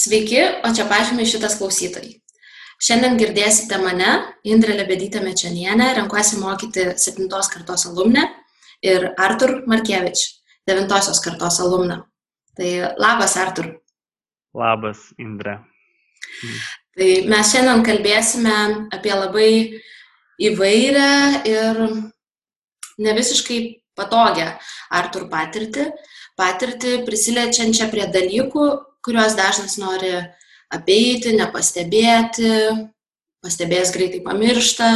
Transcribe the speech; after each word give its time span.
Sveiki, 0.00 0.40
o 0.64 0.70
čia 0.72 0.86
pažymė 0.88 1.26
šitas 1.28 1.58
klausytojai. 1.60 2.14
Šiandien 2.80 3.18
girdėsite 3.20 3.76
mane, 3.82 4.12
Indrė 4.48 4.78
Lebedytė 4.78 5.20
Mečanienė, 5.20 5.90
renkuosi 5.98 6.38
mokyti 6.40 6.86
7 6.96 7.26
kartos 7.28 7.84
alumnę 7.90 8.22
ir 8.80 9.10
Artur 9.20 9.58
Markevič, 9.68 10.22
9 10.70 11.20
kartos 11.26 11.60
alumną. 11.60 11.98
Tai 12.56 12.70
labas, 12.96 13.36
Artur. 13.36 13.68
Labas, 14.56 15.10
Indrė. 15.20 15.58
Tai 16.96 17.12
mes 17.28 17.52
šiandien 17.52 17.84
kalbėsime 17.84 18.56
apie 18.96 19.12
labai 19.12 19.52
įvairią 20.40 21.12
ir 21.44 21.86
ne 23.04 23.18
visiškai 23.20 23.60
patogią 24.00 24.54
Artur 24.96 25.28
patirtį, 25.28 25.90
patirtį 26.40 27.02
prisiliečiančią 27.04 27.92
prie 27.92 28.08
dalykų, 28.08 28.70
kuriuos 29.04 29.36
dažnas 29.38 29.76
nori 29.80 30.12
apeiti, 30.70 31.34
nepastebėti, 31.36 32.52
pastebėjęs 33.44 33.92
greitai 33.96 34.22
pamiršta. 34.24 34.90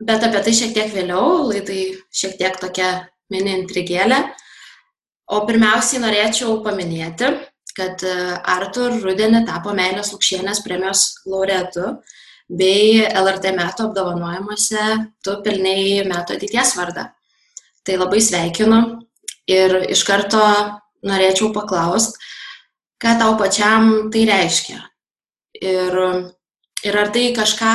Bet 0.00 0.24
apie 0.24 0.40
tai 0.44 0.54
šiek 0.56 0.74
tiek 0.76 0.92
vėliau, 0.94 1.50
laidai 1.50 1.82
šiek 2.14 2.38
tiek 2.40 2.56
tokia 2.60 2.90
mini 3.32 3.52
intrigėlė. 3.58 4.22
O 5.30 5.44
pirmiausiai 5.46 6.00
norėčiau 6.02 6.56
paminėti, 6.64 7.28
kad 7.76 8.02
e, 8.02 8.14
Artur 8.50 8.96
rudenį 9.04 9.44
tapo 9.46 9.74
Meilės 9.76 10.10
Lukšienės 10.14 10.62
premijos 10.64 11.04
laureatu 11.28 12.00
bei 12.50 13.04
LRT 13.06 13.52
metų 13.54 13.86
apdovanojimuose 13.90 14.86
tu 15.22 15.36
pelnėjai 15.44 16.08
metų 16.10 16.36
ateities 16.36 16.74
vardą. 16.80 17.06
Tai 17.86 18.00
labai 18.00 18.20
sveikinu 18.24 18.80
ir 19.50 19.76
iš 19.94 20.02
karto 20.08 20.42
norėčiau 21.06 21.52
paklausti, 21.54 22.18
ką 23.00 23.16
tau 23.20 23.36
pačiam 23.40 24.10
tai 24.12 24.26
reiškia. 24.28 24.80
Ir, 25.60 25.96
ir 26.86 26.96
ar 26.96 27.10
tai 27.12 27.30
kažką 27.36 27.74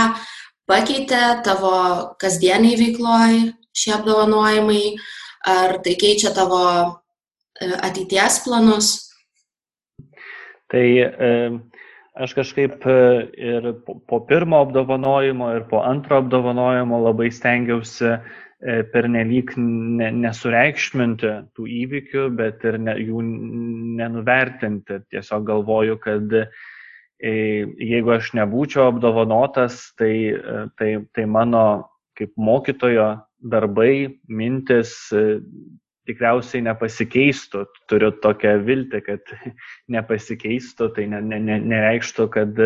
pakeitė 0.70 1.24
tavo 1.46 1.76
kasdieniai 2.22 2.78
veikloj 2.80 3.40
šie 3.76 3.96
apdovanojimai, 3.98 4.96
ar 5.46 5.80
tai 5.86 5.96
keičia 6.00 6.32
tavo 6.36 6.64
e, 7.60 7.70
ateities 7.76 8.40
planus? 8.46 8.92
Tai 10.72 10.86
e, 11.04 11.34
aš 12.16 12.34
kažkaip 12.40 12.88
e, 12.90 12.98
ir 13.52 13.70
po 13.84 14.22
pirmo 14.26 14.64
apdovanojimo, 14.66 15.52
ir 15.60 15.68
po 15.70 15.84
antro 15.86 16.22
apdovanojimo 16.24 17.04
labai 17.10 17.30
stengiausi 17.34 18.16
pernelyg 18.64 19.52
ne, 19.60 20.10
nesureikšminti 20.24 21.32
tų 21.56 21.68
įvykių, 21.84 22.28
bet 22.38 22.64
ir 22.66 22.80
ne, 22.80 22.96
jų 23.04 23.24
nenuvertinti. 24.00 25.02
Tiesiog 25.12 25.46
galvoju, 25.50 25.98
kad 26.04 26.36
e, 26.40 26.46
jeigu 27.76 28.16
aš 28.16 28.32
nebūčiau 28.40 28.90
apdovanotas, 28.94 29.90
tai, 30.00 30.14
e, 30.32 30.68
tai, 30.80 30.92
tai 31.14 31.26
mano 31.28 31.66
kaip 32.16 32.32
mokytojo 32.40 33.10
darbai, 33.44 34.16
mintis 34.32 34.96
tikriausiai 36.08 36.64
nepasikeistų. 36.64 37.66
Turiu 37.92 38.14
tokią 38.24 38.56
viltį, 38.64 39.04
kad 39.04 39.36
nepasikeistų, 39.98 40.94
tai 40.96 41.10
ne, 41.12 41.20
ne, 41.22 41.42
ne, 41.44 41.60
nereikštų, 41.60 42.30
kad, 42.32 42.64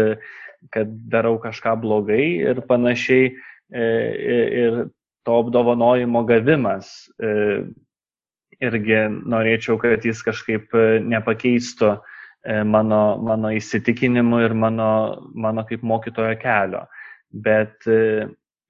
kad 0.75 0.93
darau 1.09 1.39
kažką 1.41 1.75
blogai 1.81 2.23
ir 2.45 2.61
panašiai. 2.69 3.33
Ir 3.69 4.79
to 5.29 5.37
apdovanojimo 5.37 6.23
gavimas. 6.25 6.89
E, 7.21 7.61
irgi 8.59 8.97
norėčiau, 9.29 9.77
kad 9.79 10.05
jis 10.05 10.23
kažkaip 10.25 10.73
e, 10.73 10.85
nepakeistų 11.05 11.91
e, 11.93 12.63
mano, 12.65 13.19
mano 13.21 13.53
įsitikinimų 13.53 14.41
ir 14.47 14.55
mano, 14.57 14.89
mano 15.37 15.65
kaip 15.69 15.85
mokytojo 15.85 16.33
kelio. 16.41 16.87
Bet 17.29 17.85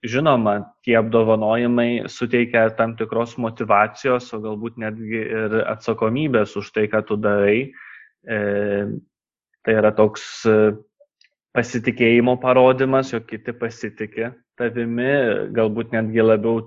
žinoma, 0.03 0.57
tie 0.83 0.97
apdovanojimai 0.99 2.09
suteikia 2.11 2.65
tam 2.75 2.97
tikros 2.99 3.37
motivacijos, 3.39 4.27
o 4.35 4.41
galbūt 4.43 4.75
netgi 4.83 5.21
ir 5.23 5.55
atsakomybės 5.63 6.57
už 6.59 6.73
tai, 6.75 6.89
ką 6.91 6.99
tu 7.07 7.15
darai. 7.15 7.71
Tai 8.27 9.77
yra 9.79 9.93
toks 9.95 10.25
pasitikėjimo 11.59 12.37
parodimas, 12.39 13.11
jog 13.11 13.25
kiti 13.27 13.51
pasitikė 13.59 14.31
tavimi, 14.59 15.11
galbūt 15.55 15.91
netgi 15.95 16.23
labiau 16.23 16.61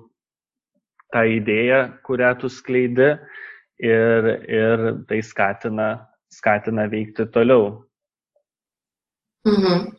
tą 1.13 1.25
idėją, 1.39 1.81
kurią 2.05 2.33
tu 2.41 2.51
skleidi 2.53 3.15
ir, 3.81 4.29
ir 4.49 4.85
tai 5.09 5.21
skatina, 5.25 5.89
skatina 6.33 6.87
veikti 6.93 7.29
toliau. 7.33 7.83
Mhm. 9.49 9.93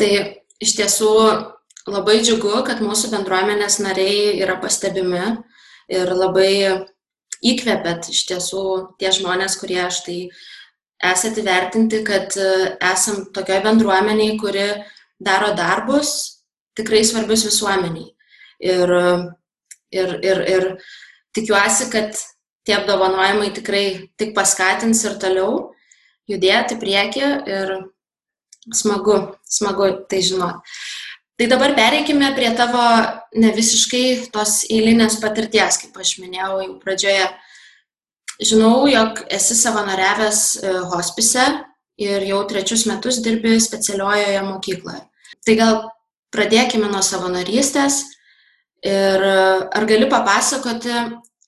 Tai 0.00 0.10
iš 0.60 0.76
tiesų 0.78 1.10
labai 1.90 2.20
džiugu, 2.24 2.54
kad 2.66 2.80
mūsų 2.84 3.12
bendruomenės 3.12 3.78
nariai 3.84 4.40
yra 4.40 4.56
pastebimi 4.62 5.22
ir 5.92 6.14
labai 6.16 6.52
įkvepiat 7.40 8.10
iš 8.12 8.24
tiesų 8.32 8.64
tie 9.00 9.12
žmonės, 9.14 9.56
kurie 9.60 9.82
štai 9.92 10.20
esate 11.02 11.44
vertinti, 11.44 12.02
kad 12.04 12.34
esam 12.92 13.26
tokioje 13.34 13.62
bendruomeniai, 13.64 14.36
kuri 14.40 14.66
daro 15.20 15.54
darbus 15.56 16.12
tikrai 16.76 17.04
svarbius 17.04 17.46
visuomeniai. 17.48 18.10
Ir, 18.60 18.92
ir, 19.96 20.10
ir, 20.24 20.42
ir 20.54 20.66
tikiuosi, 21.36 21.88
kad 21.92 22.16
tie 22.66 22.76
apdovanojimai 22.76 23.50
tikrai 23.56 23.84
tik 24.20 24.34
paskatins 24.36 25.00
ir 25.08 25.16
toliau 25.20 25.70
judėti 26.30 26.76
prieki 26.80 27.24
ir 27.48 27.72
smagu, 28.76 29.16
smagu 29.48 29.88
tai 30.10 30.20
žinot. 30.24 30.60
Tai 31.40 31.46
dabar 31.48 31.72
pereikime 31.72 32.34
prie 32.36 32.50
tavo 32.52 32.82
ne 33.40 33.50
visiškai 33.56 34.28
tos 34.32 34.58
eilinės 34.68 35.16
patirties, 35.22 35.80
kaip 35.80 35.96
aš 35.96 36.18
minėjau 36.20 36.58
jau 36.60 36.74
pradžioje. 36.82 37.30
Žinau, 38.40 38.88
jog 38.88 39.24
esi 39.28 39.54
savanoriavęs 39.58 40.42
e, 40.62 40.74
hospise 40.92 41.46
ir 42.00 42.24
jau 42.24 42.40
trečius 42.48 42.86
metus 42.88 43.20
dirbi 43.24 43.58
specialiojoje 43.60 44.44
mokykloje. 44.46 45.02
Tai 45.44 45.56
gal 45.58 45.80
Pradėkime 46.30 46.86
nuo 46.90 47.02
savanorystės 47.02 48.04
ir 48.86 49.24
ar 49.26 49.86
gali 49.90 50.06
papasakoti, 50.10 50.94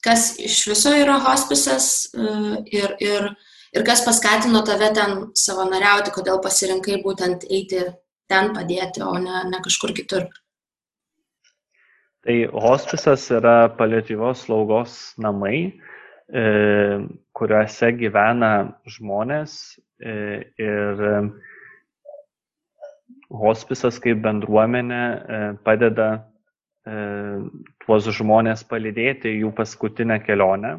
kas 0.02 0.32
iš 0.42 0.58
viso 0.72 0.90
yra 0.98 1.20
hospisas 1.22 1.88
e, 2.10 2.32
ir, 2.74 2.96
ir, 2.98 3.28
ir 3.70 3.84
kas 3.86 4.02
paskatino 4.02 4.64
tave 4.66 4.90
ten 4.96 5.14
savanoriauti, 5.38 6.10
kodėl 6.16 6.42
pasirinkai 6.42 6.98
būtent 7.04 7.46
eiti 7.46 7.84
ten 8.32 8.50
padėti, 8.56 9.04
o 9.06 9.14
ne, 9.22 9.44
ne 9.52 9.62
kažkur 9.62 9.94
kitur. 9.94 10.26
Tai 12.26 12.36
hospisas 12.66 13.28
yra 13.38 13.70
paliatyvos 13.78 14.48
slaugos 14.48 14.98
namai, 15.22 15.56
e, 15.70 15.91
kuriuose 16.32 17.90
gyvena 17.98 18.52
žmonės 18.88 19.56
e, 20.00 20.14
ir 20.56 21.02
hospisas 23.32 23.98
kaip 24.02 24.22
bendruomenė 24.24 25.02
e, 25.02 25.42
padeda 25.64 26.08
e, 26.16 26.96
tuos 27.84 28.08
žmonės 28.16 28.64
palydėti 28.68 29.34
jų 29.42 29.52
paskutinę 29.56 30.20
kelionę. 30.24 30.78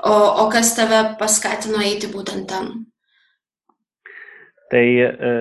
O, 0.00 0.12
o 0.12 0.46
kas 0.52 0.72
tave 0.76 1.02
paskatino 1.20 1.82
eiti 1.84 2.08
būtent 2.12 2.48
ten? 2.48 2.70
Tai 4.72 4.86
e, 5.04 5.32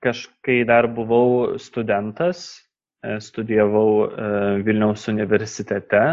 kažkai 0.00 0.62
dar 0.64 0.88
buvau 0.88 1.58
studentas, 1.60 2.62
e, 3.04 3.18
studijavau 3.20 4.06
e, 4.06 4.30
Vilniaus 4.64 5.08
universitete, 5.12 6.04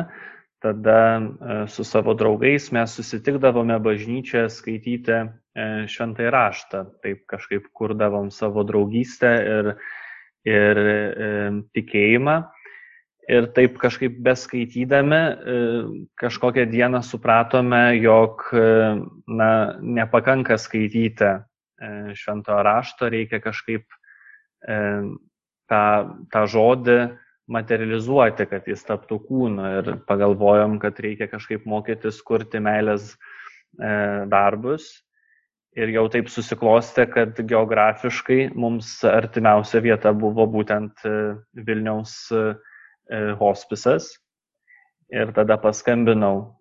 tada 0.67 1.01
e, 1.17 1.57
su 1.71 1.87
savo 1.87 2.13
draugais 2.19 2.69
mes 2.75 2.99
susitikdavome 2.99 3.79
bažnyčioje 3.89 4.51
skaityti 4.53 5.25
E, 5.57 5.87
šventąjį 5.89 6.29
raštą, 6.33 6.83
taip 7.01 7.23
kažkaip 7.31 7.71
kurdavom 7.73 8.29
savo 8.33 8.61
draugystę 8.67 9.31
ir, 9.41 9.69
ir 10.45 10.81
e, 10.83 11.29
tikėjimą. 11.73 12.37
Ir 13.27 13.49
taip 13.51 13.73
kažkaip 13.75 14.21
beskaitydami, 14.23 15.17
kažkokią 16.15 16.63
dieną 16.71 17.01
supratome, 17.03 17.97
jog 17.99 18.45
na, 19.27 19.49
nepakanka 19.83 20.55
skaityti 20.55 21.33
šventojo 22.21 22.61
rašto, 22.63 23.09
reikia 23.11 23.41
kažkaip 23.43 23.83
tą, 24.63 25.83
tą 26.31 26.45
žodį 26.55 26.97
materializuoti, 27.51 28.47
kad 28.51 28.67
jis 28.67 28.83
taptų 28.87 29.21
kūnu. 29.27 29.67
Ir 29.79 29.91
pagalvojom, 30.09 30.77
kad 30.83 30.99
reikia 31.03 31.29
kažkaip 31.31 31.67
mokytis 31.69 32.21
kurti 32.25 32.59
meilės 32.63 33.13
darbus 33.77 34.89
ir 35.77 35.93
jau 35.93 36.05
taip 36.11 36.29
susiklostė, 36.33 37.05
kad 37.13 37.37
geografiškai 37.49 38.51
mums 38.57 38.97
artimiausia 39.07 39.81
vieta 39.85 40.13
buvo 40.17 40.47
būtent 40.49 41.05
e, 41.05 41.13
Vilniaus 41.67 42.15
e, 42.33 42.43
e, 43.13 43.19
hospisas. 43.41 44.15
Ir 45.13 45.31
tada 45.35 45.55
paskambinau 45.61 46.57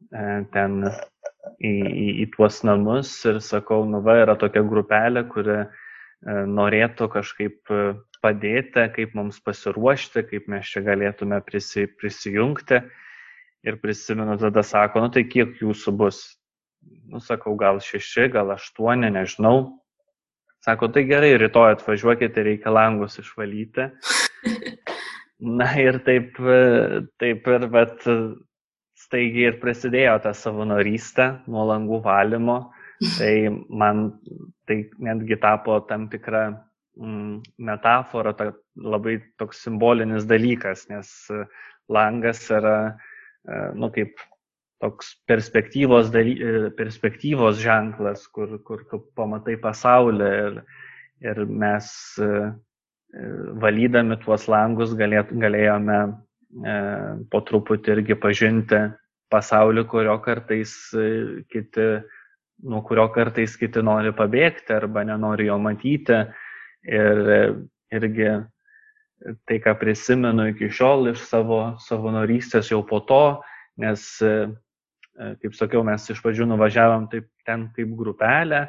ten 0.55 0.85
į, 0.87 1.73
į, 1.73 2.05
į 2.23 2.27
tuos 2.37 2.61
namus 2.63 3.11
ir 3.27 3.41
sakau, 3.43 3.81
nu 3.91 3.99
va, 4.07 4.21
yra 4.23 4.37
tokia 4.39 4.63
grupelė, 4.63 5.25
kuri 5.33 5.65
norėtų 6.47 7.09
kažkaip 7.11 7.73
padėti, 8.27 8.89
kaip 8.99 9.15
mums 9.17 9.39
pasiruošti, 9.47 10.27
kaip 10.29 10.51
mes 10.53 10.75
čia 10.75 10.83
galėtume 10.87 11.39
prisi, 11.47 11.87
prisijungti. 11.87 12.83
Ir 13.67 13.79
prisimenu, 13.83 14.37
tada 14.39 14.63
sako, 14.67 15.07
nu 15.07 15.15
tai 15.15 15.25
kiek 15.27 15.57
jūsų 15.63 15.95
bus? 15.99 16.27
nu, 17.11 17.21
sakau, 17.21 17.57
gal 17.59 17.81
šeši, 17.83 18.29
gal 18.35 18.53
aštuoni, 18.55 19.11
nežinau. 19.15 19.59
Sako, 20.65 20.89
tai 20.95 21.05
gerai, 21.07 21.37
rytoj 21.39 21.77
atvažiuokite, 21.77 22.43
reikia 22.47 22.73
langus 22.75 23.19
išvalyti. 23.23 23.91
Na 25.61 25.69
ir 25.79 26.01
taip, 26.07 26.39
taip 27.21 27.51
ir, 27.53 27.67
bet 27.71 28.07
staigiai 28.97 29.53
ir 29.53 29.59
prasidėjo 29.61 30.17
ta 30.25 30.33
savanorystė 30.35 31.29
nuo 31.53 31.67
langų 31.71 32.01
valymo. 32.07 32.61
Tai 33.19 33.33
man 33.69 33.99
tai 34.65 34.79
netgi 35.05 35.37
tapo 35.37 35.75
tam 35.85 36.07
tikra 36.09 36.47
metafora, 36.97 38.33
ta, 38.37 38.51
labai 38.77 39.19
toks 39.41 39.65
simbolinis 39.67 40.25
dalykas, 40.29 40.87
nes 40.89 41.11
langas 41.93 42.41
yra, 42.51 42.77
nu 43.77 43.91
kaip 43.95 44.17
toks 44.81 45.15
perspektyvos, 45.27 46.11
daly, 46.13 46.37
e, 46.37 46.71
perspektyvos 46.77 47.59
ženklas, 47.63 48.27
kur, 48.29 48.59
kur 48.65 48.85
tu 48.91 49.01
pamatai 49.17 49.57
pasaulį 49.61 50.29
ir, 50.43 50.61
ir 51.25 51.43
mes 51.49 51.89
e, 52.21 52.29
e, 52.29 53.31
valydami 53.63 54.19
tuos 54.25 54.47
langus 54.53 54.95
galėt, 54.99 55.33
galėjome 55.33 56.01
po 57.29 57.41
truputį 57.45 57.91
irgi 57.93 58.15
pažinti 58.17 58.79
pasaulį, 59.33 59.83
kurio 59.91 60.15
kartais 60.25 60.73
kiti, 61.53 61.89
nuo 62.65 62.81
kurio 62.87 63.09
kartais 63.13 63.59
kiti 63.61 63.83
nori 63.85 64.15
pabėgti 64.17 64.73
arba 64.73 65.03
nenori 65.05 65.51
jo 65.51 65.59
matyti. 65.61 66.23
Ir 66.87 67.19
irgi 67.95 68.29
tai, 69.49 69.59
ką 69.65 69.75
prisimenu 69.81 70.51
iki 70.53 70.69
šiol 70.71 71.11
iš 71.11 71.25
savo 71.27 71.61
savanorystės 71.83 72.71
jau 72.71 72.83
po 72.87 73.01
to, 73.09 73.25
nes 73.83 74.05
E, 75.17 75.33
kaip 75.41 75.55
sakiau, 75.57 75.81
mes 75.87 76.05
iš 76.13 76.21
pradžių 76.21 76.45
nuvažiavom 76.51 77.07
taip 77.13 77.29
ten 77.49 77.67
kaip 77.77 77.93
grupelė, 77.97 78.67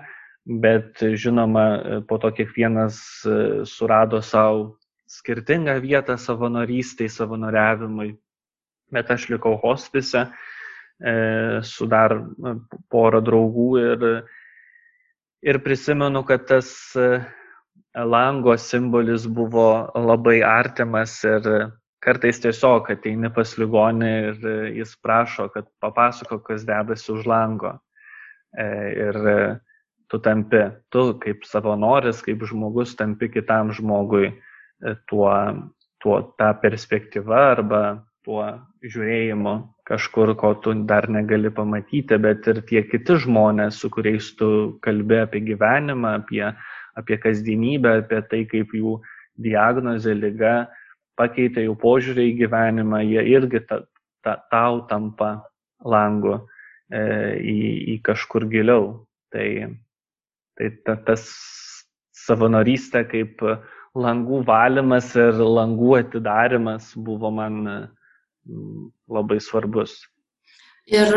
bet 0.64 1.02
žinoma, 1.20 1.66
e, 1.76 1.98
po 2.08 2.20
to 2.24 2.32
kiekvienas 2.38 3.00
e, 3.28 3.40
surado 3.68 4.22
savo 4.24 4.78
skirtingą 5.12 5.76
vietą 5.84 6.16
savanorystėj, 6.20 7.12
savanoriavimui. 7.12 8.14
Bet 8.96 9.12
aš 9.12 9.28
likau 9.34 9.58
hospise 9.60 10.30
su 11.68 11.86
dar 11.92 12.14
porą 12.90 13.20
draugų 13.22 13.66
ir, 13.78 14.06
ir 15.46 15.60
prisimenu, 15.62 16.24
kad 16.26 16.48
tas 16.50 16.72
lango 17.96 18.58
simbolis 18.58 19.28
buvo 19.28 19.92
labai 19.96 20.42
artimas 20.44 21.24
ir 21.24 21.72
kartais 22.04 22.40
tiesiog 22.40 22.92
ateini 22.94 23.30
pas 23.34 23.54
ligonį 23.60 24.12
ir 24.30 24.48
e, 24.48 24.58
jis 24.80 24.94
prašo, 25.04 25.50
kad 25.54 25.68
papasako, 25.84 26.40
kas 26.46 26.66
dedasi 26.68 27.12
už 27.16 27.26
lango. 27.28 27.74
E, 28.58 28.68
ir 29.08 29.18
e, 29.28 29.40
tu 30.08 30.20
tampi, 30.24 30.62
tu 30.94 31.10
kaip 31.24 31.44
savanoris, 31.48 32.22
kaip 32.24 32.46
žmogus 32.48 32.96
tampi 32.96 33.32
kitam 33.34 33.74
žmogui 33.76 34.32
tuo, 35.10 35.34
tuo 36.00 36.20
tą 36.40 36.54
perspektyvą 36.62 37.42
arba 37.58 37.82
tuo 38.24 38.46
žiūrėjimu 38.84 39.56
kažkur, 39.88 40.34
ko 40.40 40.54
tu 40.64 40.74
dar 40.88 41.08
negali 41.12 41.50
pamatyti, 41.52 42.20
bet 42.24 42.48
ir 42.52 42.62
tie 42.70 42.84
kiti 42.88 43.18
žmonės, 43.24 43.80
su 43.82 43.90
kuriais 43.92 44.34
tu 44.40 44.50
kalbė 44.84 45.24
apie 45.26 45.42
gyvenimą, 45.48 46.18
apie, 46.22 46.44
apie 46.98 47.18
kasdienybę, 47.22 48.00
apie 48.04 48.22
tai, 48.32 48.44
kaip 48.50 48.74
jų 48.76 48.98
diagnozė, 49.44 50.16
lyga 50.18 50.68
pakeitė 51.18 51.68
jų 51.68 51.76
požiūrį 51.82 52.28
į 52.32 52.38
gyvenimą, 52.44 53.02
jie 53.06 53.24
irgi 53.34 53.62
ta, 53.70 53.82
ta, 54.26 54.38
tau 54.52 54.84
tampa 54.90 55.32
langu 55.86 56.36
e, 56.90 57.02
į, 57.42 57.58
į 57.94 57.98
kažkur 58.06 58.48
giliau. 58.52 58.92
Tai, 59.34 59.48
tai 60.58 60.72
ta, 60.86 60.98
tas 61.08 61.26
savanorystė 62.28 63.04
kaip 63.10 63.42
langų 63.98 64.44
valymas 64.48 65.14
ir 65.18 65.38
langų 65.42 65.96
atidarimas 66.02 66.92
buvo 66.96 67.32
man 67.34 67.64
labai 69.10 69.40
svarbus. 69.44 70.00
Ir 70.88 71.12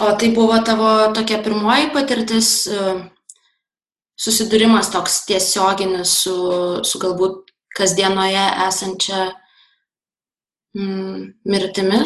o 0.00 0.12
tai 0.18 0.30
buvo 0.34 0.58
tavo 0.66 1.12
tokia 1.14 1.38
pirmoji 1.44 1.90
patirtis, 1.94 2.66
e, 2.66 2.94
susidūrimas 4.20 4.90
toks 4.92 5.22
tiesioginis 5.28 6.12
su, 6.24 6.34
su 6.84 7.00
galbūt 7.02 7.52
kasdienoje 7.76 8.44
esančia 8.68 9.22
mm, 10.76 11.30
mirtimi? 11.48 12.02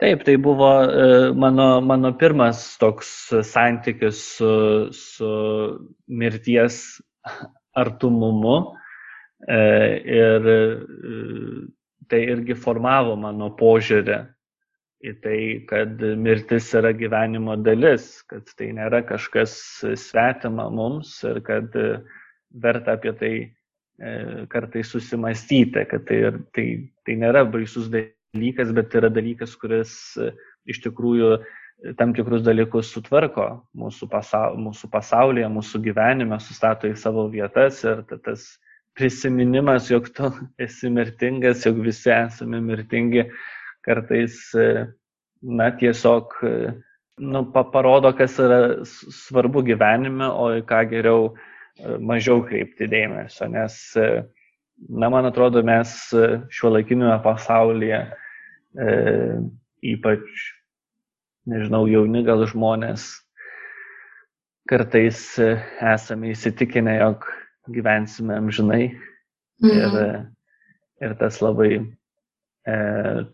Taip, 0.00 0.22
tai 0.24 0.36
buvo 0.40 0.68
e, 0.88 1.32
mano, 1.36 1.80
mano 1.84 2.14
pirmas 2.16 2.62
toks 2.80 3.08
santykis 3.44 4.20
su, 4.38 4.52
su 4.96 5.32
mirties 6.08 6.78
artumumu 7.76 8.56
e, 9.44 9.60
ir 10.20 10.48
e, 10.54 10.60
tai 12.08 12.22
irgi 12.32 12.56
formavo 12.56 13.12
mano 13.20 13.52
požiūrį 13.60 14.16
į 15.00 15.14
tai, 15.24 15.38
kad 15.68 16.02
mirtis 16.20 16.68
yra 16.76 16.90
gyvenimo 16.92 17.56
dalis, 17.56 18.20
kad 18.28 18.48
tai 18.58 18.72
nėra 18.76 19.00
kažkas 19.08 19.54
svetima 19.96 20.68
mums 20.72 21.14
ir 21.24 21.40
kad 21.46 21.72
verta 22.50 22.98
apie 22.98 23.14
tai 23.16 23.34
E, 24.00 24.46
kartais 24.48 24.88
susimastyti, 24.88 25.84
kad 25.84 26.06
tai, 26.08 26.20
tai, 26.56 26.66
tai 27.04 27.16
nėra 27.20 27.42
baisus 27.44 27.90
dalykas, 27.92 28.70
bet 28.72 28.94
yra 28.96 29.10
dalykas, 29.12 29.52
kuris 29.60 29.92
e, 30.16 30.30
iš 30.72 30.80
tikrųjų 30.86 31.34
e, 31.36 31.92
tam 31.98 32.14
tikrus 32.16 32.40
dalykus 32.46 32.94
sutvarko 32.94 33.50
mūsų, 33.76 34.08
pasau, 34.08 34.56
mūsų 34.56 34.88
pasaulyje, 34.94 35.50
mūsų 35.52 35.82
gyvenime, 35.84 36.38
sustato 36.40 36.88
į 36.88 36.96
savo 36.96 37.26
vietas 37.28 37.82
ir 37.84 38.00
tas 38.24 38.46
prisiminimas, 38.96 39.92
jog 39.92 40.08
tu 40.16 40.32
esi 40.64 40.88
mirtingas, 40.88 41.66
jog 41.68 41.84
visi 41.84 42.08
esame 42.16 42.62
mirtingi, 42.64 43.26
kartais, 43.86 44.36
na, 45.42 45.70
tiesiog, 45.76 46.34
nu, 47.20 47.44
parodo, 47.52 48.12
kas 48.16 48.36
yra 48.42 48.60
svarbu 48.84 49.64
gyvenime, 49.68 50.28
o 50.28 50.50
į 50.58 50.64
ką 50.68 50.82
geriau 50.90 51.30
mažiau 52.00 52.42
kreipti 52.44 52.88
dėmesio, 52.90 53.48
nes, 53.52 53.76
na, 53.96 55.08
man 55.08 55.28
atrodo, 55.28 55.62
mes 55.64 55.94
šiuo 56.52 56.74
laikinime 56.76 57.16
pasaulyje, 57.24 58.02
e, 58.76 58.94
ypač, 59.94 60.44
nežinau, 61.48 61.86
jauni 61.88 62.24
gal 62.26 62.44
žmonės, 62.48 63.08
kartais 64.70 65.22
esame 65.40 66.34
įsitikinę, 66.34 66.98
jog 67.00 67.24
gyvensime 67.70 68.36
amžinai 68.38 68.84
mhm. 69.62 69.70
ir, 69.70 70.20
ir 71.04 71.16
tas 71.20 71.40
labai 71.42 71.72
e, 71.76 71.82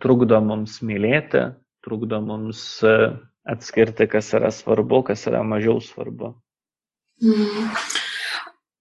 trukdo 0.03 0.41
mums 0.45 0.81
mylėti, 0.87 1.49
trukdo 1.85 2.21
mums 2.23 2.61
atskirti, 3.47 4.07
kas 4.11 4.33
yra 4.35 4.51
svarbu, 4.55 5.03
kas 5.11 5.27
yra 5.31 5.43
mažiau 5.47 5.81
svarbu. 5.83 6.35
Mhm. 7.23 7.69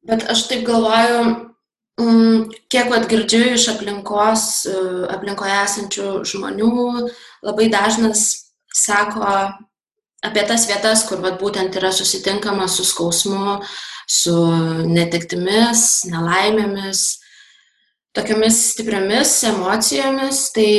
Bet 0.06 0.26
aš 0.30 0.48
taip 0.50 0.66
galvoju, 0.68 1.22
mm, 2.02 2.50
kiek 2.70 2.90
vat 2.92 3.08
girdžiu 3.10 3.56
iš 3.56 3.70
aplinkos, 3.74 4.66
e, 4.70 4.82
aplinkoje 5.16 5.56
esančių 5.64 6.10
žmonių, 6.30 7.10
labai 7.42 7.70
dažnas 7.74 8.52
sako 8.74 9.26
apie 10.26 10.44
tas 10.48 10.68
vietas, 10.70 11.08
kur 11.08 11.22
vat 11.22 11.40
būtent 11.42 11.76
yra 11.76 11.92
susitinkama 11.92 12.68
su 12.68 12.84
skausmu, 12.84 13.62
su 14.08 14.36
netektimis, 14.86 16.06
nelaimėmis. 16.12 17.25
Tokiamis 18.16 18.62
stipriamis 18.72 19.36
emocijomis, 19.52 20.48
tai 20.56 20.70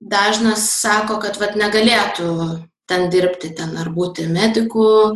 dažnas 0.00 0.66
sako, 0.80 1.20
kad 1.22 1.38
vat, 1.40 1.56
negalėtų 1.60 2.30
ten 2.90 3.10
dirbti, 3.12 3.52
ten 3.56 3.76
ar 3.78 3.90
būti 3.94 4.26
mediku, 4.30 5.12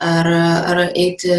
ar, 0.00 0.28
ar 0.72 0.82
eiti 0.88 1.32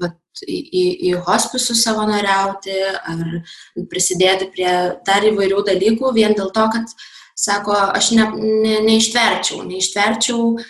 vat, 0.00 0.18
į, 0.46 0.58
į, 0.58 0.84
į 1.10 1.14
hospisus 1.26 1.82
savanoriauti, 1.84 2.76
ar 3.12 3.88
prisidėti 3.90 4.48
prie 4.52 4.72
dar 5.06 5.26
įvairių 5.28 5.64
dalykų 5.66 6.12
vien 6.16 6.36
dėl 6.38 6.52
to, 6.54 6.68
kad, 6.72 6.94
sako, 7.38 7.74
aš 7.96 8.12
ne, 8.16 8.28
ne, 8.36 8.78
neištverčiau, 8.86 9.62
neištverčiau 9.66 10.52
e, 10.52 10.62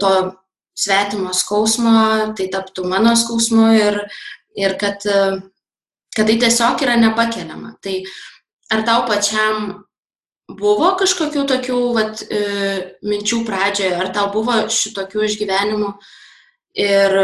to 0.00 0.12
svetimo 0.76 1.32
skausmo, 1.34 2.32
tai 2.38 2.48
taptų 2.52 2.86
mano 2.88 3.14
skausmu 3.18 3.68
ir, 3.76 4.00
ir 4.58 4.76
kad, 4.80 5.06
e, 5.06 5.40
kad 6.16 6.28
tai 6.28 6.38
tiesiog 6.40 6.82
yra 6.86 6.96
nepakeliama. 7.00 7.76
Tai 7.84 7.98
ar 8.72 8.84
tau 8.86 9.04
pačiam 9.08 9.66
buvo 10.48 10.92
kažkokių 11.00 11.46
tokių 11.50 11.80
vat, 11.96 12.22
e, 12.30 12.42
minčių 13.02 13.42
pradžioje, 13.46 13.94
ar 13.98 14.12
tau 14.14 14.30
buvo 14.34 14.60
šitokių 14.70 15.26
išgyvenimų 15.26 15.90
ir, 16.78 17.16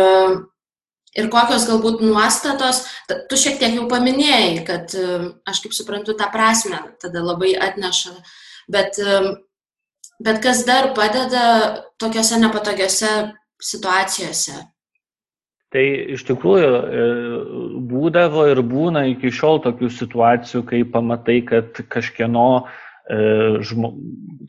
ir 1.14 1.28
kokios 1.30 1.68
galbūt 1.68 2.02
nuostatos, 2.02 2.82
tu 3.30 3.38
šiek 3.38 3.60
tiek 3.60 3.76
jau 3.78 3.86
paminėjai, 3.90 4.64
kad 4.66 4.96
e, 4.98 5.06
aš 5.48 5.62
kaip 5.64 5.76
suprantu 5.76 6.16
tą 6.18 6.28
prasme 6.34 6.82
tada 7.02 7.22
labai 7.22 7.54
atneša, 7.68 8.16
bet, 8.72 8.98
e, 8.98 9.22
bet 10.22 10.42
kas 10.42 10.66
dar 10.66 10.90
padeda 10.98 11.46
tokiuose 12.02 12.42
nepatogiuose 12.42 13.14
situacijose? 13.62 14.58
Tai 15.72 15.82
iš 16.14 16.26
tikrųjų 16.28 16.70
e, 16.70 17.04
būdavo 17.88 18.46
ir 18.50 18.60
būna 18.60 19.06
iki 19.14 19.32
šiol 19.32 19.62
tokių 19.64 19.88
situacijų, 19.88 20.64
kai 20.68 20.82
pamatai, 20.84 21.40
kad 21.48 21.80
kažkieno 21.92 22.48
E, 23.10 23.18
žmo, 23.66 23.96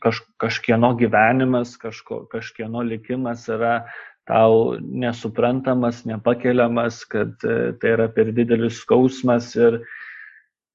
kaž, 0.03 0.21
kažkieno 0.37 0.93
gyvenimas, 0.97 1.73
kažko, 1.81 2.23
kažkieno 2.29 2.83
likimas 2.85 3.47
yra 3.49 3.87
tau 4.29 4.77
nesuprantamas, 4.79 6.03
nepakeliamas, 6.05 7.01
kad 7.09 7.33
e, 7.41 7.73
tai 7.81 7.95
yra 7.97 8.07
per 8.13 8.29
didelis 8.35 8.77
skausmas. 8.83 9.55
Ir, 9.57 9.81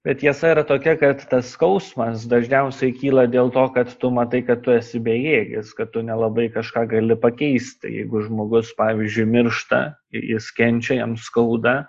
bet 0.09 0.23
tiesa 0.23 0.55
yra 0.55 0.63
tokia, 0.65 0.95
kad 0.97 1.21
tas 1.29 1.51
skausmas 1.53 2.23
dažniausiai 2.31 2.95
kyla 2.97 3.27
dėl 3.29 3.51
to, 3.53 3.67
kad 3.75 3.91
tu 4.01 4.09
matai, 4.15 4.41
kad 4.47 4.63
tu 4.65 4.73
esi 4.73 5.01
bejėgis, 5.05 5.75
kad 5.77 5.93
tu 5.93 6.01
nelabai 6.07 6.47
kažką 6.55 6.87
gali 6.89 7.17
pakeisti. 7.21 7.91
Jeigu 7.99 8.23
žmogus, 8.25 8.71
pavyzdžiui, 8.79 9.27
miršta, 9.29 9.83
jis 10.17 10.49
kenčia, 10.57 11.03
jam 11.03 11.13
skauda, 11.21 11.83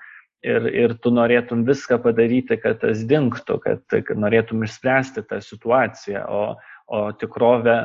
ir, 0.43 0.67
ir 0.67 0.97
tu 0.99 1.13
norėtum 1.15 1.63
viską 1.67 2.01
padaryti, 2.03 2.59
kad 2.59 2.81
tas 2.83 3.05
dinktų, 3.07 3.59
kad, 3.63 3.87
kad 3.87 4.19
norėtum 4.19 4.67
išspręsti 4.67 5.23
tą 5.31 5.39
situaciją, 5.45 6.27
o, 6.27 6.43
o 6.91 7.03
tikrovė 7.15 7.79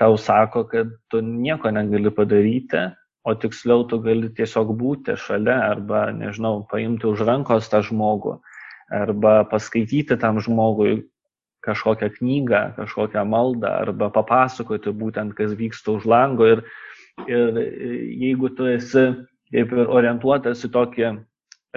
tau 0.00 0.16
sako, 0.16 0.64
kad 0.72 0.96
tu 1.12 1.20
nieko 1.20 1.68
negali 1.68 2.08
padaryti, 2.16 2.88
o 3.28 3.36
tiksliau 3.36 3.84
tu 3.90 4.00
gali 4.00 4.32
tiesiog 4.32 4.72
būti 4.78 5.20
šalia 5.20 5.60
arba, 5.68 6.06
nežinau, 6.16 6.62
paimti 6.70 7.12
už 7.12 7.28
rankos 7.28 7.68
tą 7.68 7.84
žmogų 7.84 8.38
arba 8.90 9.44
paskaityti 9.50 10.18
tam 10.20 10.40
žmogui 10.40 11.04
kažkokią 11.66 12.10
knygą, 12.18 12.60
kažkokią 12.76 13.24
maldą 13.26 13.72
arba 13.82 14.10
papasakoti 14.14 14.92
būtent, 14.94 15.34
kas 15.34 15.56
vyksta 15.58 15.96
už 15.98 16.06
lango. 16.06 16.46
Ir, 16.46 16.62
ir 17.26 17.58
jeigu 18.22 18.52
tu 18.54 18.68
esi 18.70 19.08
kaip 19.52 19.74
ir 19.74 19.90
orientuotas 19.90 20.64
į 20.66 20.72
tokį 20.74 21.10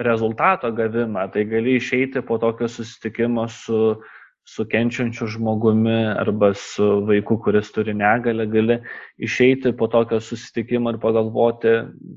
rezultato 0.00 0.70
gavimą, 0.72 1.26
tai 1.32 1.44
gali 1.48 1.76
išeiti 1.78 2.22
po 2.26 2.38
tokio 2.40 2.68
susitikimo 2.68 3.46
su, 3.52 4.00
su 4.48 4.64
kenčiančiu 4.66 5.28
žmogumi 5.34 5.98
arba 6.18 6.52
su 6.56 6.88
vaiku, 7.06 7.36
kuris 7.44 7.70
turi 7.74 7.94
negalę, 7.94 8.46
gali 8.50 8.78
išeiti 9.18 9.74
po 9.76 9.90
tokio 9.92 10.20
susitikimo 10.24 10.94
ir 10.94 11.00
pagalvoti, 11.02 11.74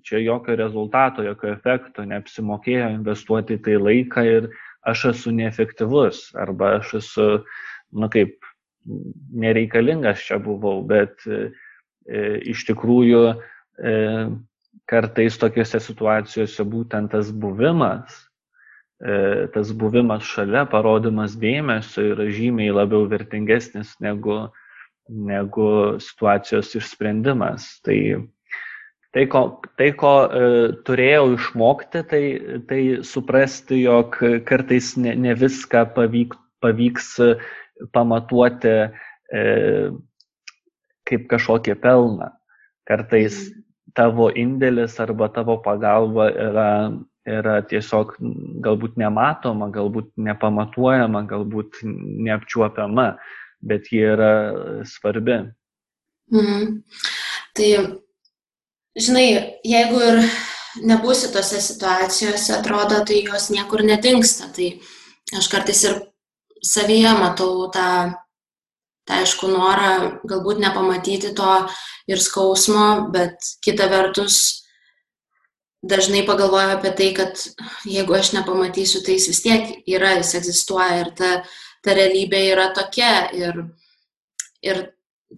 čia 0.07 0.23
jokio 0.23 0.55
rezultato, 0.59 1.25
jokio 1.27 1.51
efekto, 1.57 2.07
neapsimokėjo 2.07 2.93
investuoti 2.95 3.59
tai 3.61 3.77
laiką 3.81 4.25
ir 4.29 4.49
aš 4.89 5.05
esu 5.13 5.31
neefektyvus 5.35 6.31
arba 6.39 6.77
aš 6.79 6.93
esu, 7.01 7.27
na 7.91 8.09
kaip, 8.11 8.35
nereikalingas 9.31 10.23
čia 10.27 10.39
buvau, 10.43 10.81
bet 10.87 11.23
e, 11.27 11.47
iš 12.51 12.65
tikrųjų 12.67 13.21
e, 13.31 13.93
kartais 14.89 15.37
tokiuose 15.39 15.79
situacijose 15.83 16.65
būtent 16.67 17.13
tas 17.13 17.31
buvimas, 17.31 18.17
e, 18.99 19.47
tas 19.55 19.71
buvimas 19.71 20.27
šalia, 20.27 20.65
parodimas 20.69 21.37
dėmesio 21.39 22.09
yra 22.13 22.27
žymiai 22.33 22.75
labiau 22.75 23.07
vertingesnis 23.11 23.95
negu, 24.03 24.47
negu 25.07 25.69
situacijos 26.03 26.73
išsprendimas. 26.79 27.69
Tai, 27.87 27.97
tai, 29.13 29.25
ko, 29.31 29.43
tai, 29.79 29.91
ko 29.97 30.13
e, 30.25 30.45
turėjau 30.87 31.33
išmokti, 31.37 32.03
tai, 32.09 32.23
tai 32.69 32.81
suprasti, 33.07 33.83
jog 33.85 34.17
kartais 34.49 34.93
ne, 34.97 35.15
ne 35.15 35.35
viską 35.37 35.85
pavyk, 35.95 36.37
pavyks 36.63 37.11
pamatuoti 37.93 38.73
e, 38.73 39.43
kaip 41.09 41.27
kažkokį 41.31 41.77
pelną. 41.83 42.31
Kartais 42.87 43.37
mhm 43.47 43.63
tavo 43.97 44.29
indėlis 44.33 44.97
arba 45.01 45.29
tavo 45.33 45.57
pagalba 45.63 46.27
yra, 46.31 46.69
yra 47.29 47.57
tiesiog 47.69 48.15
galbūt 48.65 48.97
nematoma, 49.01 49.69
galbūt 49.73 50.11
nepamatuojama, 50.17 51.23
galbūt 51.29 51.81
neapčiuopiama, 52.27 53.13
bet 53.63 53.91
ji 53.91 54.03
yra 54.13 54.31
svarbi. 54.89 55.43
Mhm. 56.33 56.79
Tai, 57.53 57.69
žinai, 58.99 59.27
jeigu 59.65 60.01
ir 60.01 60.19
nebūsi 60.83 61.31
tose 61.33 61.61
situacijose, 61.61 62.53
atrodo, 62.57 63.03
tai 63.05 63.21
jos 63.23 63.49
niekur 63.53 63.85
nedingsta. 63.85 64.49
Tai 64.53 64.69
aš 65.37 65.49
kartais 65.51 65.83
ir 65.87 66.01
savyje 66.63 67.13
matau 67.19 67.69
tą 67.73 67.87
tai 69.03 69.23
aišku 69.23 69.49
norą 69.51 70.19
galbūt 70.23 70.61
nepamatyti 70.63 71.33
to 71.35 71.55
ir 72.07 72.21
skausmo, 72.23 73.09
bet 73.11 73.35
kita 73.65 73.89
vertus 73.91 74.63
dažnai 75.83 76.23
pagalvoju 76.23 76.77
apie 76.77 76.93
tai, 76.95 77.09
kad 77.17 77.41
jeigu 77.83 78.15
aš 78.15 78.31
nepamatysiu, 78.37 79.03
tai 79.03 79.17
jis 79.17 79.27
vis 79.33 79.41
tiek 79.43 79.73
yra, 79.91 80.15
jis 80.21 80.35
egzistuoja 80.39 81.01
ir 81.01 81.11
ta, 81.17 81.31
ta 81.83 81.95
realybė 81.97 82.45
yra 82.53 82.69
tokia. 82.75 83.27
Ir, 83.35 83.65
ir 84.63 84.85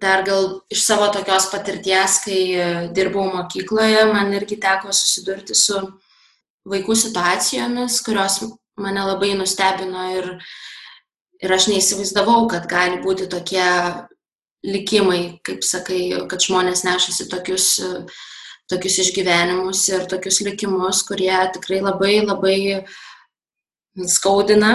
dar 0.01 0.23
gal 0.27 0.49
iš 0.71 0.83
savo 0.85 1.07
tokios 1.13 1.49
patirties, 1.51 2.19
kai 2.25 2.39
dirbau 2.95 3.29
mokykloje, 3.31 4.05
man 4.11 4.33
irgi 4.35 4.59
teko 4.61 4.93
susidurti 4.93 5.55
su 5.55 5.79
vaikų 6.67 6.95
situacijomis, 6.97 8.01
kurios 8.03 8.41
mane 8.81 9.03
labai 9.07 9.35
nustebino 9.39 10.09
ir, 10.17 10.31
Ir 11.43 11.51
aš 11.51 11.67
neįsivaizdavau, 11.69 12.45
kad 12.51 12.67
gali 12.69 13.01
būti 13.03 13.27
tokie 13.31 13.65
likimai, 14.65 15.37
kaip 15.45 15.65
sakai, 15.67 16.01
kad 16.31 16.41
žmonės 16.41 16.85
nešasi 16.87 17.27
tokius, 17.29 17.67
tokius 18.71 18.99
išgyvenimus 19.03 19.83
ir 19.91 20.07
tokius 20.09 20.39
likimus, 20.47 21.03
kurie 21.05 21.35
tikrai 21.53 21.81
labai 21.83 22.15
labai 22.23 22.57
skaudina, 24.09 24.71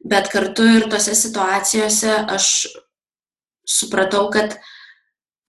bet 0.00 0.32
kartu 0.32 0.66
ir 0.78 0.88
tose 0.90 1.14
situacijose 1.14 2.16
aš 2.24 2.48
supratau, 3.68 4.28
kad, 4.32 4.56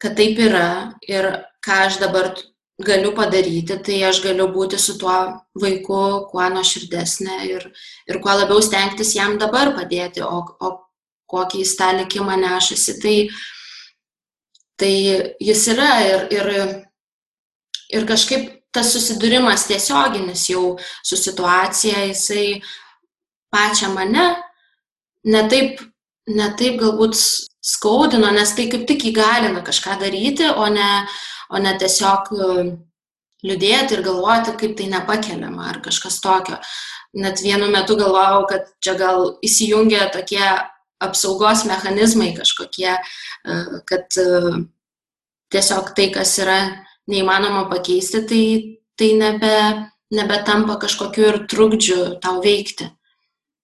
kad 0.01 0.15
taip 0.19 0.39
yra 0.43 0.69
ir 1.07 1.29
ką 1.65 1.79
aš 1.87 1.99
dabar 2.03 2.33
galiu 2.79 3.11
padaryti, 3.15 3.77
tai 3.83 4.01
aš 4.07 4.21
galiu 4.23 4.47
būti 4.53 4.79
su 4.79 4.95
tuo 4.99 5.15
vaiku 5.59 6.03
kuo 6.31 6.49
nuoširdesnė 6.53 7.39
ir, 7.49 7.65
ir 8.07 8.19
kuo 8.23 8.35
labiau 8.35 8.61
stengtis 8.63 9.15
jam 9.17 9.37
dabar 9.39 9.73
padėti, 9.75 10.23
o, 10.23 10.43
o 10.59 10.69
kokį 11.29 11.63
jis 11.63 11.75
tą 11.79 11.89
likimą 11.97 12.37
nešasi, 12.39 12.95
tai, 13.03 13.17
tai 14.79 14.93
jis 15.43 15.65
yra 15.75 15.89
ir, 16.07 16.23
ir, 16.37 16.53
ir 17.99 18.07
kažkaip 18.09 18.55
tas 18.73 18.93
susidūrimas 18.93 19.67
tiesioginis 19.67 20.47
jau 20.51 20.77
su 21.03 21.17
situacija, 21.19 22.05
jisai 22.11 22.61
pačią 23.51 23.91
mane 23.95 24.27
netaip, 25.25 25.81
netaip 26.29 26.79
galbūt 26.81 27.17
skaudino, 27.17 28.29
nes 28.33 28.53
tai 28.55 28.67
kaip 28.71 28.85
tik 28.87 29.09
įgalina 29.11 29.63
kažką 29.65 29.97
daryti, 30.01 30.47
o 30.49 30.67
ne, 30.71 30.89
o 31.49 31.59
ne 31.61 31.73
tiesiog 31.81 32.31
e, 32.31 32.49
liūdėti 33.45 33.97
ir 33.97 34.03
galvoti, 34.05 34.55
kaip 34.59 34.75
tai 34.79 34.89
nepakeliama 34.93 35.69
ar 35.73 35.81
kažkas 35.85 36.19
tokio. 36.23 36.59
Net 37.19 37.41
vienu 37.41 37.69
metu 37.73 37.97
galvojau, 37.99 38.43
kad 38.49 38.67
čia 38.83 38.95
gal 38.99 39.33
įsijungia 39.45 40.11
tokie 40.13 40.43
apsaugos 41.01 41.65
mechanizmai 41.67 42.33
kažkokie, 42.37 42.91
e, 42.95 43.57
kad 43.89 44.19
e, 44.21 44.51
tiesiog 45.53 45.93
tai, 45.97 46.09
kas 46.13 46.37
yra 46.43 46.59
neįmanoma 47.09 47.65
pakeisti, 47.71 48.23
tai, 48.29 48.43
tai 48.99 49.11
nebe, 49.17 49.55
nebetampa 50.13 50.77
kažkokiu 50.81 51.27
ir 51.31 51.43
trukdžiu 51.49 51.99
tau 52.23 52.39
veikti. 52.45 52.91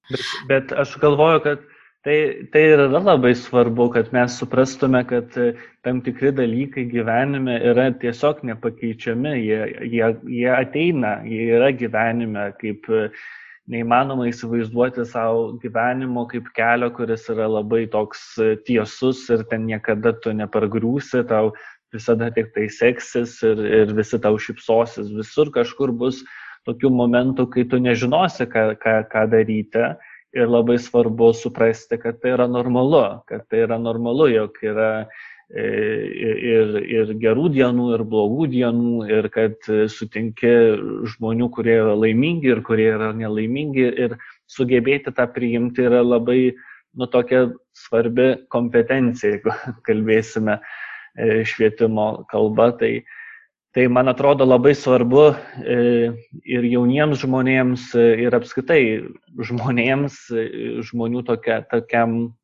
Bet, 0.10 0.26
bet 0.50 0.74
aš 0.78 0.98
galvoju, 1.02 1.42
kad 1.46 1.64
tai, 2.06 2.18
tai 2.54 2.62
yra 2.70 2.86
labai 2.88 3.34
svarbu, 3.36 3.90
kad 3.96 4.12
mes 4.14 4.38
suprastume, 4.38 5.02
kad 5.10 5.34
e, 5.42 5.54
tam 5.84 6.04
tikri 6.06 6.30
dalykai 6.38 6.86
gyvenime 6.92 7.58
yra 7.72 7.88
tiesiog 8.02 8.44
nepakeičiami, 8.46 9.34
jie, 9.42 9.62
jie, 9.90 10.12
jie 10.38 10.52
ateina, 10.54 11.16
jie 11.26 11.50
yra 11.58 11.72
gyvenime, 11.74 12.52
kaip 12.62 12.86
e, 12.94 13.08
neįmanoma 13.74 14.30
įsivaizduoti 14.30 15.08
savo 15.10 15.56
gyvenimo 15.64 16.28
kaip 16.30 16.52
kelio, 16.54 16.92
kuris 16.94 17.26
yra 17.34 17.50
labai 17.50 17.88
toks 17.90 18.28
e, 18.38 18.54
tiesus 18.70 19.26
ir 19.34 19.42
ten 19.50 19.66
niekada 19.66 20.14
tu 20.22 20.36
nepargrūsi, 20.38 21.26
tau 21.26 21.56
visada 21.96 22.30
tik 22.30 22.54
tai 22.54 22.70
seksis 22.70 23.40
ir, 23.48 23.66
ir 23.82 23.94
visi 23.98 24.22
tau 24.22 24.38
šipsosis. 24.38 25.10
Visur 25.18 25.50
kažkur 25.54 25.94
bus 25.96 26.22
tokių 26.70 26.92
momentų, 26.94 27.50
kai 27.54 27.66
tu 27.70 27.82
nežinosi, 27.82 28.46
ką, 28.52 28.76
ką, 28.82 29.00
ką 29.10 29.26
daryti. 29.34 29.90
Ir 30.36 30.52
labai 30.52 30.76
svarbu 30.82 31.32
suprasti, 31.38 31.98
kad 32.02 32.20
tai 32.20 32.34
yra 32.36 32.48
normalu, 32.52 33.22
kad 33.30 33.46
tai 33.50 33.64
yra 33.64 33.78
normalu, 33.80 34.28
jog 34.34 34.58
yra 34.68 34.90
e, 35.48 35.66
ir, 36.52 36.76
ir 36.84 37.14
gerų 37.22 37.50
dienų, 37.56 37.90
ir 37.96 38.04
blogų 38.12 38.50
dienų, 38.52 38.96
ir 39.16 39.30
kad 39.32 39.70
sutinki 39.92 40.56
žmonių, 41.16 41.50
kurie 41.56 41.78
yra 41.80 41.96
laimingi 41.96 42.52
ir 42.52 42.64
kurie 42.68 42.90
yra 42.98 43.14
nelaimingi, 43.16 43.88
ir 44.08 44.18
sugebėti 44.52 45.16
tą 45.16 45.30
priimti 45.32 45.88
yra 45.88 46.04
labai, 46.04 46.52
nu, 47.00 47.08
tokia 47.08 47.46
svarbi 47.86 48.34
kompetencija, 48.52 49.38
jeigu 49.38 49.56
kalbėsime 49.88 50.60
E, 51.16 51.46
švietimo 51.48 52.26
kalba. 52.32 52.72
Tai, 52.80 53.04
tai 53.76 53.88
man 53.92 54.08
atrodo 54.08 54.46
labai 54.48 54.72
svarbu 54.76 55.26
e, 55.60 55.78
ir 56.48 56.68
jauniems 56.72 57.20
žmonėms, 57.26 57.90
e, 58.00 58.06
ir 58.24 58.38
apskaitai 58.38 58.82
žmonėms, 59.50 60.20
žmonių 60.90 61.26
tokia, 61.28 61.60
tokiam 61.72 62.36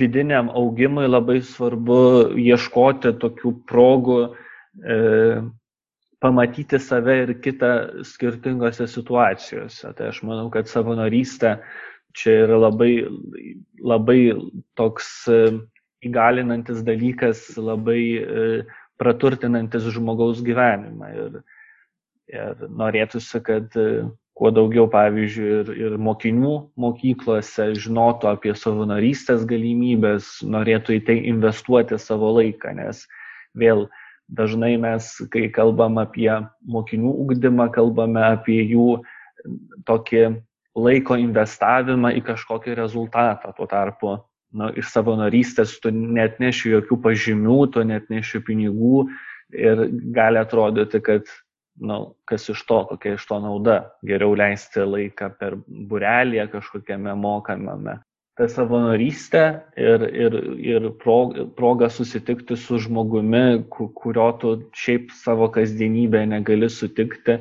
vidiniam 0.00 0.52
augimui 0.52 1.08
labai 1.08 1.40
svarbu 1.44 2.36
ieškoti 2.40 3.14
tokių 3.20 3.54
progų 3.68 4.20
pamatyti 6.20 6.78
save 6.80 7.16
ir 7.24 7.34
kitą 7.44 7.72
skirtingose 8.04 8.86
situacijose. 8.88 9.92
Tai 9.96 10.08
aš 10.12 10.22
manau, 10.28 10.48
kad 10.52 10.68
savanorystė 10.68 11.58
čia 12.16 12.42
yra 12.44 12.56
labai, 12.68 12.92
labai 13.80 14.20
toks 14.80 15.28
įgalinantis 16.04 16.80
dalykas, 16.84 17.42
labai 17.60 18.02
e, 18.16 18.44
praturtinantis 19.00 19.88
žmogaus 19.94 20.42
gyvenimą. 20.44 21.12
Ir, 21.16 21.38
ir 22.30 22.66
norėtųsi, 22.68 23.40
kad 23.46 23.76
e, 23.80 24.04
kuo 24.38 24.52
daugiau, 24.54 24.86
pavyzdžiui, 24.92 25.48
ir, 25.60 25.72
ir 25.86 25.96
mokinių 26.00 26.52
mokyklose 26.80 27.70
žinotų 27.80 28.30
apie 28.34 28.54
savanorystės 28.56 29.46
galimybės, 29.48 30.36
norėtų 30.44 30.98
į 30.98 31.00
tai 31.08 31.18
investuoti 31.32 31.98
savo 32.00 32.34
laiką, 32.38 32.76
nes 32.78 33.06
vėl 33.58 33.88
dažnai 34.30 34.76
mes, 34.80 35.10
kai 35.32 35.48
kalbam 35.52 35.98
apie 36.02 36.30
mokinių 36.70 37.16
ugdymą, 37.24 37.70
kalbame 37.74 38.22
apie 38.28 38.60
jų 38.62 39.00
tokį 39.88 40.24
laiko 40.78 41.16
investavimą 41.18 42.12
į 42.20 42.24
kažkokį 42.28 42.76
rezultatą. 42.78 43.52
Tuo 43.56 43.66
tarpu 43.66 44.18
nu, 44.56 44.70
iš 44.76 44.90
savanorystės 44.94 45.76
tu 45.82 45.92
net 45.94 46.40
neši 46.42 46.74
jokių 46.74 46.98
pažymių, 47.04 47.60
tu 47.74 47.84
net 47.86 48.10
neši 48.12 48.42
pinigų 48.46 49.06
ir 49.54 49.86
gali 50.14 50.40
atrodyti, 50.40 51.00
kad, 51.04 51.30
nu, 51.80 52.00
kas 52.28 52.48
iš 52.52 52.62
to, 52.68 52.82
kokia 52.92 53.16
iš 53.16 53.26
to 53.28 53.40
nauda. 53.42 53.80
Geriau 54.06 54.36
leisti 54.38 54.84
laiką 54.86 55.32
per 55.40 55.58
burelį 55.66 56.46
kažkokiame 56.52 57.14
mokamame. 57.18 58.00
Ta 58.38 58.46
savanorystė 58.48 59.42
ir, 59.76 60.04
ir, 60.16 60.36
ir 60.64 60.86
proga 61.00 61.90
susitikti 61.92 62.56
su 62.56 62.78
žmogumi, 62.80 63.66
kurio 63.68 64.30
tu 64.40 64.54
šiaip 64.72 65.10
savo 65.12 65.50
kasdienybę 65.52 66.22
negali 66.30 66.70
sutikti, 66.72 67.36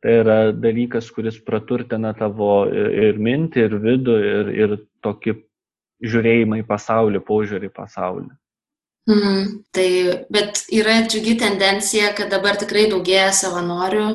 tai 0.00 0.16
yra 0.22 0.38
dalykas, 0.56 1.12
kuris 1.14 1.38
praturtina 1.44 2.10
tavo 2.18 2.64
ir 2.72 3.20
mintį, 3.20 3.66
ir 3.68 3.78
vidų, 3.84 4.16
ir, 4.32 4.50
ir 4.56 4.76
tokį 5.04 5.36
žiūrėjimą 6.00 6.62
į 6.62 6.68
pasaulį, 6.68 7.22
požiūrį 7.26 7.70
į 7.70 7.74
pasaulį. 7.76 8.30
Mm, 9.08 9.64
tai, 9.74 9.88
bet 10.30 10.60
yra 10.70 11.00
džiugi 11.08 11.32
tendencija, 11.40 12.12
kad 12.14 12.28
dabar 12.30 12.58
tikrai 12.60 12.84
daugėja 12.90 13.30
savanorių 13.34 14.10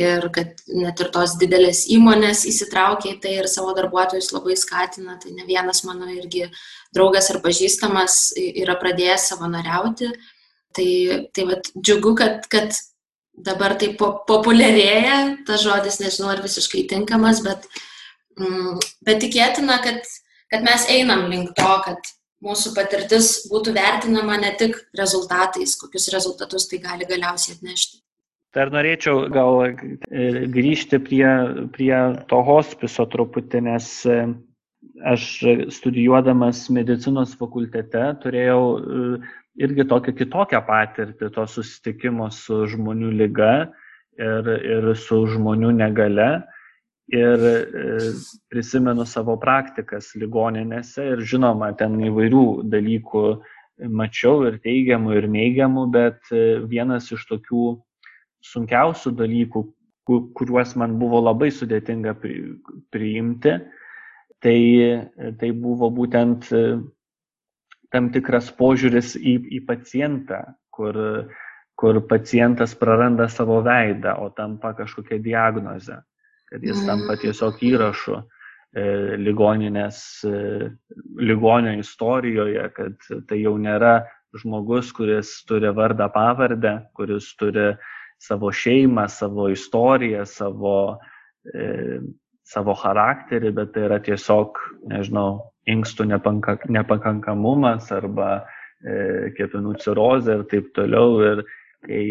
ir 0.00 0.24
kad 0.34 0.62
net 0.66 1.02
ir 1.04 1.10
tos 1.14 1.36
didelės 1.38 1.84
įmonės 1.92 2.46
įsitraukia 2.48 3.12
į 3.12 3.18
tai 3.22 3.34
ir 3.36 3.50
savo 3.52 3.74
darbuotojus 3.76 4.32
labai 4.32 4.56
skatina. 4.58 5.18
Tai 5.22 5.34
ne 5.36 5.44
vienas 5.46 5.84
mano 5.86 6.08
irgi 6.10 6.48
draugas 6.96 7.30
ar 7.30 7.42
pažįstamas 7.44 8.16
yra 8.40 8.78
pradėjęs 8.80 9.28
savanoriauti. 9.34 10.10
Tai, 10.74 10.88
tai 11.34 11.44
vat, 11.50 11.70
džiugu, 11.76 12.14
kad, 12.18 12.48
kad 12.50 12.74
dabar 13.36 13.76
tai 13.78 13.92
po, 13.98 14.12
populiarėja, 14.26 15.20
tas 15.46 15.62
žodis 15.62 16.00
nežinau 16.02 16.30
ar 16.32 16.42
visiškai 16.44 16.86
tinkamas, 16.90 17.42
bet, 17.44 17.66
mm, 18.38 18.80
bet 19.06 19.22
tikėtina, 19.24 19.78
kad 19.84 20.06
kad 20.50 20.66
mes 20.66 20.86
einam 20.90 21.28
link 21.30 21.54
to, 21.58 21.72
kad 21.86 22.12
mūsų 22.44 22.74
patirtis 22.76 23.32
būtų 23.50 23.74
vertinama 23.76 24.38
ne 24.40 24.52
tik 24.58 24.78
rezultatais, 24.98 25.76
kokius 25.80 26.08
rezultatus 26.14 26.68
tai 26.70 26.80
gali 26.82 27.08
galiausiai 27.08 27.58
atnešti. 27.58 28.00
Dar 28.56 28.72
norėčiau 28.74 29.28
gal 29.30 29.60
e, 29.62 30.46
grįžti 30.50 30.98
prie, 31.04 31.26
prie 31.74 31.94
to 32.30 32.40
hospiso 32.46 33.06
truputį, 33.12 33.60
nes 33.68 33.90
e, 34.10 34.16
aš 35.06 35.26
studijuodamas 35.76 36.64
medicinos 36.74 37.36
fakultete 37.38 38.08
turėjau 38.24 38.64
e, 38.64 39.04
irgi 39.62 39.86
tokią 39.92 40.16
kitokią 40.18 40.64
patirtį 40.66 41.30
to 41.36 41.46
susitikimo 41.46 42.26
su 42.34 42.64
žmonių 42.72 43.12
lyga 43.20 43.52
ir, 44.18 44.50
ir 44.58 44.90
su 44.98 45.22
žmonių 45.30 45.70
negale 45.78 46.30
ir 47.12 47.42
e, 47.44 47.62
prisimenu 48.50 49.04
savo 49.06 49.36
praktikas 49.40 50.12
ligoninėse 50.18 51.08
ir 51.14 51.24
žinoma, 51.26 51.72
ten 51.78 51.98
įvairių 52.06 52.44
dalykų 52.70 53.24
mačiau 53.90 54.44
ir 54.46 54.60
teigiamų, 54.62 55.16
ir 55.18 55.26
neigiamų, 55.32 55.86
bet 55.90 56.30
e, 56.30 56.60
vienas 56.70 57.10
iš 57.10 57.26
tokių 57.30 57.74
sunkiausių 58.46 59.14
dalykų, 59.18 59.64
kuriuos 60.38 60.74
man 60.80 60.96
buvo 60.98 61.20
labai 61.22 61.50
sudėtinga 61.54 62.16
priimti, 62.90 63.58
tai, 64.42 64.58
tai 65.38 65.50
buvo 65.52 65.90
būtent 65.94 66.48
e, 66.54 66.64
tam 67.90 68.10
tikras 68.14 68.52
požiūris 68.54 69.16
į, 69.18 69.34
į 69.58 69.64
pacientą, 69.66 70.44
kur, 70.70 70.94
kur 71.74 71.98
pacientas 72.06 72.76
praranda 72.78 73.26
savo 73.28 73.58
veidą, 73.66 74.14
o 74.22 74.30
tampa 74.30 74.72
kažkokia 74.78 75.18
diagnozė 75.24 75.98
kad 76.50 76.64
jis 76.66 76.82
tampa 76.86 77.16
tiesiog 77.20 77.60
įrašu 77.62 78.16
e, 78.18 78.84
ligoninės, 79.22 80.00
e, 80.26 80.70
ligonio 81.22 81.76
istorijoje, 81.78 82.64
kad 82.76 83.10
tai 83.28 83.40
jau 83.42 83.54
nėra 83.58 84.00
žmogus, 84.38 84.92
kuris 84.94 85.32
turi 85.46 85.70
vardą 85.74 86.10
pavardę, 86.14 86.76
kuris 86.94 87.32
turi 87.38 87.72
savo 88.20 88.50
šeimą, 88.52 89.06
savo 89.08 89.48
istoriją, 89.50 90.26
savo, 90.28 90.98
e, 91.54 92.00
savo 92.46 92.74
charakterį, 92.78 93.54
bet 93.56 93.72
tai 93.74 93.86
yra 93.88 94.00
tiesiog, 94.04 94.60
nežinau, 94.90 95.40
inkstų 95.70 96.06
nepanka, 96.10 96.58
nepakankamumas 96.68 97.90
arba 97.94 98.30
e, 98.82 99.30
kepenų 99.38 99.78
cirozė 99.82 100.40
ir 100.40 100.46
taip 100.52 100.70
toliau. 100.76 101.18
Ir 101.30 101.44
kai 101.86 102.04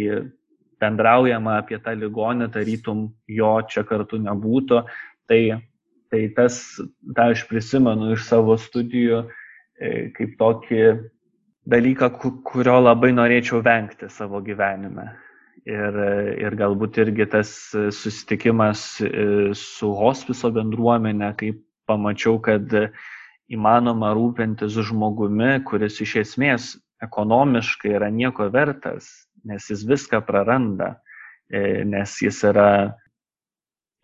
bendraujama 0.82 1.60
apie 1.62 1.80
tą 1.84 1.94
ligonį, 1.98 2.50
tarytum 2.54 3.08
jo 3.28 3.54
čia 3.70 3.84
kartu 3.88 4.20
nebūtų. 4.24 4.82
Tai, 5.30 5.42
tai 6.10 6.22
tas, 6.38 6.60
tą 7.15 7.30
aš 7.36 7.46
prisimenu 7.50 8.13
iš 8.15 8.26
savo 8.32 8.58
studijų 8.58 9.24
e, 9.24 10.10
kaip 10.15 10.36
tokį 10.39 10.84
dalyką, 11.70 12.12
kurio 12.48 12.80
labai 12.82 13.12
norėčiau 13.15 13.63
vengti 13.65 14.10
savo 14.10 14.42
gyvenime. 14.46 15.12
Ir, 15.70 15.96
ir 16.39 16.56
galbūt 16.58 16.98
irgi 17.04 17.28
tas 17.30 17.50
susitikimas 17.94 18.84
e, 19.04 19.10
su 19.54 19.92
hospiso 19.94 20.50
bendruomenė, 20.56 21.34
kaip 21.38 21.60
pamačiau, 21.89 22.39
kad 22.42 22.74
įmanoma 23.50 24.13
rūpintis 24.15 24.78
žmogumi, 24.89 25.60
kuris 25.68 26.00
iš 26.06 26.15
esmės 26.24 26.72
ekonomiškai 27.04 27.94
yra 27.98 28.10
nieko 28.13 28.50
vertas, 28.54 29.10
nes 29.47 29.69
jis 29.69 29.86
viską 29.88 30.21
praranda, 30.28 30.95
e, 31.52 31.84
nes 31.86 32.15
jis 32.21 32.41
yra 32.49 32.95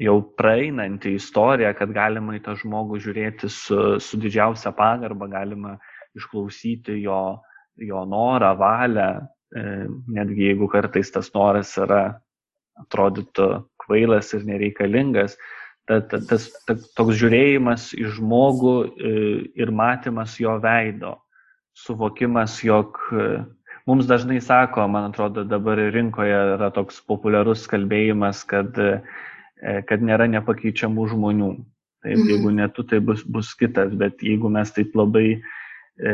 jau 0.01 0.19
praeinanti 0.37 1.15
istorija, 1.15 1.71
kad 1.77 1.93
galima 1.95 2.35
į 2.35 2.43
tą 2.45 2.55
žmogų 2.59 2.99
žiūrėti 3.03 3.49
su, 3.51 3.79
su 4.03 4.19
didžiausia 4.19 4.73
pagarba, 4.75 5.29
galima 5.31 5.77
išklausyti 6.15 6.97
jo, 7.03 7.39
jo 7.79 8.03
norą, 8.07 8.53
valią, 8.59 9.09
e, 9.55 9.65
netgi 10.17 10.49
jeigu 10.49 10.69
kartais 10.71 11.11
tas 11.15 11.31
noras 11.35 11.75
yra 11.79 12.03
atrodytų 12.83 13.49
kvailas 13.85 14.33
ir 14.35 14.43
nereikalingas, 14.47 15.37
ta, 15.87 16.01
ta, 16.01 16.19
tas 16.19 16.49
ta, 16.67 16.75
toks 16.97 17.15
žiūrėjimas 17.21 17.93
į 17.95 18.09
žmogų 18.17 18.75
ir 19.55 19.71
matymas 19.71 20.35
jo 20.41 20.57
veido, 20.59 21.13
suvokimas, 21.75 22.57
jog 22.65 22.99
mums 23.89 24.09
dažnai 24.09 24.41
sako, 24.41 24.87
man 24.91 25.09
atrodo, 25.11 25.43
dabar 25.47 25.79
rinkoje 25.93 26.35
yra 26.55 26.71
toks 26.73 27.01
populiarus 27.05 27.67
kalbėjimas, 27.71 28.43
kad, 28.49 28.77
kad 29.89 30.05
nėra 30.05 30.27
nepakeičiamų 30.31 31.07
žmonių. 31.13 31.51
Taip, 32.05 32.19
mhm. 32.19 32.29
jeigu 32.29 32.51
ne 32.53 32.67
tu, 32.69 32.83
tai 32.85 32.99
bus, 33.01 33.23
bus 33.25 33.53
kitas, 33.57 33.93
bet 33.97 34.21
jeigu 34.21 34.49
mes 34.53 34.69
taip 34.75 34.93
labai 34.93 35.39
e, 35.97 36.11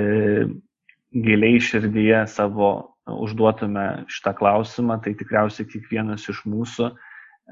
giliai 1.12 1.60
širdyje 1.60 2.21
savo 2.31 2.71
užduotume 3.12 4.05
šitą 4.07 4.31
klausimą, 4.38 5.01
tai 5.03 5.15
tikriausiai 5.19 5.67
kiekvienas 5.67 6.29
iš 6.31 6.43
mūsų 6.47 6.91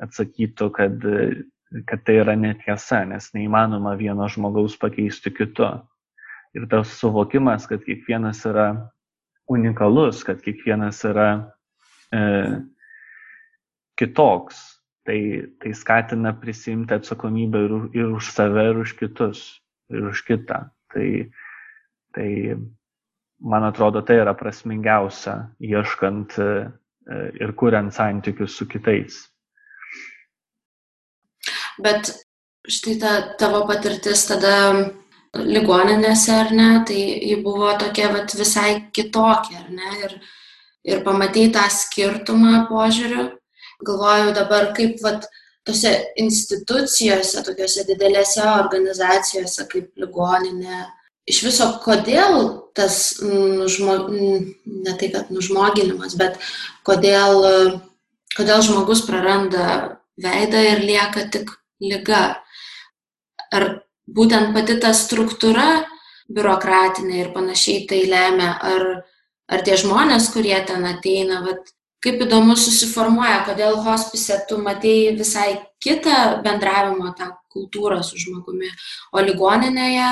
atsakytų, 0.06 0.70
kad, 0.78 1.04
kad 1.90 2.06
tai 2.08 2.20
yra 2.22 2.38
netiesa, 2.40 3.02
nes 3.10 3.32
neįmanoma 3.36 3.98
vieno 4.00 4.30
žmogaus 4.32 4.78
pakeisti 4.80 5.34
kitu. 5.36 5.74
Ir 6.56 6.66
tas 6.72 6.94
suvokimas, 7.02 7.68
kad 7.70 7.84
kiekvienas 7.84 8.46
yra 8.48 8.70
unikalus, 9.50 10.24
kad 10.28 10.42
kiekvienas 10.44 11.02
yra 11.10 11.30
e, 12.14 12.22
kitoks, 14.00 14.60
tai, 15.06 15.20
tai 15.62 15.74
skatina 15.76 16.34
prisimti 16.38 16.96
atsakomybę 16.96 17.64
ir, 17.66 17.78
ir 17.98 18.12
už 18.20 18.32
save, 18.36 18.70
ir 18.72 18.84
už 18.84 18.94
kitus, 19.00 19.42
ir 19.90 20.12
už 20.12 20.22
kitą. 20.28 20.68
Tai, 20.94 21.08
tai 22.16 22.30
man 23.40 23.66
atrodo, 23.68 24.02
tai 24.06 24.20
yra 24.22 24.36
prasmingiausia, 24.38 25.36
ieškant 25.60 26.38
e, 26.40 26.54
ir 27.42 27.54
kuriant 27.58 27.94
santykius 27.94 28.58
su 28.60 28.70
kitais. 28.70 29.26
Bet 31.80 32.12
štai 32.70 32.98
ta 33.00 33.14
tavo 33.40 33.64
patirtis 33.68 34.28
tada 34.28 34.56
ligoninėse, 35.38 36.32
ar 36.34 36.54
ne, 36.56 36.70
tai 36.88 37.00
ji 37.00 37.42
buvo 37.44 37.74
tokia 37.80 38.10
vat, 38.14 38.34
visai 38.38 38.90
kitokia, 38.96 39.64
ar 39.64 39.74
ne, 39.74 39.92
ir, 40.06 40.16
ir 40.90 41.04
pamatai 41.06 41.50
tą 41.54 41.68
skirtumą 41.74 42.66
požiūriu 42.70 43.30
galvoju 43.86 44.34
dabar, 44.36 44.72
kaip 44.76 45.00
vat, 45.04 45.28
tose 45.68 45.92
institucijose, 46.20 47.44
tokiuose 47.46 47.86
didelėse 47.88 48.42
organizacijose 48.48 49.68
kaip 49.70 49.92
ligoninė, 50.02 50.86
iš 51.30 51.44
viso 51.46 51.68
kodėl 51.84 52.50
tas, 52.78 53.20
nužmo, 53.22 53.98
ne 54.10 54.96
tai 54.98 55.12
kad 55.14 55.30
nužmoginimas, 55.34 56.16
bet 56.20 56.40
kodėl, 56.88 57.44
kodėl 58.38 58.64
žmogus 58.66 59.04
praranda 59.06 60.00
veidą 60.20 60.64
ir 60.72 60.84
lieka 60.84 61.28
tik 61.32 61.54
lyga. 61.84 62.40
Ar 63.54 63.66
būtent 64.16 64.54
pati 64.56 64.78
ta 64.82 64.94
struktūra 64.96 65.84
biurokratinė 66.30 67.24
ir 67.24 67.34
panašiai 67.34 67.86
tai 67.90 68.04
lemia, 68.10 68.54
ar, 68.62 68.86
ar 69.50 69.66
tie 69.66 69.78
žmonės, 69.80 70.30
kurie 70.34 70.58
ten 70.68 70.86
ateina, 70.86 71.42
vat, 71.46 71.72
kaip 72.04 72.22
įdomu 72.26 72.56
susiformuoja, 72.60 73.42
kodėl 73.48 73.80
hospise 73.84 74.38
tu 74.50 74.60
matei 74.62 75.16
visai 75.18 75.58
kitą 75.84 76.40
bendravimo 76.46 77.14
tą 77.18 77.32
kultūrą 77.52 78.02
su 78.06 78.20
žmogumi, 78.22 78.70
o 79.12 79.24
ligoninėje 79.26 80.10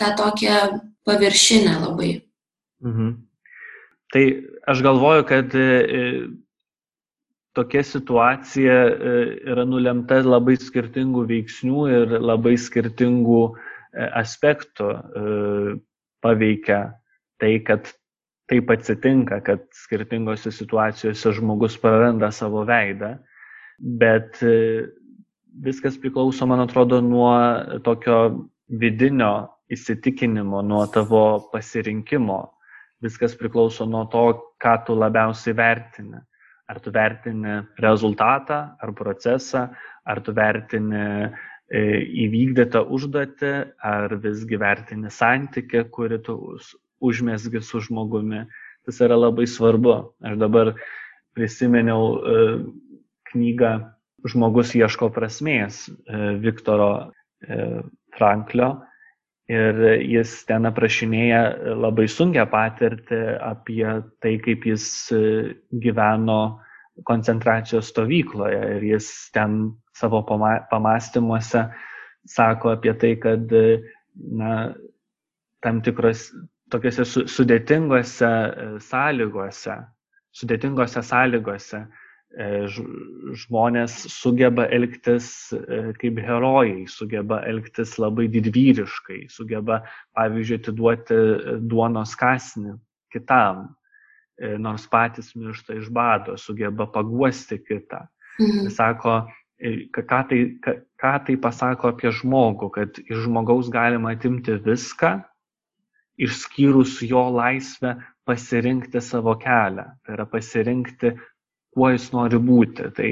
tą 0.00 0.12
tokią 0.18 0.60
paviršinę 1.06 1.78
labai. 1.86 2.12
Mhm. 2.84 3.10
Tai 4.10 4.24
aš 4.66 4.82
galvoju, 4.82 5.24
kad 5.28 5.54
e, 5.54 5.66
tokia 7.56 7.82
situacija 7.84 8.74
e, 8.86 9.14
yra 9.52 9.64
nulemta 9.66 10.20
labai 10.24 10.56
skirtingų 10.60 11.26
veiksnių 11.30 11.86
ir 11.90 12.16
labai 12.20 12.56
skirtingų 12.58 13.42
e, 13.50 13.54
aspektų 14.22 14.92
paveikia 16.20 16.80
tai, 17.40 17.54
kad 17.64 17.88
taip 18.50 18.70
atsitinka, 18.74 19.40
kad 19.46 19.62
skirtingose 19.74 20.50
situacijose 20.52 21.32
žmogus 21.38 21.76
praranda 21.80 22.32
savo 22.34 22.64
veidą, 22.68 23.14
bet 23.78 24.40
e, 24.42 24.86
viskas 25.64 25.98
priklauso, 26.00 26.46
man 26.50 26.64
atrodo, 26.64 27.00
nuo 27.04 27.32
tokio 27.86 28.18
vidinio 28.80 29.32
įsitikinimo, 29.70 30.64
nuo 30.66 30.82
tavo 30.90 31.24
pasirinkimo. 31.52 32.40
Viskas 33.00 33.32
priklauso 33.38 33.86
nuo 33.88 34.04
to, 34.12 34.24
ką 34.60 34.74
tu 34.86 34.98
labiausiai 34.98 35.56
vertini. 35.56 36.20
Ar 36.70 36.78
tu 36.78 36.92
vertini 36.94 37.60
rezultatą, 37.82 38.60
ar 38.78 38.92
procesą, 38.94 39.66
ar 40.06 40.20
tu 40.22 40.34
vertini 40.36 41.00
e, 41.00 41.82
įvykdytą 42.26 42.84
užduotį, 42.94 43.52
ar 43.82 44.14
visgi 44.22 44.58
vertini 44.60 45.10
santykį, 45.10 45.84
kurį 45.94 46.20
tu 46.28 46.36
užmesgi 47.02 47.62
su 47.64 47.82
žmogumi. 47.86 48.44
Tas 48.86 49.00
yra 49.02 49.18
labai 49.18 49.48
svarbu. 49.50 49.96
Aš 50.22 50.38
dabar 50.40 50.74
prisiminiau 51.36 52.12
e, 52.18 52.44
knygą 53.32 53.78
Žmogus 54.28 54.74
ieško 54.76 55.08
prasmės 55.16 55.86
e, 55.88 56.36
Viktoro 56.42 57.10
Franklio 58.12 58.74
ir 59.50 59.78
jis 60.06 60.32
ten 60.48 60.68
aprašinėja 60.70 61.40
labai 61.82 62.06
sunkę 62.10 62.44
patirtį 62.52 63.20
apie 63.50 63.84
tai, 64.22 64.36
kaip 64.44 64.66
jis 64.70 64.84
gyveno 65.84 66.40
koncentracijos 67.08 67.90
stovykloje. 67.90 68.60
Ir 68.76 68.86
jis 68.92 69.08
ten 69.34 69.58
savo 69.96 70.22
pamastymuose 70.26 71.64
sako 72.28 72.76
apie 72.76 72.94
tai, 73.00 73.14
kad 73.22 73.50
na, 74.42 74.54
tam 75.64 75.80
tikros 75.84 76.28
tokiuose 76.70 77.04
su, 77.08 77.24
sudėtingose 77.28 78.28
e, 78.30 78.66
sąlygose, 78.84 79.74
sudėtingose 80.38 81.02
sąlygose 81.02 81.80
e, 81.82 82.09
žmonės 82.30 83.96
sugeba 84.12 84.68
elgtis 84.70 85.50
e, 85.52 85.90
kaip 85.98 86.20
herojai, 86.22 86.84
sugeba 86.86 87.40
elgtis 87.50 87.96
labai 87.98 88.28
didvyriškai, 88.30 89.24
sugeba, 89.32 89.80
pavyzdžiui, 90.14 90.60
atiduoti 90.62 91.18
duonos 91.66 92.14
kasnį 92.14 92.76
kitam, 93.10 93.68
nors 94.62 94.86
patys 94.88 95.34
miršta 95.34 95.74
iš 95.76 95.90
bado, 95.92 96.36
sugeba 96.38 96.86
paguosti 96.86 97.58
kitą. 97.58 98.06
Mhm. 98.40 98.70
Sako, 98.72 99.16
ką 99.60 100.20
tai, 100.30 100.40
ką 100.96 101.12
tai 101.26 101.36
pasako 101.36 101.90
apie 101.90 102.12
žmogų, 102.14 102.70
kad 102.72 103.02
iš 103.02 103.26
žmogaus 103.26 103.68
galima 103.68 104.14
atimti 104.14 104.54
viską, 104.64 105.18
išskyrus 106.20 107.00
jo 107.08 107.26
laisvę 107.32 107.96
pasirinkti 108.28 109.00
savo 109.00 109.34
kelią, 109.40 109.86
tai 110.04 110.16
yra 110.16 110.26
pasirinkti, 110.28 111.14
kuo 111.74 111.90
jis 111.92 112.10
nori 112.14 112.40
būti. 112.42 112.90
Tai, 112.96 113.10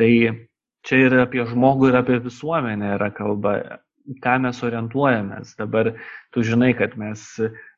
tai 0.00 0.10
čia 0.86 1.00
ir 1.06 1.18
apie 1.22 1.44
žmogų, 1.48 1.90
ir 1.90 2.00
apie 2.02 2.18
visuomenę 2.24 2.96
yra 2.96 3.10
kalba, 3.14 3.56
ką 4.22 4.36
mes 4.44 4.60
orientuojamės. 4.66 5.56
Dabar 5.60 5.94
tu 6.34 6.44
žinai, 6.46 6.72
kad 6.78 6.94
mes 7.00 7.24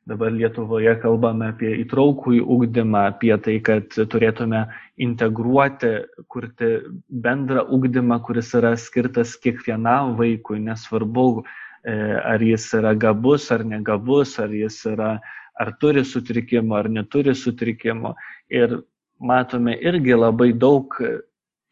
dabar 0.09 0.33
Lietuvoje 0.33 0.95
kalbame 1.03 1.51
apie 1.53 1.75
įtraukų 1.83 2.39
į 2.39 2.43
ugdymą, 2.57 3.09
apie 3.13 3.35
tai, 3.45 3.59
kad 3.61 3.93
turėtume 3.93 4.65
integruoti, 5.05 5.95
kurti 6.33 6.71
bendrą 7.09 7.67
ugdymą, 7.77 8.23
kuris 8.25 8.55
yra 8.57 8.73
skirtas 8.81 9.35
kiekvienam 9.43 10.15
vaikui, 10.17 10.63
nesvarbu, 10.65 11.45
E, 11.89 11.93
ar 12.25 12.43
jis 12.43 12.67
yra 12.75 12.95
gabus 12.95 13.51
ar 13.55 13.63
negabus, 13.65 14.39
ar 14.43 14.51
jis 14.51 14.81
yra, 14.91 15.19
ar 15.61 15.73
turi 15.81 16.03
sutrikimą, 16.05 16.83
ar 16.83 16.89
neturi 16.91 17.35
sutrikimą. 17.35 18.15
Ir 18.51 18.81
matome 19.21 19.77
irgi 19.81 20.15
labai 20.15 20.53
daug 20.53 20.95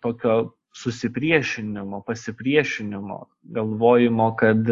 tokio 0.03 0.57
susipriešinimo, 0.77 2.03
pasipriešinimo, 2.07 3.21
galvojimo, 3.57 4.29
kad 4.37 4.69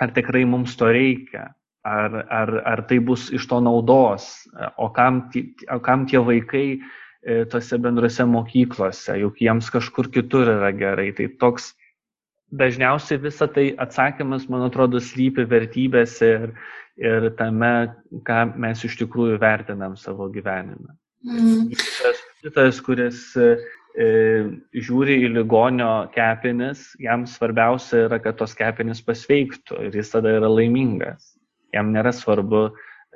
ar 0.00 0.14
tikrai 0.14 0.44
mums 0.46 0.76
to 0.78 0.92
reikia, 0.94 1.48
ar, 1.84 2.14
ar, 2.30 2.52
ar 2.66 2.84
tai 2.88 3.00
bus 3.02 3.28
iš 3.34 3.46
to 3.50 3.60
naudos, 3.60 4.28
o 4.78 4.88
kam, 4.94 5.24
o 5.70 5.80
kam 5.82 6.06
tie 6.06 6.22
vaikai 6.22 6.66
e, 6.78 7.44
tose 7.50 7.78
bendrose 7.78 8.26
mokyklose, 8.28 9.18
juk 9.24 9.42
jiems 9.42 9.70
kažkur 9.74 10.10
kitur 10.14 10.50
yra 10.54 10.70
gerai. 10.78 11.10
Tai 11.18 11.28
toks 11.42 11.72
dažniausiai 12.54 13.20
visą 13.22 13.50
tai 13.50 13.72
atsakymas, 13.82 14.46
man 14.52 14.66
atrodo, 14.68 15.02
slypi 15.02 15.46
vertybėse 15.50 16.32
ir, 16.38 16.54
ir 17.02 17.30
tame, 17.38 17.74
ką 18.28 18.42
mes 18.62 18.86
iš 18.86 19.00
tikrųjų 19.02 19.42
vertinam 19.42 19.98
savo 19.98 20.30
gyvenime. 20.30 20.94
Mm. 21.22 21.70
Tas, 22.54 22.80
kuris 22.82 23.20
e, 23.38 23.52
žiūri 24.74 25.20
į 25.26 25.30
ligonio 25.36 25.92
kepenis, 26.14 26.88
jam 27.02 27.26
svarbiausia 27.30 28.06
yra, 28.08 28.18
kad 28.22 28.40
tos 28.40 28.56
kepenis 28.58 29.02
pasveiktų 29.06 29.86
ir 29.88 30.00
jis 30.00 30.12
tada 30.14 30.34
yra 30.40 30.50
laimingas. 30.50 31.34
Jam 31.72 31.92
nėra 31.94 32.12
svarbu, 32.16 32.66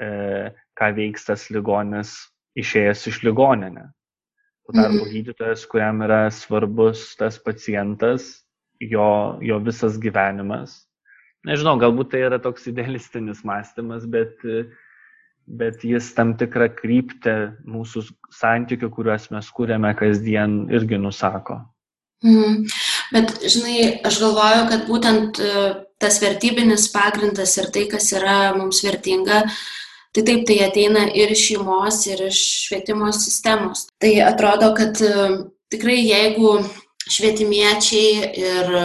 e, 0.01 0.09
ką 0.79 0.93
veiks 0.97 1.27
tas 1.29 1.49
ligonis 1.51 2.15
išėjęs 2.57 3.07
iš 3.11 3.23
ligoninę. 3.27 3.89
Tuo 4.67 4.75
tarpu 4.75 5.05
mm. 5.05 5.13
gydytojas, 5.13 5.67
kuriam 5.71 6.03
yra 6.07 6.27
svarbus 6.35 7.13
tas 7.19 7.39
pacientas, 7.43 8.47
jo, 8.83 9.39
jo 9.45 9.59
visas 9.63 9.99
gyvenimas. 10.03 10.81
Nežinau, 11.47 11.77
galbūt 11.79 12.11
tai 12.15 12.25
yra 12.27 12.41
toks 12.43 12.67
idealistinis 12.73 13.45
mąstymas, 13.47 14.07
bet, 14.11 14.43
bet 15.47 15.85
jis 15.87 16.11
tam 16.17 16.35
tikrą 16.39 16.69
kryptę 16.75 17.37
mūsų 17.69 18.03
santykių, 18.35 18.91
kuriuos 18.93 19.31
mes 19.35 19.49
kūrėme 19.55 19.93
kasdien, 19.99 20.67
irgi 20.75 20.99
nusako. 21.01 21.61
Mhm. 22.25 22.67
Bet, 23.15 23.35
žinai, 23.45 23.81
aš 24.07 24.21
galvoju, 24.23 24.63
kad 24.71 24.87
būtent 24.89 25.41
e, 25.41 25.65
tas 26.03 26.19
vertybinis 26.23 26.89
pagrindas 26.95 27.55
ir 27.61 27.71
tai, 27.75 27.85
kas 27.91 28.09
yra 28.17 28.55
mums 28.57 28.83
vertinga, 28.83 29.45
tai 30.17 30.25
taip, 30.27 30.47
tai 30.49 30.59
ateina 30.67 31.07
ir 31.13 31.35
iš 31.35 31.45
šeimos, 31.51 32.01
ir 32.11 32.27
iš 32.31 32.41
švietimo 32.67 33.13
sistemos. 33.15 33.87
Tai 34.03 34.13
atrodo, 34.27 34.73
kad 34.79 34.99
e, 35.05 35.29
tikrai 35.71 36.01
jeigu 36.01 36.57
švietimiečiai 37.07 38.33
ir 38.43 38.79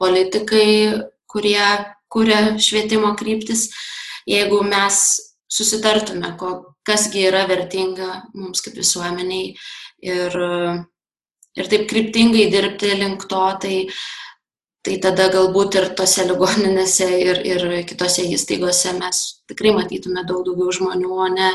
politikai, 0.00 0.70
kurie 1.30 1.68
kuria 2.14 2.54
švietimo 2.62 3.10
kryptis, 3.18 3.68
jeigu 4.30 4.62
mes 4.62 5.00
susitartume, 5.54 6.34
kasgi 6.86 7.28
yra 7.28 7.44
vertinga 7.50 8.10
mums 8.34 8.64
kaip 8.64 8.76
visuomeniai 8.80 9.54
ir, 10.04 10.36
ir 11.56 11.70
taip 11.72 11.88
kryptingai 11.90 12.50
dirbti 12.52 12.92
link 12.98 13.26
to, 13.30 13.44
tai, 13.62 13.76
tai 14.84 14.98
tada 15.04 15.30
galbūt 15.32 15.78
ir 15.80 15.88
tose 15.98 16.26
ligoninėse 16.28 17.08
ir, 17.22 17.40
ir 17.46 17.66
kitose 17.88 18.26
įstaigose 18.34 18.96
mes 18.98 19.22
tikrai 19.50 19.74
matytume 19.76 20.26
daug 20.28 20.44
daugiau 20.46 20.74
žmonių, 20.74 21.12
o 21.14 21.28
ne, 21.32 21.52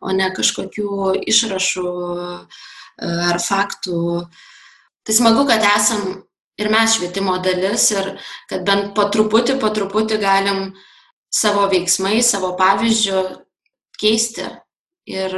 o 0.00 0.14
ne 0.16 0.30
kažkokių 0.34 1.14
išrašų 1.34 1.92
ar 3.04 3.40
faktų. 3.42 4.00
Tai 5.04 5.14
smagu, 5.14 5.44
kad 5.46 5.62
esam 5.74 6.24
ir 6.58 6.70
mes 6.72 6.96
švietimo 6.96 7.36
dalis 7.44 7.90
ir 7.92 8.14
kad 8.50 8.64
bent 8.66 8.92
po 8.96 9.08
truputį, 9.12 9.58
po 9.60 9.70
truputį 9.74 10.20
galim 10.22 10.68
savo 11.34 11.66
veiksmai, 11.72 12.20
savo 12.22 12.52
pavyzdžių 12.58 13.22
keisti 14.00 14.46
ir 15.10 15.34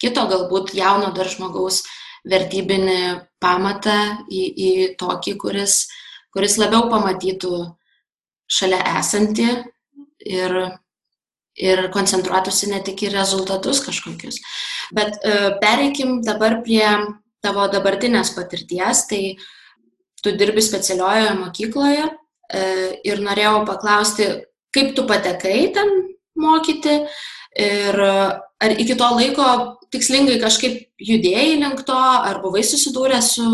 kito 0.00 0.24
galbūt 0.30 0.72
jauno 0.76 1.10
dar 1.16 1.28
žmogaus 1.30 1.82
vertybinį 2.28 3.00
pamatą 3.42 3.98
į, 4.30 4.42
į 4.42 4.70
tokį, 5.00 5.36
kuris, 5.42 5.86
kuris 6.34 6.56
labiau 6.60 6.86
pamatytų 6.92 7.56
šalia 8.52 8.78
esantį 9.00 9.48
ir, 10.30 10.54
ir 11.58 11.82
koncentruotųsi 11.94 12.70
ne 12.70 12.78
tik 12.86 13.02
į 13.08 13.12
rezultatus 13.16 13.82
kažkokius. 13.84 14.38
Bet 14.94 15.18
e, 15.18 15.34
pereikim 15.62 16.20
dabar 16.22 16.60
prie 16.62 16.86
tavo 17.42 17.66
dabartinės 17.72 18.32
patirties. 18.36 19.06
Tai 19.10 19.22
tu 20.22 20.34
dirbi 20.38 20.62
specialiojoje 20.62 21.34
mokykloje 21.40 22.06
e, 22.06 22.64
ir 23.08 23.22
norėjau 23.24 23.64
paklausti, 23.66 24.28
kaip 24.74 24.94
tu 24.96 25.06
patekai 25.08 25.72
ten 25.74 25.92
mokyti 26.38 27.02
ir 27.58 28.00
ar 28.62 28.70
iki 28.78 28.96
to 28.96 29.08
laiko 29.18 29.46
tikslingai 29.92 30.38
kažkaip 30.40 30.86
judėjai 31.02 31.58
link 31.60 31.84
to, 31.88 31.98
ar 31.98 32.40
buvai 32.44 32.62
susidūrę 32.64 33.20
su, 33.24 33.44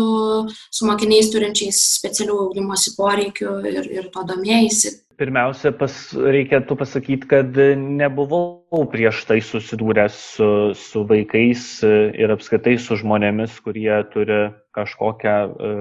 su 0.47 0.87
mokiniais 0.87 1.31
turinčiais 1.33 1.79
specialių 1.97 2.37
ugdymosi 2.45 2.95
poreikių 2.95 3.55
ir, 3.67 3.89
ir 3.99 4.09
to 4.13 4.23
domėjai. 4.29 4.93
Pirmiausia, 5.19 5.73
pas, 5.75 5.91
reikėtų 6.15 6.77
pasakyti, 6.79 7.27
kad 7.27 7.57
nebuvau 7.75 8.85
prieš 8.87 9.25
tai 9.27 9.41
susidūręs 9.43 10.21
su, 10.37 10.47
su 10.79 11.03
vaikais 11.09 11.65
ir 11.83 12.31
apskritai 12.31 12.77
su 12.79 12.95
žmonėmis, 13.01 13.57
kurie 13.65 13.97
turi 14.13 14.45
kažkokią 14.77 15.35
e, 15.43 15.73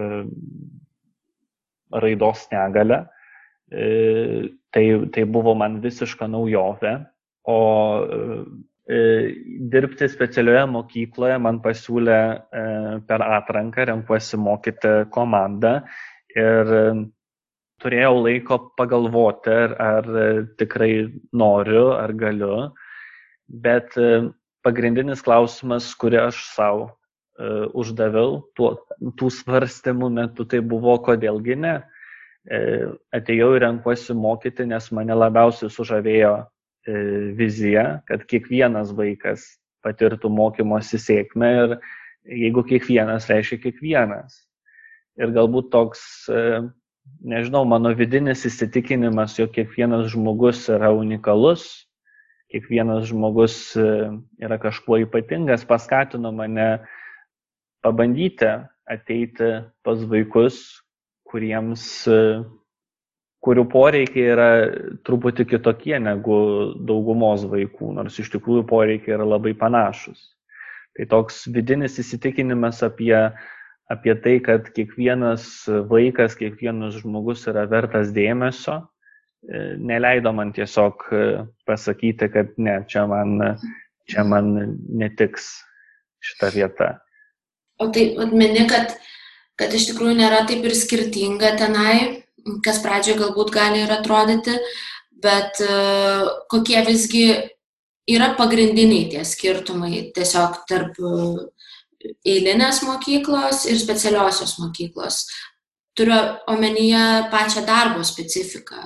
raidos 2.02 2.48
negalę. 2.50 3.04
E, 3.04 3.17
tai, 3.70 4.84
tai 5.12 5.24
buvo 5.28 5.54
man 5.58 5.78
visiška 5.84 6.28
naujovė. 6.30 6.94
O 7.48 7.58
e, 8.88 8.98
dirbti 9.72 10.08
specialioje 10.08 10.64
mokykloje 10.72 11.38
man 11.44 11.60
pasiūlė 11.64 12.18
e, 12.18 12.64
per 13.08 13.24
atranką, 13.24 13.86
renkuosi 13.90 14.40
mokyti 14.40 14.94
komandą 15.14 15.78
ir 16.36 16.74
turėjau 17.82 18.14
laiko 18.24 18.58
pagalvoti, 18.76 19.54
ar, 19.54 19.74
ar 19.80 20.08
tikrai 20.60 20.92
noriu, 21.32 21.92
ar 21.96 22.12
galiu. 22.18 22.56
Bet 23.48 23.94
pagrindinis 24.66 25.22
klausimas, 25.24 25.86
kurį 25.96 26.18
aš 26.26 26.40
savo 26.56 26.88
uždaviau 27.78 28.40
tuo, 28.58 28.72
tų 29.16 29.30
svarstymų 29.30 30.08
metu, 30.10 30.44
tai 30.50 30.58
buvo, 30.58 30.96
kodėlgi 31.06 31.54
ne. 31.62 31.76
Uh, 31.78 31.97
atėjau 32.48 33.50
ir 33.56 33.64
renkuosi 33.66 34.14
mokyti, 34.16 34.64
nes 34.68 34.86
mane 34.96 35.16
labiausiai 35.16 35.72
sužavėjo 35.72 36.32
uh, 36.38 36.46
vizija, 37.36 38.02
kad 38.06 38.24
kiekvienas 38.28 38.92
vaikas 38.96 39.44
patirtų 39.84 40.30
mokymosi 40.32 40.98
sėkmę 40.98 41.50
ir 41.62 41.74
jeigu 42.28 42.64
kiekvienas 42.66 43.28
reiškia 43.30 43.60
kiekvienas. 43.62 44.44
Ir 45.18 45.32
galbūt 45.34 45.70
toks, 45.72 46.00
nežinau, 47.20 47.64
mano 47.66 47.92
vidinis 47.96 48.44
įsitikinimas, 48.46 49.38
jog 49.38 49.52
kiekvienas 49.54 50.12
žmogus 50.12 50.68
yra 50.70 50.92
unikalus, 50.94 51.66
kiekvienas 52.52 53.08
žmogus 53.10 53.76
yra 53.76 54.58
kažkuo 54.62 55.02
ypatingas, 55.04 55.66
paskatino 55.68 56.32
mane 56.32 56.78
pabandyti 57.82 58.52
ateiti 58.88 59.50
pas 59.84 60.04
vaikus, 60.08 60.62
kuriems, 61.28 61.84
kurių 63.44 63.64
poreikiai 63.70 64.32
yra 64.32 64.48
truputį 65.06 65.46
kitokie 65.52 65.96
negu 66.02 66.38
daugumos 66.88 67.44
vaikų, 67.48 67.92
nors 68.00 68.18
iš 68.18 68.32
tikrųjų 68.34 68.66
poreikiai 68.68 69.16
yra 69.18 69.28
labai 69.28 69.54
panašus. 69.58 70.32
Tai 70.98 71.06
toks 71.12 71.44
vidinis 71.54 72.00
įsitikinimas 72.02 72.82
apie, 72.82 73.14
apie 73.92 74.14
tai, 74.24 74.38
kad 74.42 74.72
kiekvienas 74.74 75.68
vaikas, 75.90 76.34
kiekvienas 76.40 76.98
žmogus 77.04 77.46
yra 77.50 77.68
vertas 77.70 78.10
dėmesio, 78.16 78.80
neleido 79.78 80.32
man 80.34 80.50
tiesiog 80.52 81.04
pasakyti, 81.68 82.28
kad 82.34 82.50
ne, 82.58 82.80
čia 82.90 83.06
man, 83.06 83.38
čia 84.10 84.24
man 84.26 84.56
netiks 84.90 85.52
šita 86.24 86.50
vieta. 86.56 86.88
O 87.78 87.86
tai 87.94 88.10
atmeni, 88.18 88.66
kad, 88.66 88.96
kad 89.58 89.74
iš 89.74 89.90
tikrųjų 89.90 90.16
nėra 90.20 90.44
taip 90.48 90.64
ir 90.66 90.76
skirtinga 90.78 91.54
tenai, 91.58 92.24
kas 92.64 92.80
pradžioje 92.84 93.18
galbūt 93.24 93.52
gali 93.54 93.82
ir 93.84 93.92
atrodyti, 93.92 94.54
bet 95.18 95.60
uh, 95.64 96.28
kokie 96.50 96.78
visgi 96.86 97.26
yra 98.08 98.32
pagrindiniai 98.38 99.08
tie 99.12 99.24
skirtumai 99.26 100.08
tiesiog 100.16 100.62
tarp 100.70 101.00
uh, 101.02 101.42
eilinės 102.26 102.82
mokyklos 102.86 103.66
ir 103.70 103.78
specialiosios 103.80 104.56
mokyklos. 104.62 105.24
Turiu 105.98 106.18
omenyje 106.50 107.02
pačią 107.32 107.64
darbo 107.66 108.04
specifiką, 108.06 108.84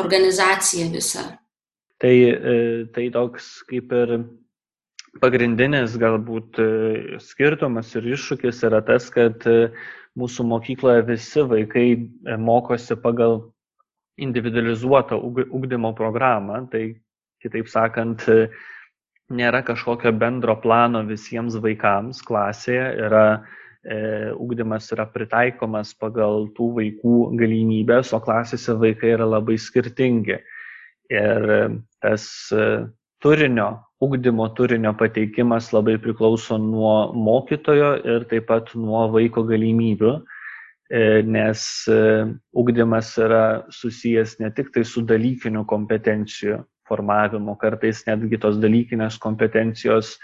organizaciją 0.00 0.88
visą. 0.94 1.24
Tai, 2.00 2.12
e, 2.12 2.56
tai 2.92 3.10
toks 3.12 3.62
kaip 3.68 3.92
ir 3.96 4.16
pagrindinis 5.20 5.96
galbūt 6.00 6.60
e, 6.60 6.68
skirtumas 7.24 7.92
ir 7.96 8.08
iššūkis 8.16 8.64
yra 8.68 8.82
tas, 8.84 9.08
kad 9.12 9.44
e, 9.48 9.70
mūsų 10.16 10.46
mokykloje 10.48 11.04
visi 11.10 11.44
vaikai 11.44 11.86
e, 11.96 12.36
mokosi 12.36 12.96
pagal 13.00 13.40
individualizuotą 14.16 15.18
ugdymo 15.20 15.92
programą. 15.96 16.62
Tai 16.72 16.82
kitaip 17.44 17.68
sakant, 17.68 18.24
nėra 19.28 19.60
kažkokio 19.66 20.14
bendro 20.16 20.56
plano 20.62 21.02
visiems 21.04 21.58
vaikams 21.60 22.22
klasėje, 22.24 22.86
yra, 23.06 23.24
e, 23.84 23.98
ugdymas 24.32 24.88
yra 24.96 25.04
pritaikomas 25.12 25.92
pagal 26.00 26.48
tų 26.56 26.70
vaikų 26.80 27.16
galimybės, 27.36 28.14
o 28.16 28.22
klasėse 28.24 28.78
vaikai 28.80 29.12
yra 29.18 29.28
labai 29.36 29.58
skirtingi. 29.60 30.40
Ir 31.12 31.44
tas 32.02 32.24
turinio 33.22 33.68
ugdymo 34.00 34.48
turinio 34.54 34.92
pateikimas 34.92 35.72
labai 35.72 35.96
priklauso 35.98 36.58
nuo 36.60 37.12
mokytojo 37.16 37.92
ir 38.04 38.26
taip 38.30 38.48
pat 38.50 38.74
nuo 38.76 39.06
vaiko 39.12 39.44
galimybių, 39.48 40.12
e, 40.90 41.02
nes 41.24 41.62
e, 41.88 42.00
ugdymas 42.52 43.14
yra 43.18 43.44
susijęs 43.72 44.36
ne 44.40 44.50
tik 44.52 44.72
tai 44.74 44.84
su 44.84 45.02
dalykiniu 45.02 45.64
kompetencijų 45.68 46.60
formavimu, 46.86 47.56
kartais 47.58 48.04
netgi 48.06 48.38
tos 48.42 48.60
dalykinės 48.62 49.16
kompetencijos 49.18 50.16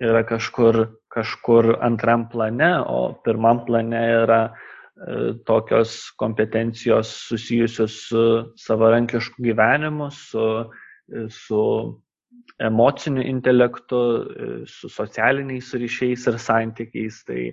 yra 0.00 0.22
kažkur, 0.28 0.84
kažkur 1.12 1.74
antram 1.84 2.28
plane, 2.28 2.74
o 2.84 3.16
pirmam 3.24 3.64
plane 3.64 4.04
yra 4.20 4.42
e, 4.50 5.32
tokios 5.48 6.12
kompetencijos 6.20 7.16
susijusios 7.24 7.96
su 8.04 8.22
savarankišku 8.60 9.48
gyvenimu, 9.48 10.12
su, 10.12 10.46
su 11.32 11.64
emociniu 12.60 13.22
intelektu, 13.26 14.00
e, 14.00 14.48
su 14.66 14.88
socialiniais 14.88 15.72
ryšiais 15.74 16.26
ir 16.30 16.38
santykiais. 16.38 17.22
Tai, 17.28 17.44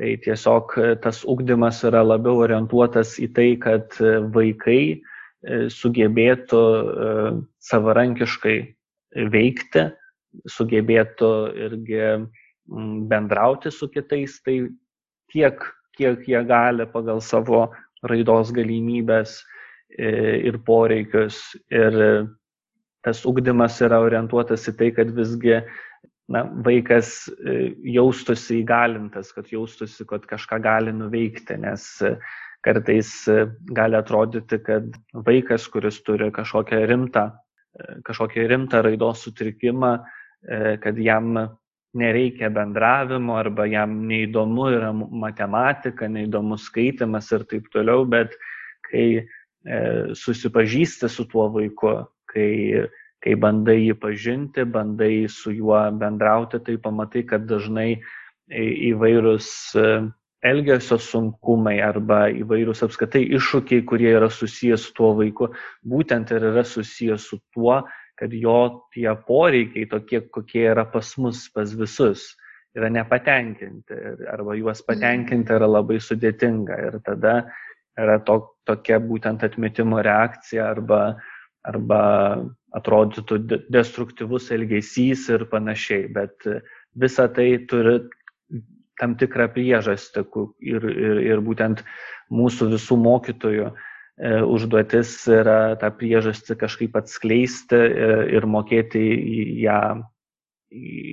Tai 0.00 0.14
tiesiog 0.24 0.72
tas 1.04 1.18
ugdymas 1.28 1.82
yra 1.84 2.00
labiau 2.00 2.38
orientuotas 2.40 3.18
į 3.20 3.26
tai, 3.36 3.48
kad 3.60 3.92
vaikai 4.32 5.02
sugebėtų 5.74 6.60
savarankiškai 7.68 8.54
veikti, 9.34 9.84
sugebėtų 10.48 11.30
irgi 11.66 12.00
bendrauti 13.12 13.72
su 13.76 13.90
kitais, 13.92 14.38
tai 14.40 14.56
tiek, 15.34 15.60
kiek 16.00 16.24
jie 16.24 16.42
gali 16.48 16.88
pagal 16.88 17.20
savo 17.20 17.66
raidos 18.08 18.54
galimybės 18.56 19.40
ir 19.98 20.56
poreikius. 20.64 21.42
Ir 21.68 22.00
tas 23.06 23.22
ugdymas 23.28 23.78
yra 23.84 24.00
orientuotas 24.04 24.68
į 24.70 24.76
tai, 24.78 24.90
kad 24.96 25.12
visgi 25.16 25.60
na, 26.30 26.44
vaikas 26.66 27.30
jaustųsi 27.86 28.60
įgalintas, 28.60 29.32
kad 29.36 29.50
jaustųsi, 29.52 30.06
kad 30.08 30.26
kažką 30.30 30.60
gali 30.62 30.94
nuveikti, 30.94 31.58
nes 31.62 31.86
kartais 32.64 33.12
gali 33.72 33.96
atrodyti, 33.96 34.60
kad 34.64 34.90
vaikas, 35.26 35.66
kuris 35.72 36.02
turi 36.04 36.28
kažkokią 36.34 36.82
rimtą, 36.90 37.30
kažkokį 38.04 38.46
rimtą 38.52 38.82
raidos 38.84 39.24
sutrikimą, 39.24 39.94
kad 40.84 40.98
jam 41.00 41.38
nereikia 41.94 42.50
bendravimo 42.54 43.34
arba 43.38 43.66
jam 43.66 43.96
neįdomu 44.06 44.68
yra 44.70 44.92
matematika, 44.94 46.08
neįdomu 46.08 46.58
skaitimas 46.58 47.30
ir 47.34 47.44
taip 47.50 47.66
toliau, 47.74 48.04
bet 48.06 48.36
kai 48.86 49.06
e, 49.18 49.24
susipažįsti 50.14 51.10
su 51.10 51.26
tuo 51.30 51.48
vaiku, 51.56 51.96
kai, 52.30 52.86
kai 53.24 53.36
bandai 53.40 53.78
jį 53.82 53.98
pažinti, 54.00 54.64
bandai 54.64 55.28
su 55.28 55.52
juo 55.54 55.80
bendrauti, 56.00 56.62
tai 56.64 56.78
pamatai, 56.82 57.26
kad 57.28 57.46
dažnai 57.50 57.92
įvairūs 58.50 59.48
e, 59.78 59.86
elgesio 60.50 60.98
sunkumai 60.98 61.78
arba 61.84 62.24
įvairūs 62.32 62.82
apskaitai 62.86 63.22
iššūkiai, 63.36 63.84
kurie 63.86 64.10
yra 64.16 64.30
susijęs 64.32 64.88
su 64.88 64.94
tuo 64.96 65.14
vaiku, 65.18 65.50
būtent 65.86 66.32
ir 66.34 66.48
yra 66.50 66.64
susijęs 66.66 67.28
su 67.30 67.40
tuo, 67.54 67.82
kad 68.20 68.32
jo 68.36 68.86
tie 68.94 69.12
poreikiai, 69.26 69.88
tokie 69.88 70.24
kokie 70.32 70.66
yra 70.72 70.84
pas 70.84 71.14
mus, 71.18 71.46
pas 71.54 71.72
visus, 71.72 72.34
yra 72.76 72.90
nepatenkinti 72.92 73.96
arba 74.30 74.54
juos 74.58 74.82
patenkinti 74.86 75.56
yra 75.56 75.68
labai 75.68 75.98
sudėtinga. 76.02 76.76
Ir 76.88 76.98
tada 77.06 77.34
yra 77.98 78.18
to, 78.26 78.40
tokia 78.68 79.00
būtent 79.02 79.44
atmetimo 79.46 80.02
reakcija 80.04 80.68
arba, 80.70 81.00
arba 81.66 82.00
atrodytų 82.76 83.40
destruktyvus 83.72 84.50
elgesys 84.54 85.26
ir 85.32 85.44
panašiai, 85.50 86.06
bet 86.14 86.46
visa 86.94 87.26
tai 87.28 87.52
turi 87.68 87.98
tam 89.00 89.16
tikrą 89.16 89.48
priežastį 89.52 90.24
ir, 90.60 90.86
ir, 90.90 91.20
ir 91.32 91.42
būtent 91.44 91.82
mūsų 92.30 92.70
visų 92.76 92.98
mokytojų 93.00 93.70
E, 94.20 94.32
užduotis 94.44 95.14
yra 95.32 95.76
tą 95.80 95.88
priežastį 95.96 96.58
kažkaip 96.60 96.96
atskleisti 97.00 97.78
e, 97.78 98.08
ir 98.36 98.44
mokėti 98.44 99.00
ją, 99.62 99.78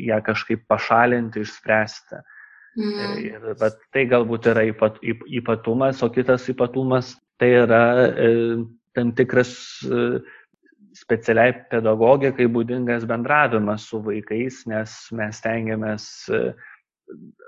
ją 0.09 0.17
kažkaip 0.25 0.65
pašalinti, 0.67 1.45
išspręsti. 1.45 2.19
Mm. 2.77 3.13
Ir, 3.23 3.45
bet 3.61 3.79
tai 3.95 4.03
galbūt 4.11 4.49
yra 4.51 4.65
ypat, 4.73 4.99
ypatumas, 5.39 6.03
o 6.03 6.11
kitas 6.11 6.49
ypatumas 6.51 7.13
tai 7.39 7.53
yra 7.61 7.85
e, 8.09 8.27
tam 8.97 9.13
tikras 9.15 9.53
e, 9.85 10.19
specialiai 10.97 11.53
pedagogikai 11.71 12.47
būdingas 12.51 13.05
bendravimas 13.09 13.87
su 13.89 13.99
vaikais, 14.03 14.63
nes 14.69 14.95
mes 15.17 15.41
tengiamės, 15.43 16.05
e, 16.31 16.53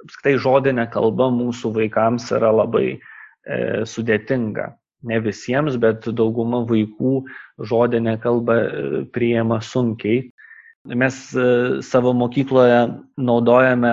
apskritai 0.06 0.36
žodinė 0.44 0.88
kalba 0.94 1.30
mūsų 1.34 1.74
vaikams 1.78 2.30
yra 2.36 2.52
labai 2.62 2.88
e, 2.96 3.00
sudėtinga 3.90 4.70
ne 5.10 5.22
visiems, 5.24 5.78
bet 5.80 6.10
dauguma 6.16 6.62
vaikų 6.68 7.14
žodinę 7.72 8.18
kalbą 8.24 8.60
e, 8.60 9.06
priema 9.16 9.62
sunkiai. 9.64 10.28
Mes 10.90 11.16
savo 11.84 12.14
mokykloje 12.16 12.78
naudojame 13.20 13.92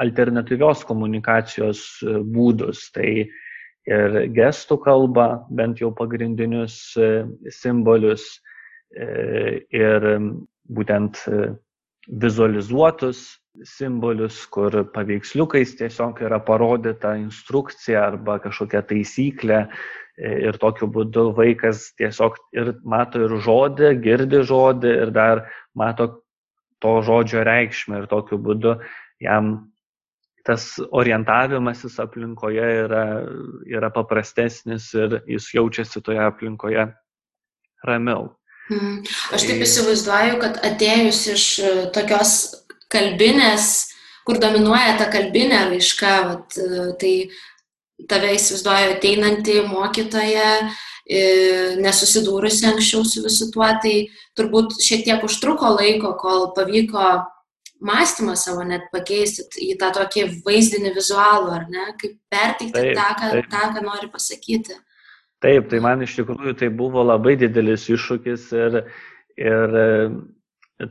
alternatyvios 0.00 0.86
komunikacijos 0.88 1.82
būdus. 2.32 2.86
Tai 2.96 3.10
ir 3.88 4.18
gestų 4.36 4.78
kalbą, 4.84 5.28
bent 5.50 5.80
jau 5.82 5.90
pagrindinius 5.94 6.94
simbolius, 7.50 8.40
ir 9.72 10.06
būtent 10.68 11.22
vizualizuotus 12.22 13.22
simbolius, 13.68 14.46
kur 14.52 14.74
paveiksliukais 14.94 15.74
tiesiog 15.78 16.22
yra 16.24 16.38
parodyta 16.42 17.14
instrukcija 17.20 18.06
arba 18.08 18.38
kažkokia 18.42 18.82
taisyklė 18.88 19.66
ir 20.22 20.58
tokiu 20.60 20.88
būdu 20.92 21.30
vaikas 21.36 21.90
tiesiog 22.00 22.36
ir 22.56 22.74
mato 22.84 23.22
ir 23.24 23.36
žodį, 23.44 23.94
girdi 24.04 24.42
žodį 24.48 24.94
ir 25.04 25.12
dar 25.14 25.46
mato 25.74 26.08
to 26.82 26.98
žodžio 27.06 27.44
reikšmę 27.46 28.02
ir 28.02 28.08
tokiu 28.10 28.40
būdu 28.42 28.78
jam 29.22 29.71
tas 30.46 30.74
orientavimasis 30.90 31.98
aplinkoje 32.02 32.66
yra, 32.84 33.04
yra 33.70 33.90
paprastesnis 33.94 34.90
ir 34.98 35.20
jis 35.30 35.48
jaučiasi 35.54 36.02
toje 36.02 36.22
aplinkoje 36.24 36.86
ramiau. 37.86 38.30
Hmm. 38.70 39.00
Aš 39.34 39.46
taip 39.48 39.62
įsivaizduoju, 39.64 40.36
kad 40.42 40.60
atėjus 40.66 41.22
iš 41.34 41.46
e, 41.60 41.72
tokios 41.94 42.34
kalbinės, 42.92 43.68
kur 44.26 44.38
dominuoja 44.42 44.94
ta 45.00 45.08
kalbinė 45.12 45.64
raiška, 45.72 46.12
vat, 46.28 46.58
e, 46.58 46.84
tai 47.00 47.14
tave 48.10 48.32
įsivaizduoju 48.36 48.94
ateinantį 48.96 49.58
mokytoją, 49.66 50.48
e, 51.06 51.22
nesusidūrusi 51.82 52.70
anksčiau 52.70 53.02
su 53.06 53.24
visu 53.26 53.50
tuo, 53.54 53.66
tai 53.82 53.96
turbūt 54.38 54.78
šiek 54.82 55.04
tiek 55.08 55.26
užtruko 55.26 55.74
laiko, 55.74 56.14
kol 56.22 56.50
pavyko 56.56 57.10
mąstymą 57.82 58.36
savo 58.38 58.64
net 58.68 58.88
pakeisti 58.94 59.46
į 59.66 59.76
tą 59.80 59.90
tokį 59.98 60.26
vaizdinį 60.46 60.94
vizualų, 60.96 61.52
ar 61.58 61.68
ne, 61.70 61.86
kaip 62.00 62.16
perteikti 62.32 62.76
taip, 62.78 62.92
tą, 62.98 63.08
ką, 63.20 63.30
taip. 63.36 63.48
tą, 63.52 63.62
ką 63.76 63.86
nori 63.86 64.10
pasakyti. 64.12 64.78
Taip, 65.42 65.66
tai 65.70 65.80
man 65.82 66.04
iš 66.06 66.14
tikrųjų 66.20 66.54
tai 66.60 66.68
buvo 66.70 67.02
labai 67.02 67.34
didelis 67.40 67.88
iššūkis 67.90 68.52
ir, 68.54 68.78
ir 69.42 69.74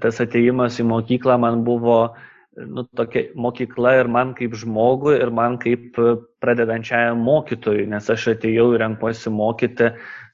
tas 0.04 0.20
ateimas 0.24 0.82
į 0.84 0.90
mokyklą 0.90 1.38
man 1.40 1.64
buvo 1.68 2.02
uh, 2.10 2.20
nu, 2.56 2.84
tokia 2.96 3.32
mokykla 3.36 3.94
ir 4.02 4.10
man 4.12 4.34
kaip 4.36 4.56
žmogui, 4.60 5.16
ir 5.22 5.32
man 5.32 5.58
kaip 5.62 5.96
pradedančiajam 6.44 7.22
mokytojui, 7.24 7.88
nes 7.90 8.10
aš 8.12 8.32
atėjau 8.36 8.72
ir 8.74 8.84
renkuosi 8.84 9.32
mokyti 9.32 9.92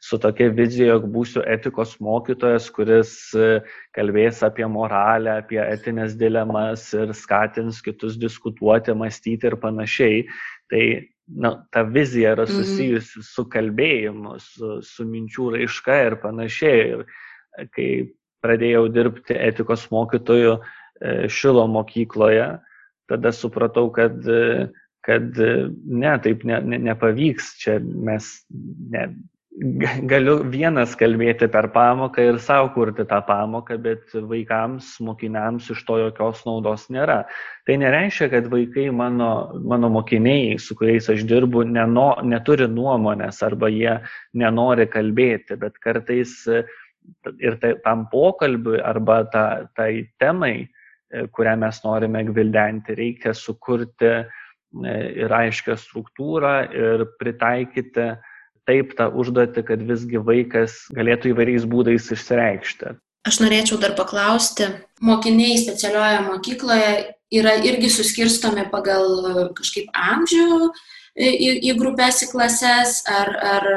su 0.07 0.19
tokia 0.23 0.47
vizija, 0.55 0.93
jog 0.93 1.09
būsiu 1.11 1.43
etikos 1.43 1.97
mokytojas, 2.03 2.69
kuris 2.71 3.11
kalbės 3.95 4.39
apie 4.47 4.67
moralę, 4.71 5.41
apie 5.43 5.59
etinės 5.63 6.15
dilemas 6.19 6.85
ir 6.95 7.11
skatins 7.17 7.81
kitus 7.83 8.15
diskutuoti, 8.21 8.95
mąstyti 8.95 9.51
ir 9.51 9.57
panašiai. 9.59 10.23
Tai 10.71 10.83
na, 11.27 11.53
ta 11.75 11.83
vizija 11.83 12.37
yra 12.37 12.47
mhm. 12.47 12.55
susijusi 12.55 13.25
su 13.27 13.47
kalbėjimu, 13.51 14.39
su, 14.43 14.79
su 14.85 15.07
minčių 15.07 15.51
raiška 15.57 16.01
ir 16.07 16.19
panašiai. 16.23 16.81
Ir 16.95 17.69
kai 17.75 17.91
pradėjau 18.45 18.87
dirbti 18.93 19.35
etikos 19.35 19.89
mokytoju, 19.91 20.59
E, 21.01 21.29
šilo 21.29 21.67
mokykloje, 21.67 22.57
tada 23.09 23.31
supratau, 23.31 23.91
kad, 23.93 24.17
e, 24.27 24.67
kad 25.05 25.39
e, 25.39 25.51
ne, 25.85 26.13
taip 26.23 26.43
ne, 26.47 26.57
ne, 26.65 26.79
nepavyks, 26.89 27.51
čia 27.61 27.77
mes 27.81 28.31
ne, 28.49 29.03
galiu 29.57 30.35
vienas 30.53 30.93
kalbėti 30.97 31.47
per 31.49 31.69
pamoką 31.73 32.21
ir 32.29 32.37
savo 32.43 32.69
kurti 32.75 33.07
tą 33.09 33.19
pamoką, 33.25 33.77
bet 33.81 34.13
vaikams, 34.13 34.91
mokiniams 35.01 35.71
iš 35.73 35.81
to 35.87 35.97
jokios 36.03 36.43
naudos 36.45 36.87
nėra. 36.93 37.23
Tai 37.65 37.77
nereiškia, 37.81 38.29
kad 38.35 38.49
vaikai 38.51 38.87
mano, 38.93 39.31
mano 39.65 39.89
mokiniai, 39.93 40.59
su 40.61 40.77
kuriais 40.77 41.09
aš 41.09 41.25
dirbu, 41.29 41.65
neno, 41.65 42.09
neturi 42.23 42.69
nuomonės 42.69 43.41
arba 43.47 43.71
jie 43.73 43.97
nenori 44.37 44.85
kalbėti, 44.93 45.57
bet 45.57 45.81
kartais 45.81 46.37
ir 46.47 47.59
tai, 47.61 47.73
tam 47.83 48.05
pokalbiui 48.11 48.81
arba 48.83 49.23
ta, 49.33 49.45
tai 49.73 50.07
temai 50.21 50.67
kurią 51.33 51.57
mes 51.57 51.83
norime 51.85 52.23
gvildenti. 52.27 52.95
Reikia 52.97 53.33
sukurti 53.33 54.09
e, 54.11 54.23
ir 55.23 55.33
aiškę 55.33 55.77
struktūrą 55.79 56.57
ir 56.75 57.05
pritaikyti 57.17 58.11
taip 58.67 58.93
tą 58.97 59.09
užduotį, 59.15 59.63
kad 59.67 59.83
visgi 59.87 60.21
vaikas 60.21 60.79
galėtų 60.95 61.33
įvairiais 61.33 61.67
būdais 61.69 62.09
išsireikšti. 62.13 62.95
Aš 63.27 63.41
norėčiau 63.43 63.79
dar 63.81 63.95
paklausti, 63.97 64.69
mokiniai 65.03 65.57
specialioje 65.59 66.19
mokykloje 66.29 66.91
yra 67.35 67.57
irgi 67.67 67.89
suskirstomi 67.91 68.67
pagal 68.71 69.49
kažkaip 69.57 69.89
amžių 69.91 70.69
į, 71.17 71.49
į 71.71 71.73
grupės, 71.79 72.21
į 72.23 72.29
klases 72.31 73.01
ar, 73.11 73.33
ar, 73.55 73.67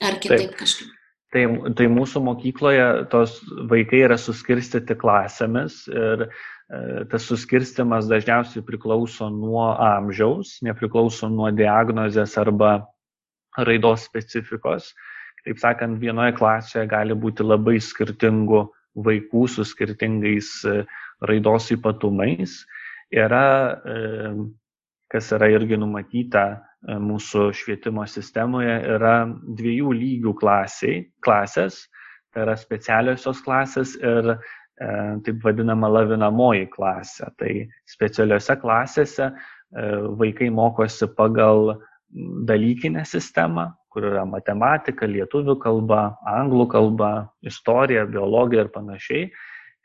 ar 0.00 0.20
kitaip 0.22 0.52
taip. 0.52 0.60
kažkaip? 0.62 0.94
Tai, 1.28 1.42
tai 1.76 1.88
mūsų 1.92 2.22
mokykloje 2.24 2.86
tos 3.12 3.34
vaikai 3.68 4.06
yra 4.06 4.16
suskirstyti 4.16 4.96
klasėmis 4.96 5.82
ir 5.92 6.30
tas 7.12 7.24
suskirstimas 7.28 8.08
dažniausiai 8.08 8.64
priklauso 8.64 9.28
nuo 9.32 9.66
amžiaus, 9.76 10.58
nepriklauso 10.64 11.28
nuo 11.32 11.50
diagnozės 11.52 12.36
arba 12.40 12.78
raidos 13.66 14.04
specifikos. 14.06 14.92
Taip 15.46 15.60
sakant, 15.62 15.98
vienoje 16.02 16.34
klasėje 16.38 16.88
gali 16.90 17.14
būti 17.16 17.46
labai 17.46 17.78
skirtingų 17.82 18.66
vaikų 19.04 19.46
su 19.50 19.64
skirtingais 19.66 20.50
e, 20.66 20.82
raidos 21.28 21.70
ypatumais. 21.74 22.62
Yra, 23.14 23.78
e, 23.88 24.32
kas 25.12 25.30
yra 25.36 25.48
irgi 25.54 25.78
numatyta 25.80 26.44
e, 26.52 26.98
mūsų 27.00 27.48
švietimo 27.56 28.06
sistemoje, 28.10 28.74
yra 28.96 29.16
dviejų 29.30 29.94
lygių 30.02 30.34
klasiai, 30.40 31.02
klasės, 31.24 31.84
tai 32.34 32.44
yra 32.46 32.56
specialiosios 32.58 33.42
klasės 33.44 33.96
ir 33.98 34.36
taip 34.78 35.40
vadinama 35.42 35.88
lavinamoji 35.90 36.68
klasė. 36.70 37.32
Tai 37.34 37.48
specialiuose 37.90 38.54
klasėse 38.60 39.24
vaikai 40.20 40.52
mokosi 40.54 41.08
pagal 41.18 41.72
dalykinę 42.48 43.04
sistemą, 43.04 43.72
kur 43.92 44.06
yra 44.10 44.24
matematika, 44.28 45.06
lietuvių 45.08 45.58
kalba, 45.60 46.16
anglų 46.28 46.68
kalba, 46.72 47.12
istorija, 47.46 48.06
biologija 48.08 48.66
ir 48.66 48.72
panašiai. 48.72 49.28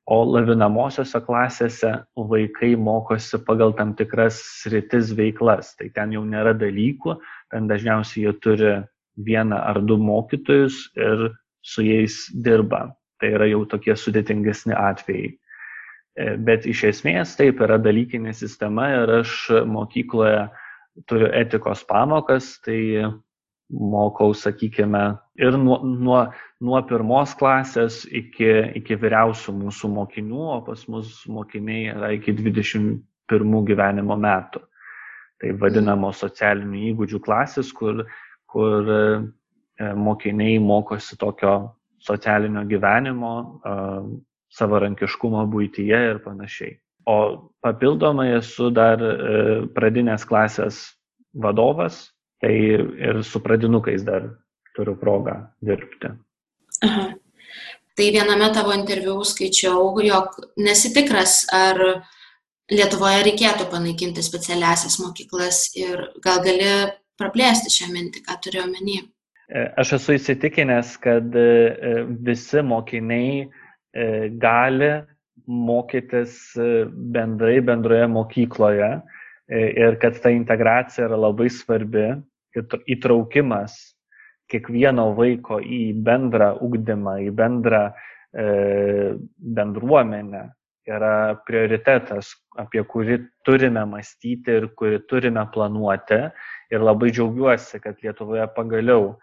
O 0.03 0.17
lavinamosiose 0.27 1.21
klasėse 1.23 1.93
vaikai 2.15 2.73
mokosi 2.75 3.39
pagal 3.47 3.71
tam 3.77 3.93
tikras 3.95 4.41
sritis 4.59 5.13
veiklas. 5.15 5.75
Tai 5.79 5.87
ten 5.95 6.11
jau 6.15 6.25
nėra 6.27 6.51
dalykų, 6.59 7.15
ten 7.51 7.69
dažniausiai 7.71 8.25
jie 8.25 8.33
turi 8.43 8.73
vieną 9.15 9.61
ar 9.63 9.79
du 9.79 9.95
mokytojus 9.97 10.89
ir 10.99 11.29
su 11.63 11.85
jais 11.87 12.25
dirba. 12.33 12.89
Tai 13.21 13.31
yra 13.37 13.47
jau 13.47 13.63
tokie 13.71 13.95
sudėtingesni 13.95 14.75
atvejai. 14.75 15.31
E, 16.13 16.35
bet 16.35 16.67
iš 16.67 16.83
esmės 16.91 17.37
taip 17.39 17.63
yra 17.63 17.79
dalykinė 17.79 18.35
sistema 18.35 18.89
ir 18.97 19.21
aš 19.21 19.37
mokykloje 19.71 20.49
turiu 21.09 21.29
etikos 21.33 21.83
pamokas, 21.87 22.57
tai 22.63 22.79
mokau, 23.73 24.33
sakykime, 24.37 25.03
ir 25.41 25.57
nuo, 25.57 25.79
nuo, 25.83 26.19
nuo 26.61 26.81
pirmos 26.87 27.33
klasės 27.39 28.03
iki, 28.05 28.49
iki 28.79 28.97
vyriausių 29.01 29.55
mūsų 29.63 29.89
mokinių, 29.95 30.43
o 30.57 30.59
pas 30.67 30.85
mus 30.91 31.23
mokiniai 31.31 31.89
yra 31.95 32.11
iki 32.17 32.35
21 32.37 33.63
gyvenimo 33.69 34.17
metų. 34.19 34.61
Tai 35.41 35.55
vadinamos 35.59 36.21
socialinių 36.23 36.83
įgūdžių 36.91 37.19
klasės, 37.23 37.73
kur, 37.75 38.05
kur 38.47 38.91
e, 38.93 39.01
mokiniai 39.97 40.59
mokosi 40.63 41.17
tokio 41.19 41.55
socialinio 42.03 42.63
gyvenimo, 42.69 43.33
e, 43.41 43.75
savarankiškumo 44.53 45.43
būtyje 45.49 45.99
ir 46.11 46.21
panašiai. 46.23 46.77
O 47.09 47.17
papildomai 47.63 48.29
esu 48.37 48.69
dar 48.71 49.01
e, 49.03 49.13
pradinės 49.75 50.23
klasės 50.27 50.83
vadovas, 51.33 52.13
Tai 52.43 52.55
ir 53.07 53.23
su 53.23 53.39
pradinukais 53.39 54.03
dar 54.03 54.25
turiu 54.75 54.97
progą 54.99 55.35
dirbti. 55.63 56.09
Aha. 56.83 57.05
Tai 57.95 58.07
viename 58.11 58.49
tavo 58.51 58.73
interviu 58.75 59.21
skaičiau, 59.23 59.93
jog 60.03 60.35
nesitikras, 60.59 61.43
ar 61.55 61.79
Lietuvoje 62.71 63.21
reikėtų 63.27 63.67
panaikinti 63.71 64.23
specialiasias 64.23 64.95
mokyklas 64.99 65.65
ir 65.77 65.99
gal 66.23 66.39
gali 66.43 66.69
praplėsti 67.19 67.71
šią 67.71 67.89
mintį, 67.91 68.23
ką 68.27 68.37
turiu 68.43 68.63
omeny. 68.63 69.01
E, 69.47 69.65
aš 69.79 69.97
esu 69.99 70.15
įsitikinęs, 70.17 70.95
kad 71.03 71.35
e, 71.37 72.03
visi 72.27 72.63
mokiniai 72.63 73.45
gali 74.41 74.93
mokytis 75.47 76.53
bendrai 77.15 77.57
bendroje 77.61 78.07
mokykloje 78.07 78.91
ir 79.53 79.97
kad 80.01 80.19
ta 80.23 80.31
integracija 80.31 81.07
yra 81.09 81.19
labai 81.19 81.49
svarbi 81.51 82.05
įtraukimas 82.55 83.75
kiekvieno 84.51 85.11
vaiko 85.17 85.59
į 85.59 85.93
bendrą 86.05 86.53
ugdymą, 86.63 87.17
į 87.27 87.31
bendrą 87.35 87.83
e, 87.89 89.15
bendruomenę 89.57 90.43
yra 90.89 91.35
prioritetas, 91.47 92.33
apie 92.59 92.83
kurį 92.83 93.21
turime 93.47 93.85
mąstyti 93.87 94.57
ir 94.59 94.67
kurį 94.77 95.03
turime 95.09 95.45
planuoti. 95.53 96.19
Ir 96.73 96.83
labai 96.83 97.11
džiaugiuosi, 97.13 97.79
kad 97.83 97.99
Lietuvoje 98.03 98.47
pagaliau 98.55 99.13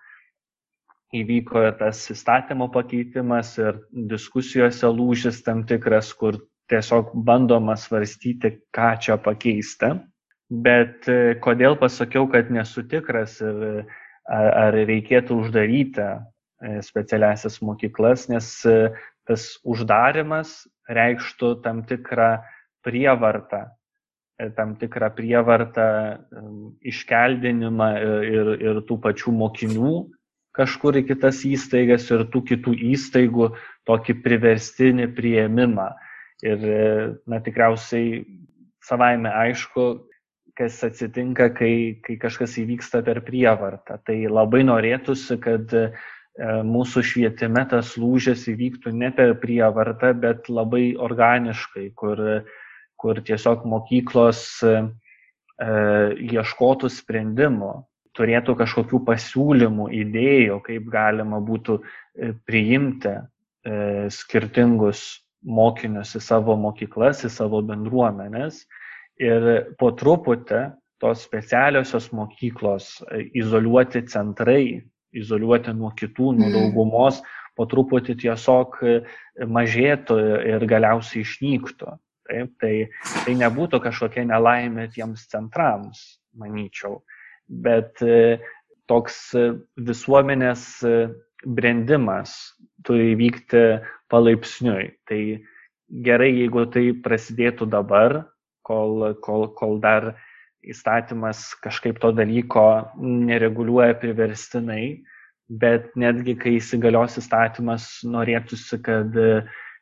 įvyko 1.16 1.64
tas 1.78 2.02
įstatymo 2.12 2.70
pakeitimas 2.72 3.56
ir 3.58 3.80
diskusijose 4.10 4.90
lūžis 4.94 5.42
tam 5.46 5.64
tikras, 5.66 6.12
kur 6.14 6.38
tiesiog 6.70 7.10
bandoma 7.26 7.76
svarstyti, 7.78 8.54
ką 8.74 8.92
čia 9.02 9.18
pakeisti. 9.22 9.94
Bet 10.50 11.06
e, 11.10 11.36
kodėl 11.42 11.76
pasakiau, 11.78 12.26
kad 12.30 12.50
nesu 12.50 12.82
tikras 12.90 13.38
ir 13.42 13.84
ar, 14.26 14.46
ar 14.64 14.78
reikėtų 14.86 15.40
uždaryti 15.44 16.06
e, 16.06 16.78
specialiasias 16.86 17.60
mokyklas, 17.62 18.28
nes 18.30 18.52
e, 18.66 18.78
tas 19.30 19.52
uždarimas 19.62 20.64
reikštų 20.90 21.52
tam 21.66 21.84
tikrą 21.86 22.32
prievartą, 22.86 23.68
tam 24.56 24.74
tikrą 24.80 25.10
prievartą 25.14 25.86
iškeldinimą 26.88 27.90
ir, 28.26 28.54
ir 28.58 28.80
tų 28.88 28.96
pačių 29.04 29.34
mokinių 29.36 29.92
kažkur 30.56 30.98
į 31.00 31.06
kitas 31.12 31.42
įstaigas 31.46 32.08
ir 32.10 32.26
tų 32.32 32.42
kitų 32.52 32.74
įstaigų 32.92 33.50
tokį 33.88 34.16
priverstinį 34.24 35.10
prieimimą. 35.16 35.90
Ir, 36.46 36.62
na, 37.28 37.40
tikriausiai 37.44 38.22
savaime 38.84 39.28
aišku, 39.28 39.86
kas 40.56 40.80
atsitinka, 40.84 41.50
kai, 41.56 42.00
kai 42.04 42.16
kažkas 42.20 42.56
įvyksta 42.60 43.02
per 43.06 43.22
prievartą. 43.24 43.98
Tai 44.04 44.16
labai 44.28 44.62
norėtųsi, 44.68 45.36
kad 45.40 45.72
e, 45.76 45.86
mūsų 46.66 47.04
švietime 47.12 47.64
tas 47.70 47.94
lūžis 48.00 48.46
įvyktų 48.52 48.92
ne 48.96 49.12
per 49.16 49.36
prievartą, 49.42 50.12
bet 50.20 50.50
labai 50.52 50.94
organiškai, 51.00 51.90
kur, 51.96 52.20
kur 53.00 53.20
tiesiog 53.24 53.64
mokyklos 53.68 54.42
e, 54.64 54.74
ieškotų 55.60 56.92
sprendimų, 56.92 57.72
turėtų 58.20 58.54
kažkokių 58.60 59.02
pasiūlymų, 59.08 59.88
idėjų, 60.04 60.60
kaip 60.68 60.92
galima 60.92 61.40
būtų 61.40 61.80
e, 61.80 62.32
priimti 62.46 63.18
skirtingus 64.08 65.00
mokinius 65.44 66.14
į 66.16 66.20
savo 66.24 66.54
mokyklas, 66.56 67.24
į 67.28 67.30
savo 67.32 67.60
bendruomenės 67.68 68.62
ir 69.20 69.48
po 69.80 69.90
truputį 69.96 70.62
tos 71.00 71.24
specialiosios 71.24 72.10
mokyklos, 72.12 73.00
e, 73.08 73.24
izoliuoti 73.40 74.04
centrai, 74.12 74.82
izoliuoti 75.16 75.72
nuo 75.76 75.92
kitų, 75.96 76.34
nuo 76.36 76.48
mm. 76.50 76.56
daugumos, 76.56 77.22
po 77.56 77.66
truputį 77.68 78.18
tiesiog 78.20 78.76
e, 78.84 78.98
mažėtų 79.48 80.18
ir 80.52 80.66
galiausiai 80.68 81.24
išnyktų. 81.24 81.96
Taip, 82.30 82.52
tai, 82.62 82.74
tai 83.24 83.32
nebūtų 83.40 83.80
kažkokia 83.82 84.26
nelaimė 84.28 84.86
tiems 84.94 85.24
centrams, 85.32 86.04
manyčiau, 86.38 87.00
bet 87.50 88.02
e, 88.06 88.38
toks 88.90 89.30
visuomenės 89.78 90.64
brendimas 91.46 92.34
turi 92.86 93.14
vykti 93.18 93.62
palaipsniui. 94.10 94.90
Tai 95.08 95.20
gerai, 96.06 96.30
jeigu 96.40 96.66
tai 96.70 96.90
prasidėtų 97.04 97.68
dabar, 97.70 98.24
kol, 98.66 99.14
kol, 99.24 99.48
kol 99.58 99.78
dar 99.82 100.12
įstatymas 100.60 101.54
kažkaip 101.64 102.00
to 102.02 102.12
dalyko 102.12 102.66
nereguliuoja 103.00 103.96
priverstinai, 104.00 105.00
bet 105.48 105.88
netgi 105.98 106.36
kai 106.38 106.58
įsigalios 106.58 107.16
įstatymas, 107.18 107.88
norėtųsi, 108.06 108.78
kad, 108.84 109.16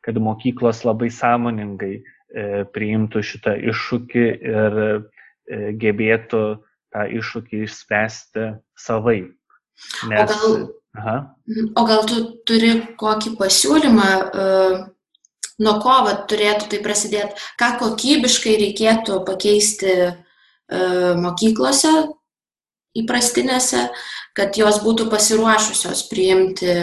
kad 0.06 0.20
mokyklos 0.22 0.84
labai 0.86 1.10
sąmoningai 1.12 1.98
e, 1.98 2.02
priimtų 2.72 3.24
šitą 3.32 3.56
iššūkį 3.72 4.24
ir 4.54 4.80
e, 4.84 4.88
gebėtų 5.82 6.42
tą 6.94 7.06
iššūkį 7.18 7.64
išspręsti 7.66 8.46
savai. 8.78 9.20
Nes, 10.10 10.22
o, 10.22 10.28
gal, 10.30 10.54
aha. 10.98 11.16
o 11.78 11.84
gal 11.86 12.06
tu 12.10 12.22
turi 12.48 12.72
kokį 12.98 13.36
pasiūlymą, 13.38 14.12
uh, 14.28 14.78
nuo 15.62 15.74
ko 15.82 15.96
vat, 16.06 16.26
turėtų 16.30 16.70
tai 16.72 16.80
prasidėti, 16.84 17.48
ką 17.58 17.72
kokybiškai 17.82 18.54
reikėtų 18.62 19.20
pakeisti 19.26 19.94
e, 19.98 20.12
mokyklose 21.18 21.92
įprastinėse, 22.98 23.88
kad 24.38 24.58
jos 24.58 24.80
būtų 24.84 25.08
pasiruošusios 25.12 26.04
priimti 26.10 26.74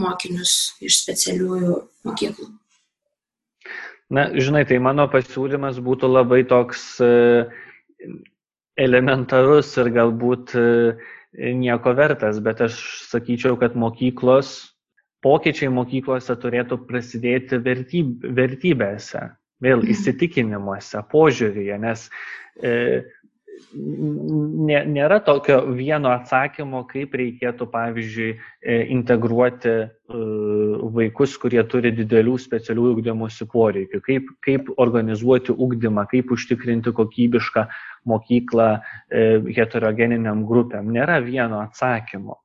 mokinius 0.00 0.74
iš 0.84 1.02
specialiųjų 1.04 1.78
mokyklų. 2.08 2.50
Na, 4.14 4.28
žinai, 4.36 4.64
tai 4.68 4.78
mano 4.84 5.06
pasiūlymas 5.10 5.80
būtų 5.84 6.10
labai 6.12 6.42
toks 6.48 6.82
e, 7.02 7.12
elementarus 8.80 9.72
ir 9.80 9.90
galbūt 9.94 10.54
e, 10.58 10.68
nieko 11.54 11.94
vertas, 11.98 12.40
bet 12.42 12.62
aš 12.64 12.78
sakyčiau, 13.10 13.58
kad 13.60 13.76
mokyklos 13.78 14.74
pokyčiai 15.24 15.70
mokyklose 15.72 16.36
turėtų 16.36 16.82
prasidėti 16.88 17.58
vertyb, 17.64 18.26
vertybėse. 18.36 19.30
vėl 19.64 19.80
mhm. 19.80 19.90
įsitikinimuose, 19.94 21.00
požiūrėje, 21.08 21.76
nes 21.80 22.08
e, 22.60 23.02
nė, 23.74 24.78
nėra 24.88 25.18
tokio 25.24 25.58
vieno 25.74 26.12
atsakymo, 26.14 26.84
kaip 26.90 27.14
reikėtų, 27.18 27.66
pavyzdžiui, 27.72 28.28
e, 28.34 28.76
integruoti 28.94 29.72
e, 29.72 29.88
vaikus, 30.96 31.36
kurie 31.42 31.62
turi 31.70 31.92
didelių 31.94 32.36
specialių 32.40 32.86
ugdymosi 32.94 33.48
poreikių, 33.50 34.00
kaip, 34.06 34.30
kaip 34.46 34.70
organizuoti 34.82 35.54
ugdymą, 35.54 36.06
kaip 36.10 36.32
užtikrinti 36.34 36.94
kokybišką 36.94 37.66
mokyklą 38.10 38.70
e, 38.74 39.26
heterogeniniam 39.56 40.44
grupėm. 40.48 40.92
Nėra 40.94 41.20
vieno 41.24 41.62
atsakymo. 41.64 42.38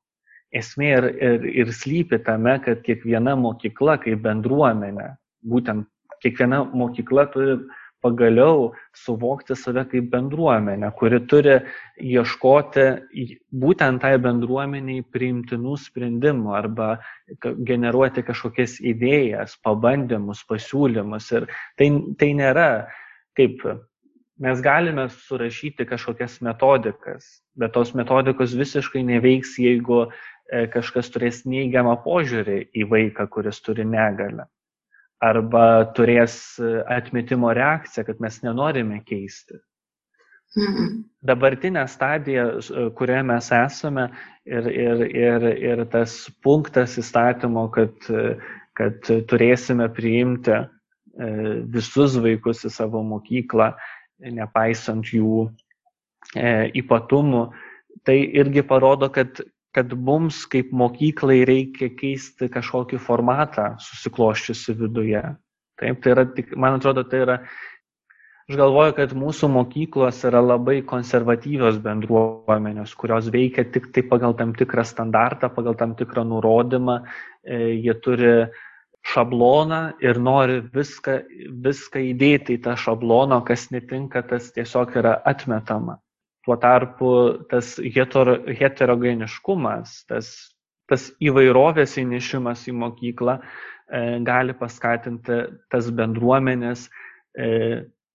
Esmė 0.50 0.90
ir, 0.96 1.10
ir, 1.22 1.50
ir 1.66 1.74
slypi 1.76 2.18
tame, 2.26 2.58
kad 2.66 2.82
kiekviena 2.86 3.36
mokykla 3.38 4.00
kaip 4.02 4.24
bendruomenė, 4.26 5.14
būtent 5.46 5.86
kiekviena 6.24 6.64
mokykla 6.74 7.28
turi 7.34 7.60
pagaliau 8.04 8.72
suvokti 8.96 9.56
save 9.56 9.84
kaip 9.92 10.10
bendruomenę, 10.14 10.92
kuri 11.00 11.20
turi 11.28 11.58
ieškoti 12.00 12.86
būtent 13.64 14.02
tai 14.04 14.14
bendruomeniai 14.24 15.04
priimtinų 15.14 15.76
sprendimų 15.84 16.56
arba 16.56 16.90
generuoti 17.44 18.24
kažkokias 18.28 18.80
idėjas, 18.80 19.58
pabandymus, 19.64 20.46
pasiūlymus. 20.50 21.32
Ir 21.36 21.48
tai, 21.80 21.92
tai 22.20 22.34
nėra 22.40 22.70
kaip 23.38 23.64
mes 24.40 24.62
galime 24.64 25.10
surašyti 25.12 25.88
kažkokias 25.88 26.40
metodikas, 26.46 27.28
bet 27.60 27.76
tos 27.76 27.92
metodikos 27.98 28.56
visiškai 28.56 29.04
neveiks, 29.08 29.58
jeigu 29.60 30.06
e, 30.08 30.68
kažkas 30.72 31.12
turės 31.12 31.44
neigiamą 31.48 31.98
požiūrį 32.06 32.62
į 32.72 32.88
vaiką, 32.94 33.28
kuris 33.36 33.60
turi 33.66 33.88
negalę 33.88 34.48
arba 35.24 35.92
turės 35.96 36.36
e, 36.60 36.80
atmetimo 36.88 37.52
reakciją, 37.56 38.06
kad 38.08 38.22
mes 38.24 38.40
nenorime 38.46 39.02
keisti. 39.08 39.60
Dabartinė 41.30 41.84
stadija, 41.92 42.48
e, 42.58 42.88
kurioje 42.98 43.26
mes 43.28 43.52
esame 43.54 44.08
ir, 44.48 44.70
ir, 44.72 45.06
ir, 45.10 45.48
ir 45.72 45.86
tas 45.92 46.16
punktas 46.44 46.98
įstatymo, 47.02 47.68
kad, 47.76 47.96
e, 48.10 48.36
kad 48.80 49.00
turėsime 49.30 49.90
priimti 49.92 50.66
visus 51.74 52.14
vaikus 52.24 52.62
į 52.64 52.70
savo 52.72 53.02
mokyklą, 53.04 53.74
nepaisant 54.32 55.10
jų 55.12 55.50
ypatumų, 56.80 57.42
tai 58.08 58.16
irgi 58.40 58.64
parodo, 58.64 59.10
kad 59.12 59.42
kad 59.76 59.94
mums 59.94 60.44
kaip 60.50 60.72
mokyklai 60.74 61.44
reikia 61.48 61.92
keisti 61.98 62.50
kažkokį 62.52 63.00
formatą 63.04 63.72
susikloščiusi 63.84 64.76
viduje. 64.80 65.22
Taip, 65.80 66.00
tai 66.04 66.16
yra, 66.16 66.26
tik, 66.36 66.56
man 66.60 66.80
atrodo, 66.80 67.06
tai 67.08 67.22
yra, 67.24 67.36
aš 68.50 68.58
galvoju, 68.60 68.96
kad 68.98 69.14
mūsų 69.16 69.48
mokyklos 69.54 70.24
yra 70.28 70.42
labai 70.44 70.80
konservatyvios 70.90 71.78
bendruomenės, 71.86 72.96
kurios 73.00 73.30
veikia 73.32 73.68
tik 73.72 73.92
tai 73.96 74.04
pagal 74.10 74.36
tam 74.42 74.56
tikrą 74.58 74.84
standartą, 74.88 75.52
pagal 75.56 75.78
tam 75.80 75.94
tikrą 76.00 76.26
nurodymą, 76.28 77.00
e, 77.46 77.62
jie 77.78 77.96
turi 78.04 78.34
šabloną 79.14 79.82
ir 80.04 80.20
nori 80.20 80.60
viską, 80.74 81.22
viską 81.64 82.04
įdėti 82.10 82.58
į 82.58 82.64
tą 82.66 82.76
šabloną, 82.76 83.40
kas 83.48 83.70
netinka, 83.72 84.26
tas 84.28 84.52
tiesiog 84.58 84.98
yra 85.00 85.16
atmetama. 85.30 86.02
Tuo 86.50 86.56
tarpu 86.58 87.10
tas 87.46 87.76
heter, 87.78 88.30
heterogeniškumas, 88.58 89.92
tas, 90.10 90.30
tas 90.90 91.04
įvairovės 91.22 91.94
įnešimas 92.02 92.64
į 92.72 92.74
mokyklą 92.74 93.36
e, 93.38 94.02
gali 94.26 94.56
paskatinti 94.58 95.38
tas 95.70 95.92
bendruomenės 95.94 96.88
e, 97.38 97.52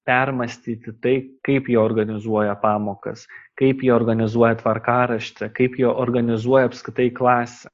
permastyti 0.02 0.96
tai, 0.98 1.14
kaip 1.46 1.70
jie 1.70 1.78
organizuoja 1.78 2.58
pamokas, 2.58 3.28
kaip 3.54 3.86
jie 3.86 3.94
organizuoja 3.94 4.58
tvarkaraštę, 4.64 5.52
kaip 5.54 5.78
jie 5.78 5.86
organizuoja 5.86 6.66
apskaitai 6.72 7.12
klasę. 7.14 7.70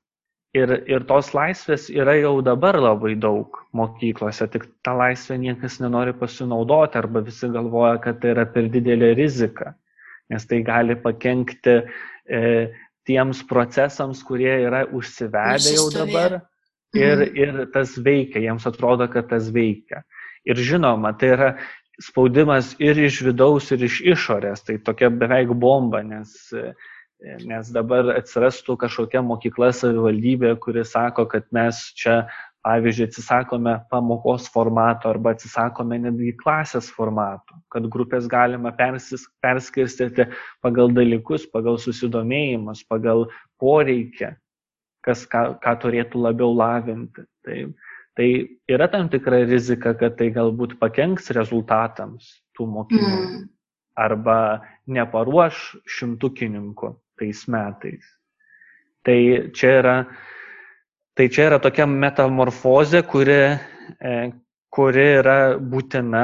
Ir, 0.52 0.76
ir 0.92 1.08
tos 1.08 1.32
laisvės 1.32 1.88
yra 1.88 2.20
jau 2.20 2.36
dabar 2.44 2.76
labai 2.76 3.16
daug 3.16 3.64
mokyklose, 3.72 4.52
tik 4.52 4.68
tą 4.84 5.00
laisvę 5.06 5.40
niekas 5.40 5.80
nenori 5.80 6.12
pasinaudoti 6.12 7.00
arba 7.00 7.24
visi 7.24 7.48
galvoja, 7.48 7.96
kad 8.04 8.20
tai 8.20 8.36
yra 8.36 8.44
per 8.44 8.68
didelė 8.68 9.14
rizika 9.16 9.78
nes 10.30 10.46
tai 10.46 10.62
gali 10.66 10.96
pakenkti 11.00 11.80
e, 12.30 12.40
tiems 13.08 13.42
procesams, 13.48 14.22
kurie 14.26 14.52
yra 14.66 14.84
užsivedę 14.86 15.74
jau 15.74 15.88
dabar 15.94 16.40
ir, 16.94 17.24
mhm. 17.24 17.36
ir 17.36 17.66
tas 17.74 17.96
veikia, 17.98 18.42
jiems 18.46 18.66
atrodo, 18.70 19.08
kad 19.10 19.30
tas 19.30 19.50
veikia. 19.54 20.04
Ir 20.48 20.56
žinoma, 20.56 21.12
tai 21.20 21.34
yra 21.34 21.50
spaudimas 22.00 22.74
ir 22.80 22.98
iš 22.98 23.20
vidaus, 23.26 23.68
ir 23.74 23.84
iš 23.84 24.00
išorės, 24.14 24.64
tai 24.64 24.78
tokia 24.80 25.10
beveik 25.12 25.52
bomba, 25.52 26.00
nes, 26.06 26.32
nes 27.44 27.72
dabar 27.74 28.14
atsirastų 28.16 28.78
kažkokia 28.80 29.20
mokykla 29.26 29.68
savivaldybė, 29.76 30.54
kuri 30.64 30.86
sako, 30.88 31.26
kad 31.28 31.44
mes 31.52 31.82
čia 31.98 32.22
pavyzdžiui 32.64 33.06
atsisakome 33.08 33.74
pamokos 33.90 34.48
formato 34.52 35.08
arba 35.10 35.32
atsisakome 35.34 35.98
netgi 36.02 36.34
klasės 36.42 36.90
formato, 36.92 37.56
kad 37.72 37.86
grupės 37.92 38.28
galima 38.30 38.72
persis, 38.76 39.24
perskirstyti 39.44 40.28
pagal 40.64 40.92
dalykus, 40.96 41.46
pagal 41.48 41.80
susidomėjimus, 41.80 42.84
pagal 42.90 43.26
poreikį, 43.62 44.34
kas 45.06 45.24
ką, 45.30 45.44
ką 45.62 45.76
turėtų 45.84 46.20
labiau 46.26 46.52
lavinti. 46.56 47.24
Tai, 47.46 47.58
tai 48.18 48.28
yra 48.68 48.90
tam 48.92 49.08
tikra 49.12 49.40
rizika, 49.48 49.94
kad 49.96 50.18
tai 50.20 50.28
galbūt 50.34 50.76
pakenks 50.82 51.32
rezultatams 51.36 52.34
tų 52.58 52.68
mokinių 52.76 53.14
mm. 53.14 53.44
arba 54.04 54.40
neparuoš 54.90 55.64
šimtukininkų 55.88 56.92
tais 57.20 57.46
metais. 57.48 58.04
Tai 59.00 59.16
čia 59.56 59.72
yra 59.80 59.96
Tai 61.20 61.26
čia 61.28 61.50
yra 61.50 61.58
tokia 61.60 61.84
metamorfozė, 61.84 63.02
kuri, 63.04 63.34
e, 64.00 64.12
kuri 64.72 65.02
yra 65.18 65.34
būtina 65.60 66.22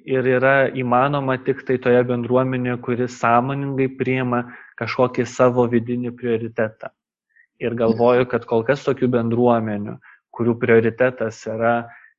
ir 0.00 0.24
yra 0.24 0.70
įmanoma 0.72 1.34
tik 1.44 1.60
tai 1.68 1.76
toje 1.76 2.00
bendruomenėje, 2.08 2.78
kuri 2.80 3.04
sąmoningai 3.12 3.90
priima 3.98 4.38
kažkokį 4.80 5.26
savo 5.28 5.66
vidinį 5.68 6.14
prioritetą. 6.16 6.88
Ir 7.60 7.76
galvoju, 7.76 8.30
kad 8.32 8.48
kol 8.48 8.64
kas 8.64 8.86
tokių 8.86 9.10
bendruomenių, 9.12 9.98
kurių 10.32 10.56
prioritetas 10.62 11.44
yra 11.44 11.74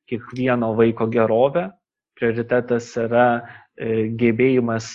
kiekvieno 0.06 0.76
vaiko 0.78 1.10
gerovė, 1.10 1.72
prioritetas 2.14 2.92
yra 3.02 3.26
e, 3.74 4.12
gebėjimas 4.14 4.92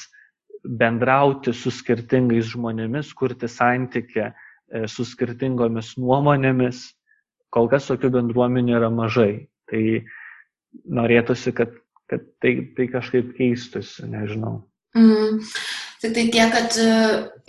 bendrauti 0.63 1.51
su 1.51 1.75
skirtingais 1.75 2.53
žmonėmis, 2.53 3.11
kurti 3.11 3.51
santykę 3.51 4.30
e, 4.32 4.88
su 4.88 5.03
skirtingomis 5.03 5.97
nuomonėmis, 5.99 6.93
kol 7.54 7.70
kas 7.72 7.89
tokių 7.89 8.12
bendruomenių 8.18 8.78
yra 8.80 8.89
mažai. 8.93 9.48
Tai 9.72 9.84
norėtųsi, 10.98 11.54
kad, 11.58 11.74
kad 12.12 12.24
tai, 12.43 12.54
tai 12.78 12.88
kažkaip 12.91 13.34
keistųsi, 13.38 14.08
nežinau. 14.12 14.62
Mm. 14.98 15.41
Tik 16.02 16.14
tai 16.14 16.26
tiek, 16.34 16.54
kad 16.54 16.78
e, 16.80 16.91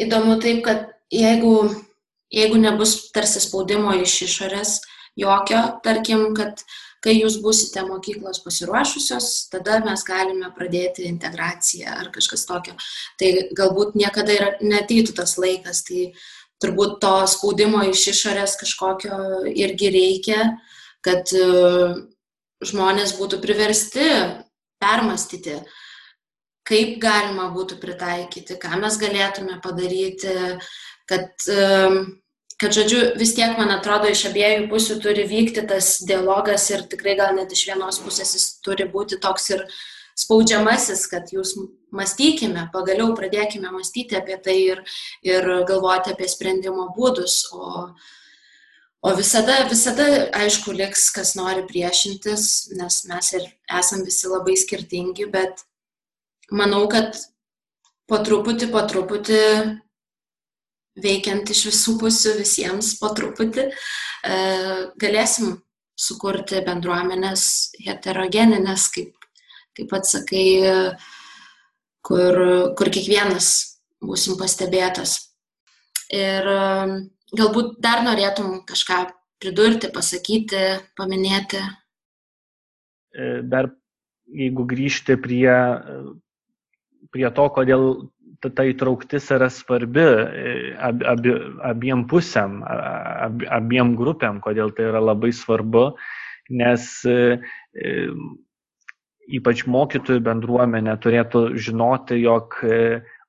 įdomu 0.07 0.39
taip, 0.43 0.63
kad 0.65 0.89
jeigu, 1.13 1.55
jeigu 2.33 2.61
nebus 2.61 3.11
tarsi 3.15 3.43
spaudimo 3.45 3.95
iš 4.01 4.23
išorės, 4.29 4.79
jokio, 5.19 5.61
tarkim, 5.85 6.31
kad 6.37 6.63
kai 7.05 7.15
jūs 7.15 7.39
būsite 7.43 7.85
mokyklos 7.87 8.41
pasiruošusios, 8.43 9.49
tada 9.53 9.79
mes 9.85 10.03
galime 10.07 10.51
pradėti 10.57 11.07
integraciją 11.07 11.95
ar 12.01 12.11
kažkas 12.15 12.45
tokio. 12.49 12.75
Tai 13.21 13.31
galbūt 13.59 13.95
niekada 13.99 14.35
ir 14.35 14.49
neteitų 14.65 15.15
tas 15.21 15.37
laikas. 15.39 15.85
Tai 15.87 16.09
turbūt 16.63 16.99
to 17.03 17.15
spaudimo 17.31 17.83
iš 17.87 18.05
išorės 18.15 18.57
kažkokio 18.61 19.19
irgi 19.53 19.91
reikia, 19.95 20.45
kad 21.05 21.31
e, 21.35 21.49
žmonės 22.67 23.15
būtų 23.19 23.41
priversti 23.43 24.07
permastyti, 24.83 25.59
kaip 26.69 26.97
galima 27.03 27.49
būtų 27.55 27.79
pritaikyti, 27.83 28.59
ką 28.61 28.81
mes 28.83 28.99
galėtume 29.01 29.61
padaryti, 29.65 30.35
kad, 31.09 31.31
e, 31.47 31.69
kad, 32.59 32.75
žodžiu, 32.75 33.05
vis 33.21 33.37
tiek, 33.39 33.55
man 33.61 33.73
atrodo, 33.77 34.11
iš 34.11 34.27
abiejų 34.33 34.67
pusių 34.73 34.99
turi 35.05 35.29
vykti 35.31 35.65
tas 35.71 35.97
dialogas 36.09 36.67
ir 36.75 36.85
tikrai 36.91 37.15
gal 37.21 37.39
net 37.39 37.55
iš 37.55 37.69
vienos 37.71 38.03
pusės 38.03 38.35
jis 38.35 38.51
turi 38.67 38.89
būti 38.91 39.21
toks 39.23 39.51
ir 39.55 39.65
spaudžiamasis, 40.19 41.07
kad 41.11 41.31
jūs 41.33 41.55
mąstykime, 41.95 42.69
pagaliau 42.75 43.15
pradėkime 43.17 43.71
mąstyti 43.73 44.19
apie 44.19 44.39
tai 44.43 44.57
ir, 44.75 44.83
ir 45.27 45.47
galvoti 45.69 46.13
apie 46.15 46.29
sprendimo 46.31 46.89
būdus. 46.97 47.41
O, 47.55 47.87
o 49.07 49.15
visada, 49.17 49.61
visada, 49.71 50.09
aišku, 50.43 50.75
liks, 50.77 51.09
kas 51.15 51.35
nori 51.39 51.65
priešintis, 51.69 52.49
nes 52.79 53.03
mes 53.11 53.33
ir 53.39 53.51
esam 53.81 54.05
visi 54.07 54.31
labai 54.31 54.57
skirtingi, 54.59 55.29
bet 55.33 55.63
manau, 56.51 56.87
kad 56.91 57.15
po 58.09 58.19
truputį, 58.25 58.73
po 58.73 58.83
truputį 58.89 59.43
veikiant 60.99 61.51
iš 61.53 61.69
visų 61.71 61.95
pusių 62.01 62.35
visiems 62.41 62.97
po 62.99 63.13
truputį, 63.15 63.69
e, 63.69 64.39
galėsim 64.99 65.59
sukurti 65.99 66.63
bendruomenės 66.67 67.45
heterogeninės, 67.85 68.89
kaip 68.95 69.18
kaip 69.79 69.89
pats 69.95 70.17
sakai, 70.19 70.47
kur, 72.03 72.43
kur 72.75 72.91
kiekvienas 72.93 73.53
būsim 74.03 74.37
pastebėtas. 74.41 75.17
Ir 76.15 76.47
galbūt 77.37 77.79
dar 77.85 78.03
norėtum 78.07 78.63
kažką 78.69 79.03
pridurti, 79.43 79.91
pasakyti, 79.95 80.63
paminėti. 80.99 81.61
E, 83.15 83.41
dar 83.43 83.71
jeigu 84.29 84.67
grįžti 84.69 85.17
prie, 85.21 85.53
prie 87.15 87.29
to, 87.35 87.47
kodėl 87.55 87.85
ta, 88.43 88.51
ta 88.51 88.67
įtrauktis 88.69 89.31
yra 89.35 89.49
svarbi 89.53 90.05
e, 90.05 90.55
ab, 90.75 91.05
ab, 91.07 91.29
abiem 91.71 92.07
pusėm, 92.11 92.61
ab, 92.67 93.45
abiem 93.61 93.95
grupėm, 93.99 94.43
kodėl 94.45 94.75
tai 94.77 94.91
yra 94.91 95.03
labai 95.03 95.33
svarbu, 95.35 95.91
nes 96.51 96.89
e, 97.09 97.39
ypač 99.29 99.67
mokytojų 99.69 100.23
bendruomenė 100.25 100.97
turėtų 101.05 101.43
žinoti, 101.61 102.23
jog 102.23 102.57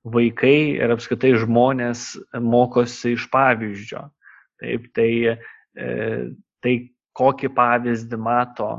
vaikai 0.09 0.57
ir 0.79 0.93
apskritai 0.95 1.33
žmonės 1.41 2.13
mokosi 2.39 3.17
iš 3.17 3.27
pavyzdžio. 3.33 4.05
Taip, 4.59 4.85
tai 4.95 5.09
E, 5.79 5.89
tai 6.63 6.73
kokį 7.19 7.51
pavyzdį 7.55 8.17
mato 8.19 8.69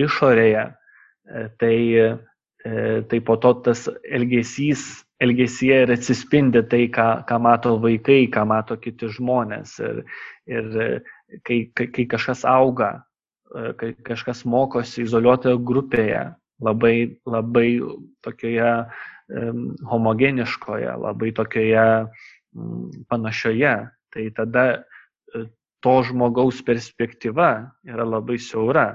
išorėje, 0.00 0.64
e, 0.70 1.42
tai, 1.60 1.78
e, 1.96 3.02
tai 3.10 3.20
po 3.24 3.36
to 3.42 3.52
tas 3.66 3.86
elgesys, 4.04 4.84
elgesyje 5.22 5.82
ir 5.84 5.92
atsispindi 5.96 6.62
tai, 6.70 6.86
ką, 6.92 7.08
ką 7.28 7.40
mato 7.42 7.76
vaikai, 7.82 8.26
ką 8.32 8.46
mato 8.48 8.76
kiti 8.80 9.08
žmonės. 9.18 9.78
Ir, 9.80 10.02
ir 10.46 10.72
kai, 11.42 11.60
kai, 11.74 11.88
kai 11.92 12.06
kažkas 12.16 12.44
auga, 12.48 12.90
kai 13.80 13.94
kažkas 14.04 14.44
mokosi 14.44 15.06
izoliuotoje 15.06 15.56
grupėje, 15.64 16.24
labai, 16.62 17.18
labai 17.26 17.68
tokioje 18.24 18.72
homogeniškoje, 19.90 20.92
labai 21.02 21.32
tokioje 21.34 21.86
um, 22.06 22.90
panašioje, 23.10 23.72
tai 24.14 24.28
tada 24.36 24.66
to 25.86 25.96
žmogaus 26.02 26.62
perspektyva 26.66 27.50
yra 27.86 28.06
labai 28.06 28.38
siaura. 28.42 28.88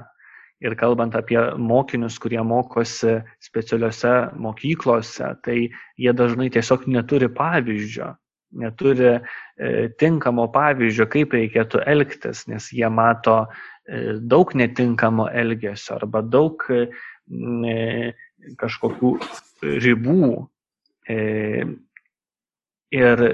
Ir 0.62 0.76
kalbant 0.78 1.14
apie 1.18 1.40
mokinius, 1.58 2.20
kurie 2.22 2.42
mokosi 2.46 3.16
specialiuose 3.42 4.12
mokyklose, 4.38 5.32
tai 5.42 5.56
jie 5.98 6.12
dažnai 6.14 6.52
tiesiog 6.54 6.84
neturi 6.86 7.26
pavyzdžio, 7.34 8.12
neturi 8.62 9.08
e, 9.16 9.88
tinkamo 9.98 10.46
pavyzdžio, 10.54 11.08
kaip 11.10 11.34
reikėtų 11.34 11.82
elgtis, 11.90 12.44
nes 12.46 12.68
jie 12.76 12.86
mato 12.94 13.40
e, 13.42 14.20
daug 14.20 14.54
netinkamo 14.54 15.26
elgesio 15.32 15.96
arba 15.96 16.22
daug 16.22 16.62
e, 16.70 16.84
kažkokių 18.60 19.12
ribų. 19.62 20.48
E, 21.10 21.18
ir, 22.94 23.24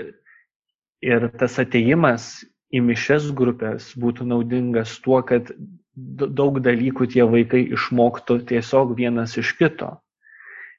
ir 1.05 1.29
tas 1.41 1.59
ateimas 1.61 2.31
į 2.73 2.83
mišes 2.85 3.31
grupės 3.37 3.93
būtų 3.97 4.29
naudingas 4.29 4.99
tuo, 5.05 5.21
kad 5.23 5.53
daug 5.97 6.61
dalykų 6.63 7.09
tie 7.15 7.25
vaikai 7.27 7.65
išmoktų 7.75 8.43
tiesiog 8.49 8.95
vienas 8.99 9.37
iš 9.41 9.55
kito. 9.59 9.97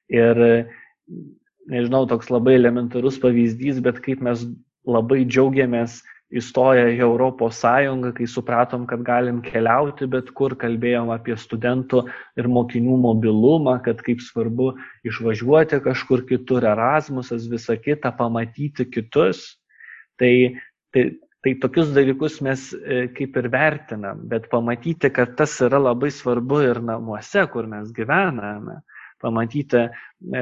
Ir 0.10 0.40
nežinau, 1.70 2.06
toks 2.10 2.32
labai 2.34 2.56
elementarus 2.58 3.20
pavyzdys, 3.22 3.82
bet 3.86 4.00
kaip 4.06 4.24
mes 4.26 4.46
labai 4.88 5.26
džiaugiamės 5.26 6.00
įstoję 6.30 6.84
į 6.96 7.00
Europos 7.06 7.58
Sąjungą, 7.64 8.12
kai 8.18 8.28
supratom, 8.30 8.86
kad 8.90 9.02
galim 9.06 9.40
keliauti, 9.46 10.06
bet 10.10 10.30
kur 10.38 10.54
kalbėjom 10.60 11.10
apie 11.14 11.38
studentų 11.38 12.04
ir 12.38 12.50
mokinių 12.50 12.98
mobilumą, 13.02 13.80
kad 13.86 14.04
kaip 14.06 14.22
svarbu 14.22 14.76
išvažiuoti 15.10 15.82
kažkur 15.86 16.28
kitur, 16.30 16.68
Erasmusas, 16.70 17.50
visa 17.50 17.78
kita, 17.78 18.14
pamatyti 18.14 18.86
kitus. 18.92 19.58
Tai, 20.20 20.34
tai 20.94 21.10
Tai 21.40 21.54
tokius 21.56 21.94
dalykus 21.96 22.42
mes 22.44 22.66
e, 22.76 23.06
kaip 23.16 23.38
ir 23.40 23.46
vertinam, 23.54 24.26
bet 24.28 24.50
pamatyti, 24.52 25.08
kad 25.16 25.38
tas 25.40 25.54
yra 25.64 25.80
labai 25.80 26.10
svarbu 26.12 26.58
ir 26.66 26.82
namuose, 26.84 27.46
kur 27.54 27.70
mes 27.72 27.94
gyvename, 27.96 28.82
pamatyti, 29.24 29.86
e, 30.36 30.42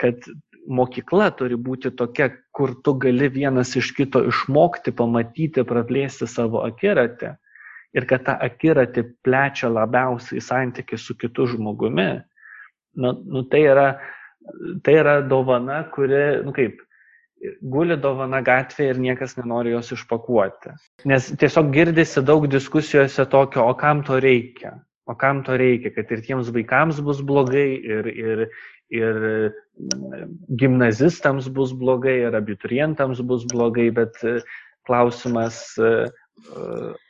kad 0.00 0.24
mokykla 0.68 1.30
turi 1.38 1.56
būti 1.58 1.90
tokia, 1.96 2.30
kur 2.54 2.74
tu 2.84 2.94
gali 3.00 3.28
vienas 3.32 3.74
iš 3.76 3.92
kito 3.96 4.22
išmokti, 4.28 4.94
pamatyti, 4.94 5.64
praplėsti 5.66 6.28
savo 6.30 6.62
akiratį 6.66 7.32
ir 7.96 8.06
kad 8.08 8.24
tą 8.26 8.36
akiratį 8.46 9.04
plečia 9.24 9.70
labiausiai 9.72 10.40
santykiai 10.40 11.00
su 11.00 11.16
kitu 11.18 11.46
žmogumi. 11.54 12.22
Nu, 12.96 13.12
nu, 13.12 13.44
tai, 13.48 13.62
yra, 13.72 13.86
tai 14.84 14.96
yra 15.00 15.20
dovana, 15.24 15.82
kuri, 15.92 16.42
nu 16.44 16.52
kaip, 16.56 16.80
guli 17.74 17.96
dovana 18.00 18.42
gatvėje 18.44 18.94
ir 18.94 19.02
niekas 19.02 19.36
nenori 19.38 19.72
jos 19.74 19.92
išpakuoti. 19.96 20.76
Nes 21.08 21.30
tiesiog 21.40 21.72
girdisi 21.74 22.22
daug 22.24 22.46
diskusijose 22.50 23.26
tokio, 23.32 23.66
o 23.66 23.76
kam 23.78 24.04
to 24.06 24.20
reikia? 24.22 24.76
O 25.10 25.16
kam 25.18 25.42
to 25.42 25.56
reikia, 25.58 25.90
kad 25.96 26.12
ir 26.14 26.22
tiems 26.22 26.52
vaikams 26.54 27.00
bus 27.02 27.22
blogai, 27.26 27.68
ir, 27.82 28.08
ir, 28.12 28.44
ir 28.92 29.52
gimnazistams 30.60 31.48
bus 31.54 31.72
blogai, 31.72 32.18
ir 32.26 32.36
abiturientams 32.36 33.22
bus 33.24 33.46
blogai, 33.48 33.88
bet 33.94 34.18
e, 34.24 34.40
klausimas, 34.86 35.62
e, 35.78 35.92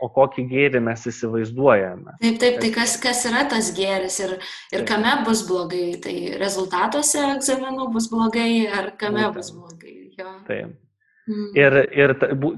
o 0.03 0.09
kokį 0.13 0.45
gėrį 0.51 0.83
mes 0.85 1.07
įsivaizduojame. 1.09 2.17
Taip, 2.21 2.39
taip, 2.43 2.59
tai 2.63 2.71
kas, 2.75 2.97
kas 3.01 3.23
yra 3.31 3.47
tas 3.51 3.71
gėris 3.77 4.19
ir, 4.25 4.37
ir 4.75 4.87
kame 4.89 5.15
bus 5.27 5.45
blogai, 5.49 5.95
tai 6.05 6.17
rezultatuose 6.43 7.23
egzaminų 7.33 7.91
bus 7.95 8.11
blogai 8.13 8.67
ar 8.69 8.93
kame 9.01 9.25
Būtent. 9.25 9.39
bus 9.41 9.53
blogai. 9.57 9.99
Jo. 10.19 10.35
Taip. 10.47 10.82
Mm. 11.23 11.51
Ir, 11.55 11.75
ir 11.95 12.13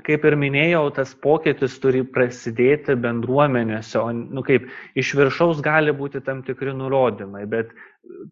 kaip 0.07 0.23
ir 0.25 0.35
minėjau, 0.41 0.87
tas 0.97 1.11
pokytis 1.21 1.75
turi 1.83 2.01
prasidėti 2.09 2.95
bendruomenėse, 2.97 3.99
o 4.01 4.09
nu, 4.15 4.41
kaip 4.47 4.71
iš 4.97 5.11
viršaus 5.19 5.61
gali 5.65 5.93
būti 5.93 6.23
tam 6.25 6.41
tikri 6.47 6.73
nurodymai, 6.73 7.45
bet 7.51 7.75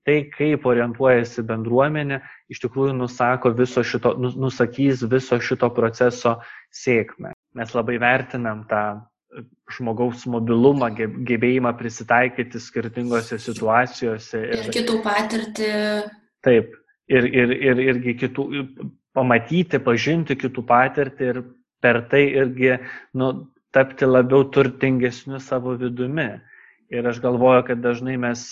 tai, 0.09 0.23
kaip 0.33 0.65
orientuojasi 0.69 1.45
bendruomenė, 1.49 2.23
iš 2.53 2.63
tikrųjų 2.65 2.97
nusako 2.97 3.53
viso 3.59 3.85
šito, 3.85 4.15
nusakys 4.17 5.05
viso 5.13 5.37
šito 5.37 5.69
proceso 5.77 6.39
sėkmę. 6.73 7.35
Mes 7.61 7.77
labai 7.77 7.99
vertinam 8.01 8.65
tą 8.71 8.85
žmogaus 9.73 10.25
mobilumą, 10.29 10.89
gebėjimą 10.97 11.75
prisitaikyti 11.77 12.61
skirtingose 12.61 13.37
situacijose. 13.41 14.41
Ir, 14.49 14.65
ir 14.65 14.75
kitų 14.81 14.99
patirtį. 15.05 15.71
Taip, 16.45 16.75
ir, 17.13 17.29
ir, 17.29 17.55
ir 17.71 17.85
irgi 17.91 18.17
kitų, 18.25 18.49
pamatyti, 19.17 19.81
pažinti 19.83 20.37
kitų 20.41 20.65
patirtį 20.69 21.29
ir 21.33 21.43
per 21.83 22.03
tai 22.11 22.25
irgi 22.31 22.77
nu, 23.19 23.33
tapti 23.75 24.07
labiau 24.07 24.47
turtingesniu 24.53 25.41
savo 25.41 25.77
vidumi. 25.81 26.31
Ir 26.93 27.09
aš 27.09 27.23
galvoju, 27.25 27.65
kad 27.71 27.81
dažnai 27.81 28.19
mes 28.21 28.45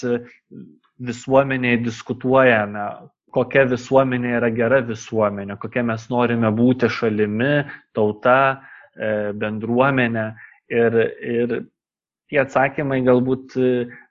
visuomenėje 1.01 1.83
diskutuojame, 1.85 2.85
kokia 3.33 3.67
visuomenė 3.69 4.37
yra 4.39 4.49
gera 4.55 4.81
visuomenė, 4.85 5.59
kokia 5.61 5.85
mes 5.87 6.07
norime 6.13 6.51
būti 6.57 6.89
šalimi, 6.91 7.67
tauta, 7.97 8.39
e, 8.97 9.33
bendruomenė. 9.37 10.25
Ir, 10.73 10.97
ir 11.21 11.55
tie 12.31 12.41
atsakymai 12.43 13.03
galbūt 13.07 13.57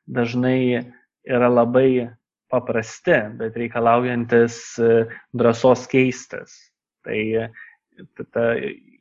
dažnai 0.09 0.85
yra 1.25 1.49
labai 1.49 2.09
paprasti, 2.51 3.15
bet 3.39 3.57
reikalaujantis 3.57 4.59
e, 4.81 4.93
drąsos 5.37 5.87
keistis. 5.91 6.55
Tai 7.05 7.19
ta 8.33 8.53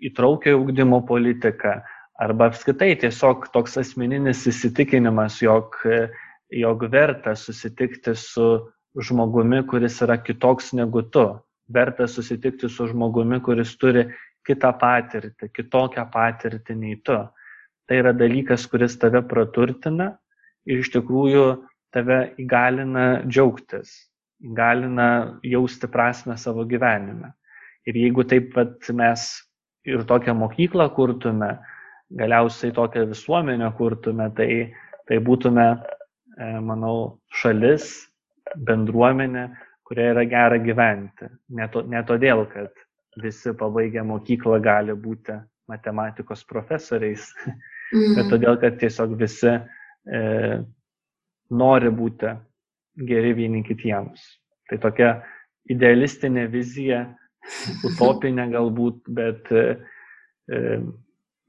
įtraukia 0.05 0.57
ugdymo 0.59 1.01
politika 1.07 1.80
arba 2.18 2.49
apskaitai 2.51 2.96
tiesiog 2.99 3.49
toks 3.55 3.78
asmeninis 3.80 4.44
įsitikinimas, 4.51 5.38
jog, 5.42 5.76
jog 6.51 6.84
verta 6.90 7.34
susitikti 7.38 8.14
su 8.18 8.49
žmogumi, 8.99 9.62
kuris 9.70 10.01
yra 10.03 10.18
kitoks 10.22 10.72
negu 10.78 11.05
tu. 11.12 11.26
Verta 11.68 12.09
susitikti 12.09 12.68
su 12.72 12.88
žmogumi, 12.88 13.40
kuris 13.44 13.74
turi 13.78 14.07
kitą 14.49 14.72
patirtį, 14.80 15.51
kitokią 15.53 16.07
patirtį 16.12 16.76
nei 16.78 16.96
tu. 17.05 17.18
Tai 17.88 17.99
yra 18.03 18.14
dalykas, 18.16 18.66
kuris 18.68 18.96
tave 19.01 19.20
praturtina 19.28 20.14
ir 20.68 20.82
iš 20.82 20.90
tikrųjų 20.96 21.44
tave 21.95 22.18
įgalina 22.41 23.24
džiaugtis, 23.26 23.93
įgalina 24.45 25.09
jausti 25.47 25.89
prasme 25.91 26.36
savo 26.39 26.64
gyvenime. 26.68 27.32
Ir 27.89 27.97
jeigu 27.97 28.24
taip 28.28 28.53
pat 28.55 28.91
mes 28.95 29.28
ir 29.89 30.05
tokią 30.09 30.34
mokyklą 30.36 30.89
kurtume, 30.97 31.55
galiausiai 32.11 32.72
tokią 32.72 33.07
visuomenę 33.09 33.70
kurtume, 33.78 34.28
tai, 34.36 34.51
tai 35.09 35.20
būtume, 35.24 35.66
e, 36.36 36.51
manau, 36.64 37.20
šalis, 37.41 37.89
bendruomenė, 38.68 39.49
kurioje 39.89 40.14
yra 40.14 40.24
gera 40.28 40.59
gyventi. 40.61 41.28
Ne, 41.57 41.68
to, 41.72 41.82
ne 41.89 42.03
todėl, 42.09 42.45
kad 42.53 42.72
visi 43.22 43.53
pabaigę 43.57 44.05
mokyklą 44.07 44.61
gali 44.64 44.97
būti 44.97 45.36
matematikos 45.68 46.45
profesoriais, 46.49 47.28
mm. 47.93 48.16
bet 48.16 48.32
todėl, 48.32 48.59
kad 48.61 48.78
tiesiog 48.80 49.16
visi 49.20 49.53
e, 49.53 50.20
nori 51.51 51.90
būti 51.94 52.34
geri 53.09 53.32
vieni 53.36 53.62
kitiems. 53.66 54.20
Tai 54.68 54.78
tokia 54.82 55.12
idealistinė 55.70 56.49
vizija, 56.53 57.05
utopinė 57.88 58.49
galbūt, 58.53 59.07
bet 59.14 59.49
e, 59.53 59.64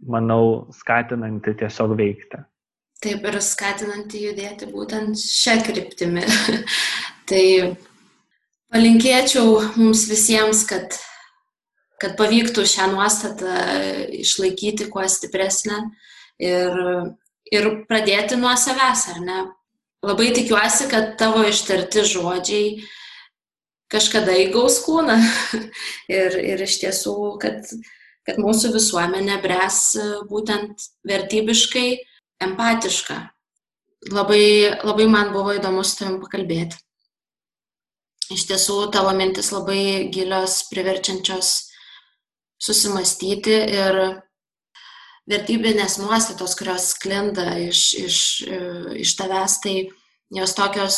manau, 0.08 0.70
skatinanti 0.76 1.56
tiesiog 1.60 1.97
veikti. 2.00 2.43
Taip 3.00 3.24
ir 3.30 3.38
skatinanti 3.43 4.26
judėti 4.26 4.68
būtent 4.74 5.20
šią 5.20 5.60
kryptimį. 5.68 6.26
tai 7.30 7.43
palinkėčiau 8.74 9.56
mums 9.80 10.04
visiems, 10.10 10.66
kad, 10.68 10.97
kad 12.02 12.18
pavyktų 12.20 12.68
šią 12.68 12.89
nuostatą 12.91 13.56
išlaikyti 14.20 14.89
kuo 14.91 15.06
stipresnę 15.08 15.80
ir, 16.43 16.84
ir 17.56 17.72
pradėti 17.88 18.39
nuo 18.39 18.52
savęs, 18.60 19.08
ar 19.16 19.24
ne? 19.24 19.39
Labai 20.06 20.30
tikiuosi, 20.32 20.88
kad 20.88 21.18
tavo 21.20 21.41
ištarti 21.43 22.06
žodžiai 22.08 22.68
kažkada 23.91 24.36
įgaus 24.45 24.78
kūną 24.86 25.18
ir, 26.20 26.38
ir 26.39 26.64
iš 26.64 26.78
tiesų, 26.86 27.16
kad, 27.41 27.68
kad 28.28 28.39
mūsų 28.39 28.72
visuomenė 28.78 29.41
bres 29.43 29.82
būtent 30.30 30.86
vertybiškai 31.10 31.88
empatiška. 32.47 33.20
Labai, 34.16 34.43
labai 34.88 35.10
man 35.12 35.34
buvo 35.34 35.58
įdomu 35.58 35.84
su 35.84 36.00
tavim 36.00 36.22
pakalbėti. 36.24 36.80
Iš 38.32 38.45
tiesų, 38.47 38.78
tavo 38.93 39.12
mintis 39.18 39.50
labai 39.52 40.08
gilios, 40.14 40.62
priverčiančios 40.70 41.50
susimastyti 42.62 43.56
ir 43.74 44.00
vertybinės 45.30 46.00
nuostatos, 46.02 46.56
kurios 46.58 46.92
sklinda 46.96 47.54
iš, 47.62 47.84
iš, 48.00 48.18
iš 48.98 49.16
tavęs, 49.20 49.60
tai 49.64 49.76
jos 50.34 50.56
tokios, 50.58 50.98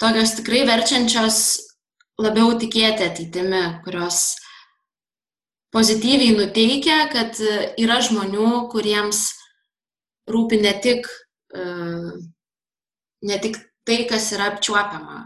tokios 0.00 0.36
tikrai 0.38 0.64
verčiančios 0.68 1.42
labiau 2.22 2.54
tikėti 2.60 3.06
ateitimi, 3.08 3.62
kurios 3.84 4.22
pozityviai 5.72 6.36
nuteikia, 6.36 7.06
kad 7.12 7.38
yra 7.80 8.00
žmonių, 8.04 8.68
kuriems 8.72 9.24
rūpi 10.30 10.60
ne 10.62 10.72
tik, 10.84 11.08
e, 11.56 11.64
ne 13.28 13.38
tik 13.42 13.58
tai, 13.88 14.02
kas 14.10 14.30
yra 14.36 14.52
apčiuopiama. 14.52 15.24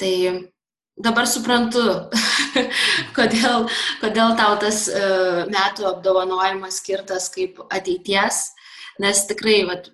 Tai 0.00 0.14
dabar 0.96 1.28
suprantu, 1.28 1.84
kodėl, 3.18 3.66
kodėl 4.02 4.36
tau 4.38 4.56
tas 4.62 4.84
e, 4.88 5.02
metų 5.52 5.88
apdovanojimas 5.90 6.80
skirtas 6.82 7.28
kaip 7.34 7.60
ateities, 7.70 8.44
nes 9.02 9.24
tikrai, 9.28 9.62
vat, 9.68 9.90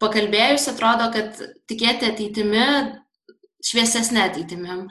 pakalbėjus, 0.00 0.68
atrodo, 0.72 1.10
kad 1.14 1.40
tikėti 1.70 2.08
ateitimi, 2.08 2.66
šviesesnė 3.66 4.24
ateitimi 4.28 4.76
e, 4.76 4.84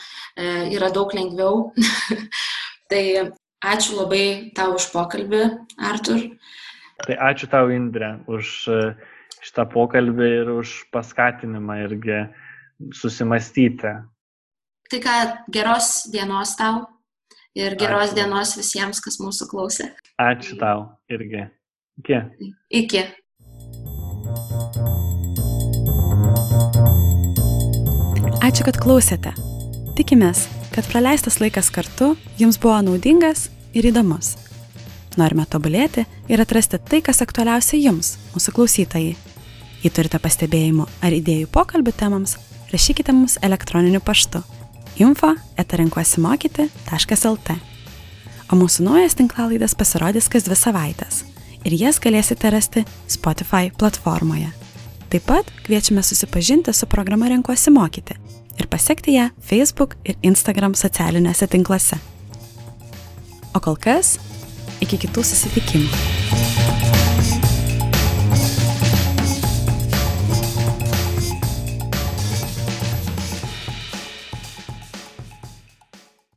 yra 0.76 0.92
daug 0.94 1.14
lengviau. 1.18 1.70
tai 2.92 3.04
ačiū 3.66 4.00
labai 4.00 4.26
tau 4.58 4.76
už 4.78 4.90
pokalbį, 4.94 5.44
Artur. 5.90 6.22
Tai 7.06 7.16
ačiū 7.30 7.50
tau, 7.52 7.72
Indrė, 7.74 8.18
už 8.30 8.54
e, 8.70 8.80
šitą 9.46 9.66
pokalbį 9.72 10.30
ir 10.42 10.54
už 10.60 10.76
paskatinimą 10.94 11.82
irgi 11.88 12.22
susimastyti. 12.96 13.98
Tai 14.90 14.98
ką, 14.98 15.16
geros 15.54 16.10
dienos 16.10 16.56
tau 16.58 16.80
ir 17.54 17.76
geros 17.78 18.10
ačiū. 18.10 18.16
dienos 18.18 18.56
visiems, 18.58 18.98
kas 19.06 19.20
mūsų 19.22 19.46
klausė. 19.52 19.92
Ačiū 20.18 20.58
tau 20.58 20.88
irgi. 21.14 21.44
Iki. 22.02 22.18
Iki. 22.74 23.04
Ačiū, 28.42 28.66
kad 28.66 28.82
klausėte. 28.82 29.36
Tikimės, 29.94 30.48
kad 30.74 30.90
praleistas 30.90 31.38
laikas 31.38 31.70
kartu 31.70 32.16
jums 32.42 32.58
buvo 32.58 32.82
naudingas 32.82 33.52
ir 33.78 33.92
įdomus. 33.92 34.40
Norime 35.22 35.46
tobulėti 35.46 36.08
ir 36.34 36.42
atrasti 36.42 36.82
tai, 36.82 37.04
kas 37.06 37.22
aktualiausia 37.22 37.78
jums, 37.78 38.16
mūsų 38.34 38.58
klausytojai. 38.58 39.18
Jei 39.84 39.94
turite 39.94 40.18
pastebėjimų 40.18 40.90
ar 41.06 41.14
idėjų 41.14 41.54
pokalbių 41.54 41.94
temams, 41.94 42.40
rašykite 42.74 43.14
mums 43.14 43.38
elektroniniu 43.46 44.02
paštu 44.02 44.42
info 45.00 45.34
etarenkuosimokyti.lt. 45.60 47.58
O 48.50 48.58
mūsų 48.58 48.86
naujas 48.88 49.18
tinklalaidas 49.20 49.76
pasirodys 49.78 50.30
kas 50.32 50.48
dvi 50.48 50.58
savaitės 50.58 51.24
ir 51.68 51.76
jas 51.78 52.00
galėsite 52.02 52.52
rasti 52.54 52.86
Spotify 53.08 53.70
platformoje. 53.76 54.50
Taip 55.10 55.26
pat 55.26 55.52
kviečiame 55.66 56.04
susipažinti 56.06 56.74
su 56.74 56.88
programa 56.90 57.30
Renkuosi 57.30 57.74
mokyti 57.74 58.18
ir 58.60 58.68
pasiekti 58.68 59.18
ją 59.18 59.30
Facebook 59.42 59.98
ir 60.04 60.18
Instagram 60.22 60.76
socialiniuose 60.76 61.48
tinkluose. 61.48 62.00
O 63.54 63.60
kol 63.60 63.78
kas 63.80 64.18
Iki 64.80 65.02
kitų 65.04 65.24
susitikimų. 65.28 66.79